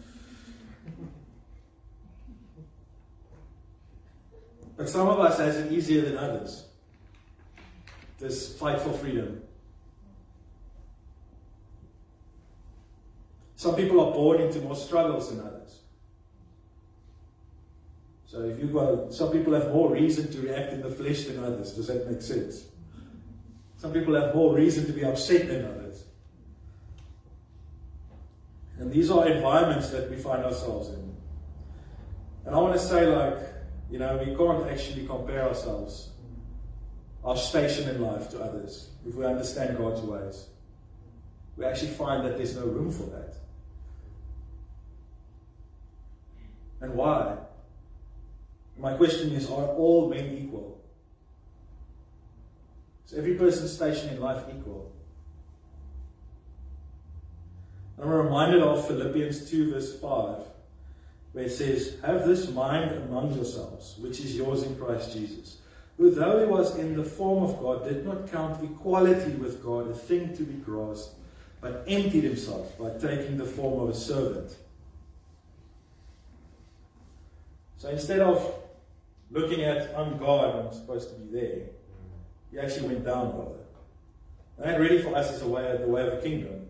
But 4.78 4.90
some 4.90 5.08
of 5.08 5.20
us 5.20 5.38
has 5.40 5.58
it 5.58 5.72
easier 5.72 6.02
than 6.02 6.18
others. 6.18 6.66
This 8.20 8.58
fight 8.58 8.80
for 8.80 8.94
freedom. 8.94 9.42
Some 13.58 13.76
people 13.76 13.99
are 13.99 14.14
born 14.14 14.39
into 14.39 14.62
more 14.62 14.76
struggles 14.76 15.32
than 15.32 15.43
others. 15.43 15.80
So 18.28 18.43
if 18.43 18.60
you've 18.60 18.72
got 18.72 19.12
some 19.12 19.32
people 19.32 19.53
have 19.53 19.74
more 19.74 19.91
reason 19.91 20.32
to 20.32 20.41
react 20.41 20.74
in 20.74 20.82
the 20.82 20.91
flesh 20.91 21.24
than 21.24 21.43
others, 21.43 21.74
does 21.74 21.88
that 21.88 22.08
make 22.10 22.22
sense? 22.22 22.66
Some 23.78 23.91
people 23.93 24.14
have 24.14 24.36
more 24.36 24.55
reason 24.55 24.86
to 24.86 24.91
be 24.91 25.03
upset 25.03 25.47
than 25.47 25.66
others. 25.66 26.05
And 28.78 28.91
these 28.91 29.10
are 29.10 29.28
environments 29.28 29.89
that 29.89 30.08
we 30.12 30.18
find 30.18 30.45
ourselves 30.45 30.89
in. 30.89 31.16
And 32.45 32.55
I 32.55 32.60
want 32.60 32.74
to 32.74 32.80
say, 32.80 33.08
like, 33.08 33.39
you 33.89 33.97
know, 33.97 34.18
we 34.18 34.36
can't 34.36 34.70
actually 34.70 35.08
compare 35.08 35.43
ourselves, 35.43 36.12
our 37.24 37.36
station 37.36 37.89
in 37.89 38.03
life 38.03 38.30
to 38.30 38.39
others, 38.39 38.89
if 39.08 39.16
we 39.16 39.26
understand 39.26 39.80
God's 39.80 40.01
ways. 40.01 40.45
We 41.55 41.66
actually 41.66 41.93
find 41.93 42.24
that 42.24 42.38
there's 42.38 42.55
no 42.55 42.68
room 42.68 42.91
for 42.91 43.05
that. 43.05 43.34
And 46.82 46.93
why? 46.93 47.38
My 48.78 48.93
question 48.93 49.32
is 49.32 49.49
Are 49.49 49.67
all 49.67 50.09
men 50.09 50.38
equal? 50.38 50.80
Is 53.07 53.17
every 53.17 53.36
person's 53.36 53.73
station 53.73 54.09
in 54.09 54.19
life 54.19 54.43
equal? 54.49 54.91
I'm 57.99 58.09
reminded 58.09 58.61
of 58.61 58.88
Philippians 58.88 59.49
2, 59.49 59.71
verse 59.71 59.99
5, 59.99 60.43
where 61.32 61.45
it 61.45 61.49
says, 61.49 61.95
Have 62.05 62.28
this 62.28 62.49
mind 62.51 62.91
among 62.91 63.34
yourselves, 63.34 63.95
which 63.97 64.19
is 64.19 64.36
yours 64.36 64.61
in 64.63 64.75
Christ 64.75 65.13
Jesus, 65.13 65.57
who, 65.97 66.11
though 66.11 66.39
he 66.39 66.45
was 66.45 66.78
in 66.78 66.95
the 66.95 67.03
form 67.03 67.43
of 67.43 67.59
God, 67.59 67.86
did 67.86 68.05
not 68.05 68.32
count 68.32 68.63
equality 68.63 69.32
with 69.32 69.63
God 69.63 69.89
a 69.89 69.95
thing 69.95 70.36
to 70.38 70.43
be 70.43 70.53
grasped, 70.53 71.15
but 71.59 71.86
emptied 71.88 72.23
himself 72.23 72.78
by 72.78 72.91
taking 72.99 73.38
the 73.38 73.45
form 73.45 73.82
of 73.82 73.89
a 73.89 73.95
servant. 73.95 74.55
So 77.78 77.89
instead 77.89 78.19
of 78.19 78.55
looking 79.32 79.63
at, 79.63 79.95
I'm 79.95 80.17
God, 80.17 80.55
I'm 80.55 80.73
supposed 80.73 81.09
to 81.09 81.15
be 81.15 81.39
there, 81.39 81.61
he 82.51 82.59
actually 82.59 82.88
went 82.88 83.05
down 83.05 83.38
rather. 83.38 83.59
And 84.57 84.69
that 84.69 84.80
really 84.80 85.01
for 85.01 85.15
us 85.15 85.32
is 85.32 85.41
the 85.41 85.47
way, 85.47 85.69
of 85.71 85.82
the 85.82 85.88
way 85.88 86.07
of 86.07 86.15
the 86.15 86.28
kingdom. 86.28 86.67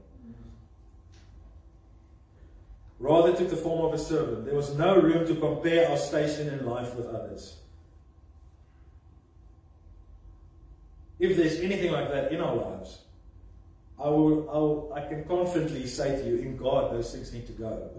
Rather 2.99 3.35
took 3.35 3.49
the 3.49 3.55
form 3.55 3.85
of 3.85 3.93
a 3.93 3.97
servant. 3.97 4.45
There 4.45 4.55
was 4.55 4.75
no 4.75 4.99
room 4.99 5.25
to 5.27 5.35
compare 5.35 5.89
our 5.89 5.97
station 5.97 6.49
in 6.49 6.65
life 6.65 6.95
with 6.95 7.05
others. 7.07 7.57
If 11.19 11.37
there's 11.37 11.59
anything 11.59 11.91
like 11.91 12.09
that 12.09 12.31
in 12.31 12.41
our 12.41 12.55
lives, 12.55 12.99
I, 13.99 14.09
will, 14.09 14.49
I, 14.49 14.57
will, 14.57 14.93
I 14.93 15.01
can 15.07 15.23
confidently 15.25 15.87
say 15.87 16.21
to 16.21 16.27
you, 16.27 16.37
in 16.37 16.57
God, 16.57 16.91
those 16.91 17.11
things 17.13 17.33
need 17.33 17.47
to 17.47 17.53
go. 17.53 17.89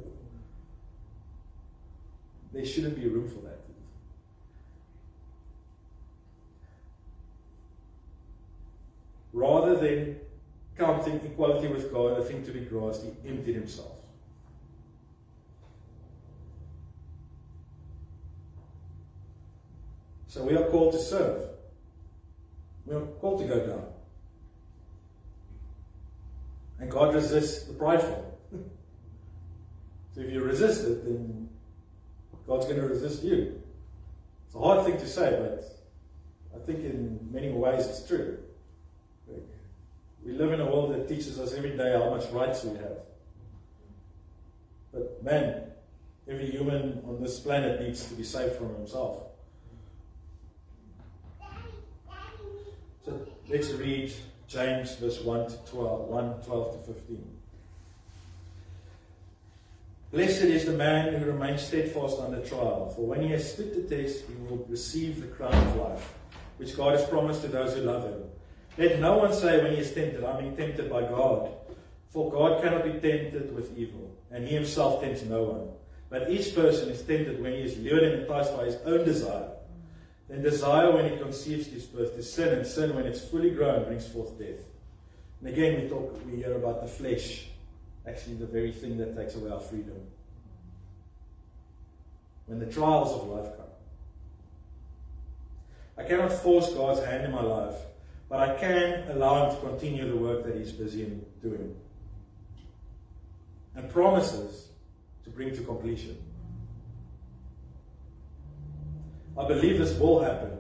There 2.53 2.65
shouldn't 2.65 2.97
be 2.97 3.07
room 3.09 3.29
for 3.29 3.41
that. 3.43 3.59
Rather 9.33 9.77
than 9.77 10.17
counting 10.77 11.21
equality 11.25 11.69
with 11.69 11.93
God 11.93 12.19
a 12.19 12.25
thing 12.25 12.45
to 12.45 12.51
be 12.51 12.61
grasped, 12.61 13.05
he 13.05 13.29
emptied 13.29 13.55
himself. 13.55 13.99
So 20.29 20.45
we 20.45 20.57
are 20.57 20.65
called 20.65 20.93
to 20.93 20.99
serve. 20.99 21.49
We 22.87 22.95
are 22.95 23.01
called 23.01 23.41
to 23.41 23.47
go 23.47 23.67
down. 23.67 23.87
And 26.81 26.91
God 26.91 27.15
resists 27.15 27.65
the 27.65 27.75
prideful. 27.75 28.39
so 30.15 30.21
if 30.21 30.31
you 30.31 30.43
resist 30.43 30.85
it, 30.85 31.05
then 31.05 31.48
God's 32.49 32.65
going 32.65 32.81
to 32.81 32.89
resist 32.89 33.23
you. 33.23 33.63
It's 34.47 34.55
a 34.55 34.59
hard 34.59 34.87
thing 34.87 34.97
to 34.97 35.07
say, 35.07 35.37
but 35.39 35.63
I 36.57 36.65
think 36.65 36.79
in 36.79 37.29
many 37.31 37.53
ways 37.53 37.87
it's 37.87 38.09
true. 38.09 38.39
We 40.25 40.33
live 40.33 40.53
in 40.53 40.61
a 40.61 40.65
world 40.65 40.95
that 40.95 41.07
teaches 41.09 41.39
us 41.39 41.53
every 41.53 41.77
day 41.77 41.93
how 41.93 42.09
much 42.11 42.29
rights 42.31 42.65
we 42.65 42.77
have. 42.79 42.99
But 44.93 45.23
man, 45.23 45.63
every 46.27 46.51
human 46.51 47.03
on 47.07 47.21
this 47.21 47.39
planet 47.39 47.83
needs 47.83 48.07
to 48.09 48.15
be 48.15 48.25
safe 48.25 48.55
from 48.57 48.75
himself. 48.77 49.25
So 53.05 53.27
let's 53.49 53.71
read 53.73 54.13
James 54.49 54.97
verse 54.97 55.21
1 55.21 55.49
to 55.51 55.57
12, 55.71 56.09
1, 56.09 56.43
12 56.43 56.87
to 56.87 56.93
15. 56.95 57.38
Blessed 60.11 60.45
is 60.45 60.65
the 60.65 60.73
man 60.73 61.15
who 61.15 61.27
remains 61.27 61.63
steadfast 61.63 62.19
under 62.19 62.41
trial, 62.41 62.91
for 62.97 63.07
when 63.07 63.21
he 63.21 63.29
has 63.29 63.53
stood 63.53 63.75
the 63.75 63.97
test, 63.97 64.25
he 64.27 64.35
will 64.49 64.65
receive 64.67 65.21
the 65.21 65.27
crown 65.27 65.53
of 65.53 65.77
life, 65.77 66.15
which 66.57 66.75
God 66.75 66.99
has 66.99 67.07
promised 67.07 67.43
to 67.43 67.49
those 67.49 67.75
who 67.75 67.83
love 67.83 68.05
him. 68.05 68.23
Let 68.79 69.01
no 69.01 69.19
one 69.19 69.35
say 69.35 69.63
when 69.63 69.75
he 69.75 69.81
is 69.81 69.93
tempted, 69.93 70.25
I'm 70.25 70.39
being 70.39 70.57
tempted 70.57 70.89
by 70.89 71.03
God. 71.03 71.51
For 72.09 72.33
God 72.33 72.63
cannot 72.63 72.85
be 72.85 72.93
tempted 72.93 73.55
with 73.55 73.77
evil, 73.77 74.11
and 74.31 74.49
he 74.49 74.55
himself 74.55 75.03
tempts 75.03 75.25
no 75.25 75.43
one. 75.43 75.69
But 76.09 76.31
each 76.31 76.55
person 76.55 76.89
is 76.89 77.03
tempted 77.03 77.43
when 77.43 77.53
he 77.53 77.61
is 77.61 77.77
lured 77.77 78.03
and 78.03 78.23
enticed 78.23 78.57
by 78.57 78.65
his 78.65 78.77
own 78.87 79.05
desire. 79.05 79.51
Then 80.31 80.41
desire, 80.41 80.91
when 80.91 81.05
it 81.05 81.21
conceives, 81.21 81.69
gives 81.69 81.85
birth 81.85 82.17
to 82.17 82.23
sin, 82.23 82.49
and 82.57 82.67
sin, 82.67 82.95
when 82.95 83.05
it's 83.05 83.21
fully 83.21 83.51
grown, 83.51 83.85
brings 83.85 84.09
forth 84.09 84.39
death. 84.39 84.65
And 85.41 85.51
again, 85.51 85.83
we 85.83 85.89
talk, 85.89 86.19
we 86.25 86.37
hear 86.37 86.55
about 86.55 86.81
the 86.81 86.89
flesh, 86.89 87.49
actually 88.09 88.37
the 88.37 88.47
very 88.47 88.73
thing 88.73 88.97
that 88.99 89.17
takes 89.17 89.35
away 89.35 89.51
our 89.51 89.61
freedom. 89.61 90.01
When 92.47 92.59
the 92.59 92.67
trials 92.67 93.13
of 93.13 93.29
life 93.29 93.57
come, 93.57 93.67
I 95.99 96.09
cannot 96.09 96.33
force 96.33 96.73
God's 96.73 97.05
hand 97.05 97.25
in 97.25 97.33
my 97.33 97.43
life 97.43 97.75
but 98.29 98.41
I 98.41 98.59
can 98.59 99.09
allow 99.11 99.49
him 99.49 99.57
to 99.57 99.67
continue 99.69 100.07
the 100.07 100.17
work 100.17 100.45
that 100.45 100.57
he's 100.57 100.73
busy 100.73 101.03
in 101.03 101.25
doing. 101.43 101.75
And 103.75 103.91
promises 103.91 104.69
to 105.25 105.31
bring 105.31 105.55
to 105.55 105.63
completion. 105.63 106.19
I 109.39 109.47
believe 109.47 109.79
this 109.79 109.99
will 109.99 110.23
happen. 110.23 110.51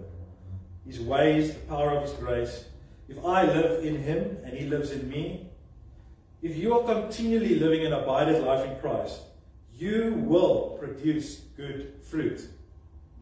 His 0.87 1.01
ways, 1.01 1.53
the 1.53 1.61
power 1.61 1.91
of 1.91 2.03
his 2.05 2.13
grace. 2.13 2.65
If 3.09 3.23
I 3.25 3.43
live 3.43 3.85
in 3.85 4.03
him 4.03 4.39
and 4.45 4.57
he 4.57 4.67
lives 4.67 4.93
in 4.93 5.09
me, 5.09 5.48
if 6.43 6.57
you 6.57 6.79
are 6.79 6.85
continually 6.85 7.59
living 7.59 7.85
an 7.85 7.93
abided 7.93 8.45
life 8.45 8.65
in 8.65 8.77
Christ, 8.79 9.21
you 9.77 10.15
will 10.27 10.77
produce 10.81 11.37
good 11.57 11.95
fruit. 12.03 12.49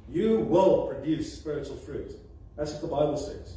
You 0.09 0.41
will 0.41 0.87
produce 0.87 1.33
spiritual 1.33 1.77
fruit. 1.77 2.13
That's 2.57 2.73
what 2.73 2.83
the 2.83 2.89
Bible 2.89 3.17
says. 3.17 3.57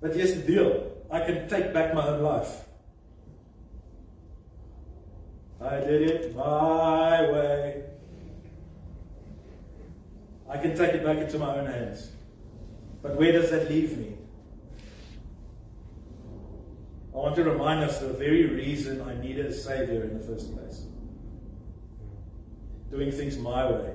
But 0.00 0.14
here's 0.14 0.34
the 0.34 0.42
deal 0.42 0.92
I 1.10 1.20
can 1.20 1.48
take 1.48 1.72
back 1.72 1.94
my 1.94 2.06
own 2.06 2.22
life. 2.22 2.64
I 5.60 5.80
did 5.80 6.02
it 6.02 6.36
my 6.36 7.22
way. 7.30 7.84
I 10.48 10.58
can 10.58 10.76
take 10.76 10.94
it 10.94 11.04
back 11.04 11.18
into 11.18 11.38
my 11.38 11.58
own 11.58 11.66
hands. 11.66 12.10
But 13.02 13.16
where 13.16 13.32
does 13.32 13.50
that 13.50 13.70
leave 13.70 13.96
me? 13.96 14.15
I 17.16 17.18
want 17.18 17.34
to 17.36 17.44
remind 17.44 17.82
us 17.82 17.98
the 17.98 18.08
very 18.08 18.44
reason 18.44 19.00
I 19.00 19.14
needed 19.14 19.46
a 19.46 19.52
Savior 19.54 20.04
in 20.04 20.18
the 20.18 20.22
first 20.22 20.54
place. 20.54 20.84
Doing 22.90 23.10
things 23.10 23.38
my 23.38 23.70
way. 23.72 23.94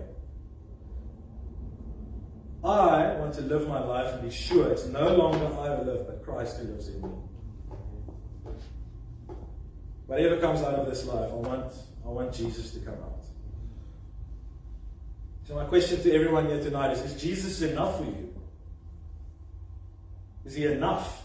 I 2.63 3.13
want 3.17 3.35
to 3.35 3.41
live 3.41 3.67
my 3.67 3.79
life 3.79 4.11
and 4.15 4.23
be 4.23 4.31
sure 4.31 4.71
it's 4.71 4.87
no 4.87 5.15
longer 5.15 5.45
I 5.45 5.75
who 5.75 5.83
live, 5.83 6.07
but 6.07 6.23
Christ 6.23 6.57
who 6.57 6.63
lives 6.63 6.87
in 6.87 7.01
me. 7.03 7.09
Whatever 10.07 10.37
comes 10.37 10.61
out 10.61 10.73
of 10.73 10.87
this 10.87 11.05
life, 11.05 11.29
I 11.31 11.35
want, 11.35 11.73
I 12.03 12.09
want 12.09 12.33
Jesus 12.33 12.71
to 12.71 12.79
come 12.79 12.95
out. 12.95 13.23
So 15.47 15.53
my 15.55 15.65
question 15.65 16.01
to 16.01 16.11
everyone 16.11 16.47
here 16.47 16.61
tonight 16.61 16.91
is, 16.93 17.01
is 17.01 17.21
Jesus 17.21 17.61
enough 17.61 17.99
for 17.99 18.05
you? 18.05 18.33
Is 20.43 20.55
he 20.55 20.65
enough? 20.65 21.20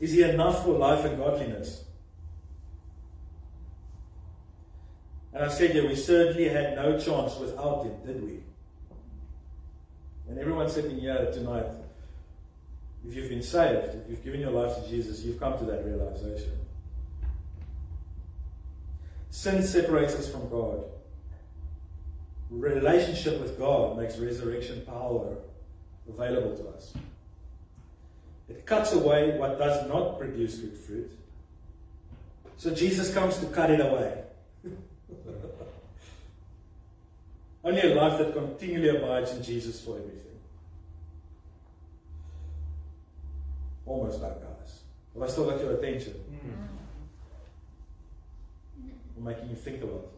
Is 0.00 0.12
he 0.12 0.22
enough 0.22 0.64
for 0.64 0.72
life 0.78 1.04
and 1.04 1.16
godliness? 1.18 1.84
And 5.32 5.44
I 5.44 5.48
said, 5.48 5.74
yeah, 5.74 5.82
we 5.82 5.94
certainly 5.94 6.48
had 6.48 6.76
no 6.76 6.98
chance 6.98 7.36
without 7.36 7.84
him, 7.84 7.92
did 8.06 8.22
we? 8.22 8.40
And 10.28 10.38
everyone 10.38 10.68
sitting 10.68 10.98
here 10.98 11.30
tonight, 11.32 11.66
if 13.06 13.14
you've 13.14 13.28
been 13.28 13.42
saved, 13.42 13.94
if 13.94 14.10
you've 14.10 14.24
given 14.24 14.40
your 14.40 14.50
life 14.50 14.82
to 14.82 14.88
Jesus, 14.88 15.22
you've 15.22 15.38
come 15.38 15.58
to 15.58 15.64
that 15.66 15.84
realization. 15.84 16.52
Sin 19.30 19.62
separates 19.62 20.14
us 20.14 20.30
from 20.30 20.48
God. 20.48 20.84
Relationship 22.50 23.40
with 23.40 23.58
God 23.58 23.98
makes 23.98 24.16
resurrection 24.18 24.82
power 24.86 25.36
available 26.08 26.56
to 26.56 26.68
us. 26.68 26.94
It 28.48 28.64
cuts 28.64 28.92
away 28.92 29.36
what 29.38 29.58
does 29.58 29.88
not 29.88 30.18
produce 30.18 30.56
good 30.56 30.74
fruit. 30.74 31.10
So 32.56 32.74
Jesus 32.74 33.12
comes 33.12 33.38
to 33.38 33.46
cut 33.46 33.70
it 33.70 33.80
away. 33.80 34.22
Only 37.64 37.80
a 37.80 37.94
life 37.94 38.18
that 38.18 38.32
continually 38.32 38.96
abides 38.96 39.32
in 39.32 39.42
Jesus 39.42 39.80
for 39.80 39.98
everything. 39.98 40.22
Almost 43.84 44.20
done, 44.20 44.34
guys. 44.34 44.80
But 45.14 45.24
I 45.24 45.28
still 45.28 45.50
got 45.50 45.60
your 45.60 45.72
attention. 45.74 46.14
Mm. 46.30 46.68
I'm 49.16 49.24
making 49.24 49.50
you 49.50 49.56
think 49.56 49.82
about 49.82 50.04
it. 50.04 50.10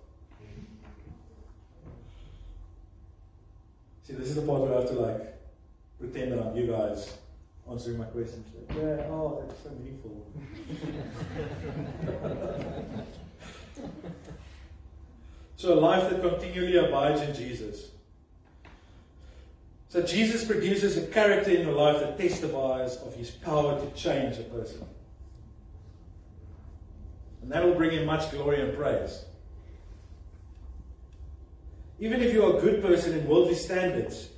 See, 4.02 4.14
this 4.14 4.28
is 4.28 4.36
the 4.36 4.42
part 4.42 4.62
where 4.62 4.72
I 4.72 4.80
have 4.80 4.88
to 4.88 4.94
like 4.94 5.34
pretend 6.00 6.32
that 6.32 6.40
I'm 6.40 6.56
you 6.56 6.66
guys 6.66 7.12
answering 7.70 7.98
my 7.98 8.04
questions. 8.04 8.46
Yeah, 8.70 9.06
oh, 9.10 9.44
that's 9.46 9.62
so 9.62 9.70
meaningful. 9.70 10.26
so 15.56 15.74
a 15.74 15.80
life 15.80 16.10
that 16.10 16.22
continually 16.22 16.76
abides 16.76 17.20
in 17.20 17.34
Jesus. 17.34 17.90
So 19.88 20.02
Jesus 20.02 20.44
produces 20.44 20.98
a 20.98 21.06
character 21.06 21.50
in 21.50 21.66
your 21.66 21.74
life 21.74 22.00
that 22.00 22.18
testifies 22.18 22.96
of 22.96 23.14
his 23.14 23.30
power 23.30 23.80
to 23.80 23.90
change 23.92 24.38
a 24.38 24.42
person. 24.44 24.86
And 27.42 27.50
that 27.50 27.64
will 27.64 27.74
bring 27.74 27.92
him 27.92 28.04
much 28.04 28.30
glory 28.30 28.60
and 28.60 28.76
praise. 28.76 29.24
Even 32.00 32.20
if 32.20 32.32
you're 32.32 32.58
a 32.58 32.60
good 32.60 32.82
person 32.82 33.18
in 33.18 33.26
worldly 33.26 33.54
standards, 33.54 34.28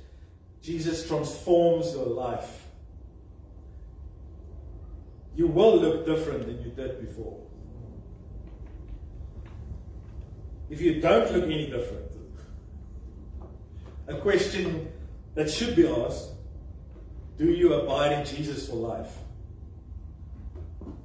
Jesus 0.61 1.07
transforms 1.07 1.93
your 1.93 2.05
life. 2.05 2.60
You 5.35 5.47
will 5.47 5.77
look 5.77 6.05
different 6.05 6.45
than 6.45 6.61
you 6.61 6.71
did 6.71 6.99
before. 6.99 7.39
If 10.69 10.81
you 10.81 11.01
don't 11.01 11.31
look 11.33 11.45
any 11.45 11.69
different, 11.69 12.11
a 14.07 14.15
question 14.15 14.91
that 15.35 15.49
should 15.49 15.75
be 15.75 15.87
asked 15.87 16.29
do 17.37 17.49
you 17.49 17.73
abide 17.73 18.11
in 18.11 18.25
Jesus 18.25 18.69
for 18.69 18.75
life? 18.75 19.17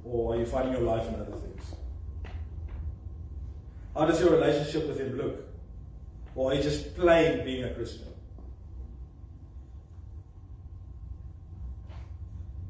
Or 0.03 0.33
are 0.33 0.37
you 0.37 0.45
finding 0.45 0.73
your 0.73 0.83
life 0.83 1.07
in 1.07 1.15
other 1.15 1.31
things? 1.31 1.63
How 3.95 4.05
does 4.05 4.19
your 4.21 4.29
relationship 4.29 4.87
with 4.87 4.99
Him 4.99 5.17
look? 5.17 5.47
Or 6.35 6.51
are 6.51 6.55
you 6.55 6.61
just 6.61 6.95
plain 6.95 7.43
being 7.43 7.63
a 7.63 7.73
Christian? 7.73 8.07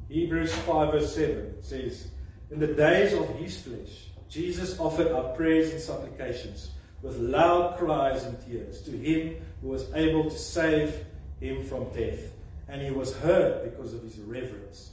Hebrews 0.10 0.54
5 0.54 0.92
verse 0.92 1.16
7 1.16 1.62
says, 1.62 2.08
In 2.50 2.60
the 2.60 2.68
days 2.68 3.14
of 3.14 3.28
his 3.36 3.62
flesh, 3.62 4.08
Jesus 4.30 4.80
offered 4.80 5.08
up 5.08 5.36
prayers 5.36 5.72
and 5.72 5.82
supplications 5.82 6.72
with 7.02 7.18
loud 7.18 7.78
cries 7.78 8.24
and 8.24 8.38
tears 8.46 8.82
to 8.84 8.92
him 8.92 9.36
who 9.62 9.70
was 9.70 9.92
able 9.94 10.30
to 10.30 10.38
save 10.38 11.06
him 11.40 11.64
from 11.64 11.86
death. 11.90 12.20
And 12.68 12.82
he 12.82 12.92
was 12.92 13.16
heard 13.18 13.64
because 13.64 13.94
of 13.94 14.02
his 14.02 14.18
reverence. 14.20 14.92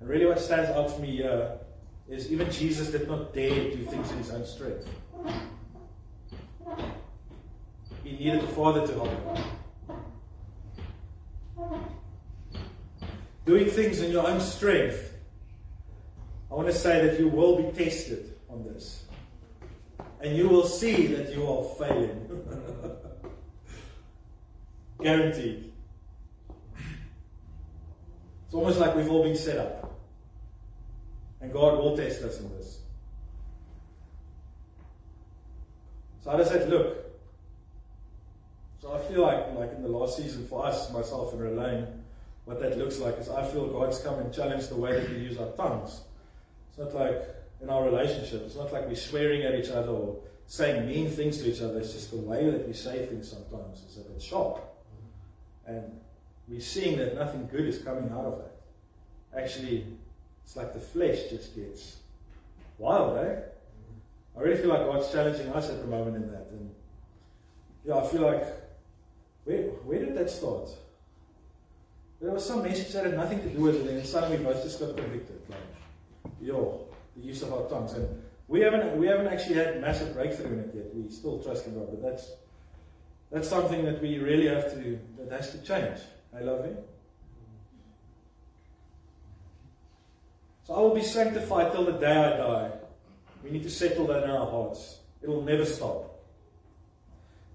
And 0.00 0.08
really, 0.08 0.26
what 0.26 0.40
stands 0.40 0.70
out 0.70 0.90
for 0.90 1.00
me 1.00 1.16
here 1.16 1.58
is 2.08 2.30
even 2.30 2.50
Jesus 2.50 2.90
did 2.90 3.08
not 3.08 3.32
dare 3.32 3.70
do 3.70 3.84
things 3.84 4.10
in 4.10 4.18
his 4.18 4.30
own 4.30 4.44
strength. 4.44 4.88
He 8.04 8.12
needed 8.12 8.42
the 8.42 8.48
Father 8.48 8.86
to 8.86 8.92
help 8.92 9.08
him. 9.08 9.44
Doing 13.44 13.68
things 13.68 14.00
in 14.00 14.12
your 14.12 14.26
own 14.26 14.40
strength, 14.40 15.12
I 16.50 16.54
want 16.54 16.68
to 16.68 16.74
say 16.74 17.06
that 17.06 17.18
you 17.18 17.28
will 17.28 17.56
be 17.56 17.84
tested 17.84 18.34
on 18.48 18.62
this. 18.64 19.04
And 20.20 20.36
you 20.36 20.48
will 20.48 20.66
see 20.66 21.06
that 21.08 21.34
you 21.34 21.48
are 21.48 21.64
failing. 21.76 22.44
Guaranteed. 25.02 25.72
It's 28.44 28.54
almost 28.54 28.78
like 28.78 28.94
we've 28.94 29.10
all 29.10 29.24
been 29.24 29.34
set 29.34 29.58
up. 29.58 29.98
And 31.40 31.52
God 31.52 31.78
will 31.78 31.96
test 31.96 32.22
us 32.22 32.38
in 32.38 32.48
this. 32.50 32.80
So 36.22 36.30
I 36.30 36.36
just 36.36 36.52
said, 36.52 36.68
look? 36.68 36.98
So 38.80 38.92
I 38.92 39.00
feel 39.10 39.22
like, 39.22 39.54
like 39.54 39.72
in 39.72 39.82
the 39.82 39.88
last 39.88 40.16
season 40.16 40.46
for 40.46 40.66
us, 40.66 40.92
myself 40.92 41.32
and 41.32 41.40
Relaine, 41.40 42.01
what 42.44 42.60
that 42.60 42.76
looks 42.78 42.98
like 42.98 43.18
is 43.18 43.28
I 43.28 43.44
feel 43.46 43.68
God's 43.68 44.00
come 44.00 44.18
and 44.18 44.32
challenged 44.32 44.68
the 44.70 44.76
way 44.76 44.98
that 44.98 45.08
we 45.10 45.16
use 45.16 45.38
our 45.38 45.50
tongues. 45.52 46.00
It's 46.68 46.78
not 46.78 46.94
like 46.94 47.22
in 47.60 47.70
our 47.70 47.84
relationship, 47.84 48.42
it's 48.44 48.56
not 48.56 48.72
like 48.72 48.88
we're 48.88 48.96
swearing 48.96 49.42
at 49.42 49.54
each 49.54 49.70
other 49.70 49.90
or 49.90 50.18
saying 50.46 50.86
mean 50.86 51.08
things 51.10 51.38
to 51.38 51.50
each 51.50 51.60
other. 51.60 51.78
It's 51.78 51.92
just 51.92 52.10
the 52.10 52.16
way 52.16 52.50
that 52.50 52.66
we 52.66 52.72
say 52.72 53.06
things 53.06 53.30
sometimes 53.30 53.84
is 53.84 53.98
a 53.98 54.00
bit 54.00 54.20
sharp. 54.20 54.60
And 55.66 56.00
we're 56.48 56.60
seeing 56.60 56.98
that 56.98 57.14
nothing 57.14 57.48
good 57.50 57.66
is 57.66 57.78
coming 57.78 58.10
out 58.10 58.24
of 58.24 58.38
that. 58.38 59.40
Actually, 59.40 59.86
it's 60.44 60.56
like 60.56 60.74
the 60.74 60.80
flesh 60.80 61.30
just 61.30 61.54
gets 61.54 61.98
wild, 62.78 63.18
eh? 63.18 63.36
I 64.36 64.40
really 64.40 64.60
feel 64.60 64.70
like 64.70 64.84
God's 64.84 65.10
challenging 65.12 65.48
us 65.50 65.70
at 65.70 65.80
the 65.80 65.86
moment 65.86 66.16
in 66.16 66.30
that. 66.32 66.48
And 66.50 66.74
yeah, 67.84 67.96
I 67.96 68.06
feel 68.06 68.22
like 68.22 68.44
where 69.44 69.62
where 69.84 69.98
did 70.00 70.16
that 70.16 70.30
start? 70.30 70.70
There 72.22 72.30
was 72.30 72.46
some 72.46 72.62
message 72.62 72.92
that 72.92 73.04
had 73.04 73.16
nothing 73.16 73.40
to 73.40 73.48
do 73.48 73.62
with 73.62 73.84
it, 73.84 73.90
and 73.90 74.06
suddenly 74.06 74.36
both 74.36 74.62
just 74.62 74.78
got 74.78 74.96
convicted. 74.96 75.42
Like, 75.48 75.58
yo, 76.40 76.86
the 77.16 77.22
use 77.22 77.42
of 77.42 77.52
our 77.52 77.68
tongues. 77.68 77.94
And 77.94 78.22
we 78.46 78.60
haven't 78.60 78.96
we 78.96 79.08
haven't 79.08 79.26
actually 79.26 79.56
had 79.56 79.80
massive 79.80 80.14
breakthrough 80.14 80.52
in 80.52 80.58
it 80.60 80.70
yet. 80.72 80.94
We 80.94 81.10
still 81.10 81.42
trust 81.42 81.66
in 81.66 81.74
God, 81.74 81.88
but 81.90 82.00
that's 82.00 82.30
that's 83.32 83.48
something 83.48 83.84
that 83.86 84.00
we 84.00 84.18
really 84.18 84.46
have 84.46 84.72
to 84.72 85.00
that 85.18 85.32
has 85.32 85.50
to 85.50 85.58
change. 85.62 85.98
I 86.32 86.42
love 86.42 86.64
you. 86.64 86.76
So 90.64 90.74
I 90.74 90.78
will 90.78 90.94
be 90.94 91.02
sanctified 91.02 91.72
till 91.72 91.86
the 91.86 91.98
day 91.98 92.16
I 92.16 92.36
die. 92.36 92.70
We 93.42 93.50
need 93.50 93.64
to 93.64 93.70
settle 93.70 94.06
that 94.06 94.22
in 94.22 94.30
our 94.30 94.48
hearts. 94.48 95.00
It'll 95.22 95.42
never 95.42 95.64
stop. 95.64 96.20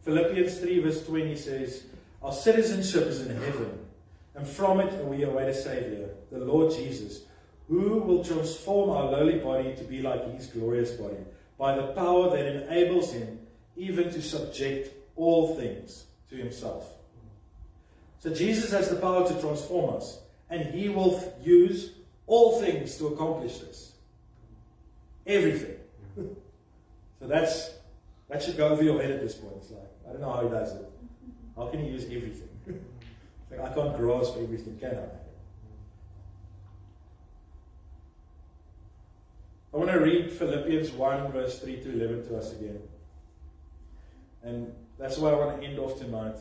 Philippians 0.04 0.60
3 0.60 0.80
verse 0.80 1.06
20 1.06 1.36
says, 1.38 1.84
Our 2.22 2.34
citizenship 2.34 3.08
is 3.08 3.26
in 3.26 3.36
heaven, 3.38 3.87
and 4.38 4.48
from 4.48 4.80
it 4.80 4.94
we 5.04 5.24
await 5.24 5.50
a 5.50 5.54
Savior, 5.54 6.10
the 6.32 6.38
Lord 6.38 6.72
Jesus, 6.72 7.24
who 7.68 8.00
will 8.00 8.24
transform 8.24 8.92
our 8.92 9.12
lowly 9.12 9.40
body 9.40 9.76
to 9.76 9.84
be 9.84 10.02
like 10.02 10.32
his 10.34 10.46
glorious 10.48 10.92
body, 10.92 11.18
by 11.58 11.76
the 11.76 11.88
power 11.88 12.30
that 12.30 12.46
enables 12.46 13.12
him 13.12 13.40
even 13.76 14.12
to 14.12 14.22
subject 14.22 14.94
all 15.16 15.56
things 15.56 16.06
to 16.30 16.36
himself. 16.36 16.88
So 18.20 18.32
Jesus 18.34 18.72
has 18.72 18.90
the 18.90 18.98
power 18.98 19.28
to 19.28 19.42
transform 19.42 19.96
us, 19.96 20.20
and 20.50 20.66
he 20.74 20.90
will 20.90 21.36
use 21.42 21.94
all 22.28 22.62
things 22.62 22.96
to 22.98 23.08
accomplish 23.08 23.58
this. 23.58 23.94
Everything. 25.26 25.78
so 26.16 27.28
that's 27.28 27.72
that 28.30 28.44
should 28.44 28.58
go 28.58 28.68
over 28.68 28.84
your 28.84 29.02
head 29.02 29.12
at 29.12 29.22
this 29.22 29.36
point. 29.36 29.54
It's 29.58 29.72
like, 29.72 29.82
I 30.08 30.12
don't 30.12 30.22
know 30.22 30.32
how 30.32 30.44
he 30.44 30.50
does 30.50 30.76
it. 30.76 30.90
How 31.56 31.68
can 31.68 31.84
he 31.84 31.90
use 31.90 32.04
everything? 32.04 32.47
Like, 33.50 33.60
I 33.60 33.74
can't 33.74 33.96
grasp 33.96 34.36
everything, 34.38 34.78
can 34.80 34.96
I? 34.96 35.08
I 39.74 39.78
want 39.78 39.92
to 39.92 40.00
read 40.00 40.32
Philippians 40.32 40.92
1, 40.92 41.32
verse 41.32 41.60
3 41.60 41.76
to 41.84 41.94
11 41.94 42.28
to 42.28 42.38
us 42.38 42.52
again. 42.54 42.80
And 44.44 44.74
that's 44.98 45.18
why 45.18 45.32
I 45.32 45.36
want 45.36 45.62
to 45.62 45.68
end 45.68 45.78
off 45.78 46.00
tonight. 46.00 46.38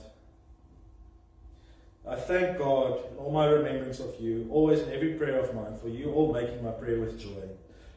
I 2.08 2.14
thank 2.14 2.56
God 2.56 3.00
in 3.10 3.16
all 3.18 3.32
my 3.32 3.46
remembrance 3.46 3.98
of 3.98 4.14
you, 4.20 4.48
always 4.50 4.80
in 4.80 4.92
every 4.92 5.14
prayer 5.14 5.40
of 5.40 5.54
mine, 5.54 5.76
for 5.76 5.88
you 5.88 6.12
all 6.12 6.32
making 6.32 6.64
my 6.64 6.70
prayer 6.70 7.00
with 7.00 7.20
joy, 7.20 7.48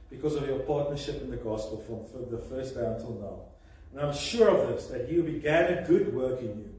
because 0.09 0.35
of 0.35 0.47
your 0.47 0.59
partnership 0.59 1.21
in 1.21 1.29
the 1.29 1.37
gospel 1.37 1.77
from 1.77 2.31
the 2.31 2.39
first 2.39 2.73
day 2.73 2.85
until 2.85 3.13
now. 3.13 3.39
And 3.91 4.01
I'm 4.01 4.15
sure 4.15 4.49
of 4.49 4.67
this, 4.69 4.87
that 4.87 5.07
who 5.07 5.23
began 5.23 5.73
a 5.73 5.87
good 5.87 6.13
work 6.13 6.39
in 6.41 6.47
you 6.47 6.78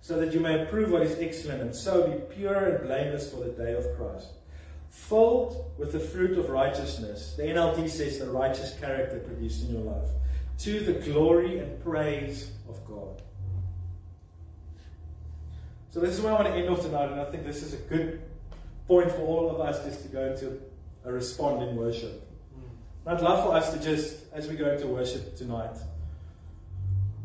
so 0.00 0.18
that 0.18 0.32
you 0.32 0.40
may 0.40 0.62
approve 0.62 0.90
what 0.90 1.02
is 1.02 1.18
excellent 1.18 1.60
and 1.60 1.74
so 1.74 2.08
be 2.08 2.34
pure 2.34 2.76
and 2.76 2.86
blameless 2.86 3.30
for 3.30 3.44
the 3.44 3.50
day 3.50 3.74
of 3.74 3.84
Christ. 3.96 4.28
Filled 4.90 5.72
with 5.78 5.92
the 5.92 6.00
fruit 6.00 6.38
of 6.38 6.50
righteousness, 6.50 7.34
the 7.36 7.44
NLT 7.44 7.88
says 7.88 8.18
the 8.18 8.30
righteous 8.30 8.76
character 8.80 9.18
produced 9.20 9.64
in 9.64 9.74
your 9.74 9.82
life, 9.82 10.08
to 10.58 10.80
the 10.80 10.94
glory 10.94 11.58
and 11.58 11.82
praise 11.84 12.50
of 12.68 12.84
God. 12.86 13.22
So 15.92 16.00
this 16.00 16.16
is 16.16 16.20
where 16.20 16.32
I 16.32 16.42
want 16.42 16.48
to 16.48 16.54
end 16.54 16.68
off 16.68 16.82
tonight, 16.82 17.10
and 17.10 17.20
I 17.20 17.24
think 17.24 17.44
this 17.44 17.62
is 17.62 17.74
a 17.74 17.76
good 17.76 18.22
point 18.86 19.10
for 19.10 19.20
all 19.20 19.50
of 19.50 19.60
us 19.60 19.84
just 19.84 20.02
to 20.02 20.08
go 20.08 20.24
into 20.32 20.60
a 21.04 21.12
respond 21.12 21.62
in 21.68 21.76
worship. 21.76 22.28
Hmm. 22.54 23.08
And 23.08 23.16
I'd 23.16 23.22
love 23.22 23.44
for 23.44 23.54
us 23.54 23.72
to 23.72 23.80
just, 23.80 24.24
as 24.32 24.48
we 24.48 24.56
go 24.56 24.70
into 24.70 24.86
worship 24.86 25.36
tonight, 25.36 25.76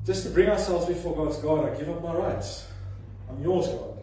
just 0.06 0.24
to 0.24 0.30
bring 0.30 0.50
ourselves 0.50 0.86
before 0.86 1.16
God's 1.16 1.38
God. 1.38 1.70
I 1.70 1.78
give 1.78 1.90
up 1.90 2.02
my 2.04 2.14
rights. 2.14 2.68
I'm 3.30 3.42
yours, 3.42 3.68
God. 3.68 4.00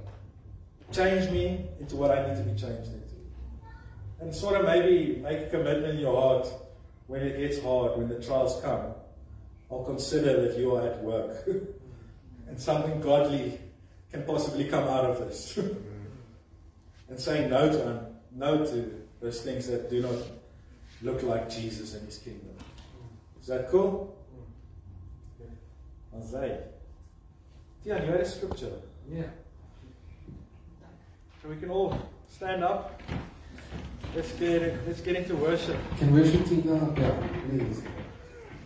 Change 0.90 1.30
me 1.30 1.64
into 1.78 1.96
what 1.96 2.10
I 2.10 2.26
need 2.26 2.36
to 2.36 2.42
be 2.42 2.50
changed 2.50 2.88
into. 2.88 2.98
And 4.20 4.34
sort 4.34 4.60
of 4.60 4.66
maybe 4.66 5.20
make 5.20 5.40
a 5.40 5.46
commitment 5.46 5.94
in 5.94 5.98
your 5.98 6.20
heart 6.20 6.48
when 7.06 7.22
it 7.22 7.38
gets 7.38 7.62
hard, 7.62 7.96
when 7.96 8.08
the 8.08 8.20
trials 8.22 8.60
come. 8.62 8.92
I'll 9.70 9.84
consider 9.84 10.46
that 10.46 10.58
you 10.58 10.74
are 10.74 10.86
at 10.86 11.02
work. 11.02 11.46
and 12.48 12.60
something 12.60 13.00
godly 13.00 13.58
can 14.10 14.24
possibly 14.24 14.64
come 14.64 14.84
out 14.84 15.04
of 15.04 15.18
this. 15.20 15.56
and 17.08 17.18
saying 17.18 17.50
no 17.50 17.68
to 17.70 18.06
no 18.34 18.64
to 18.64 19.02
those 19.20 19.42
things 19.42 19.66
that 19.68 19.88
do 19.90 20.02
not 20.02 20.16
look 21.02 21.22
like 21.22 21.48
Jesus 21.48 21.94
and 21.94 22.04
his 22.06 22.18
kingdom. 22.18 22.54
Is 23.40 23.46
that 23.46 23.70
cool? 23.70 24.11
Isaiah. 26.16 26.62
Yeah, 27.84 28.02
you 28.04 28.10
had 28.10 28.20
a 28.20 28.28
scripture. 28.28 28.72
Yeah. 29.10 29.24
So 31.42 31.48
we 31.48 31.56
can 31.56 31.70
all 31.70 31.98
stand 32.28 32.62
up. 32.62 33.00
Let's 34.14 34.32
get 34.32 34.86
let's 34.86 35.00
get 35.00 35.16
into 35.16 35.34
worship. 35.36 35.76
Can 35.98 36.12
worship 36.12 36.46
team 36.46 36.62
go 36.62 36.76
up 36.76 36.94
please? 37.48 37.82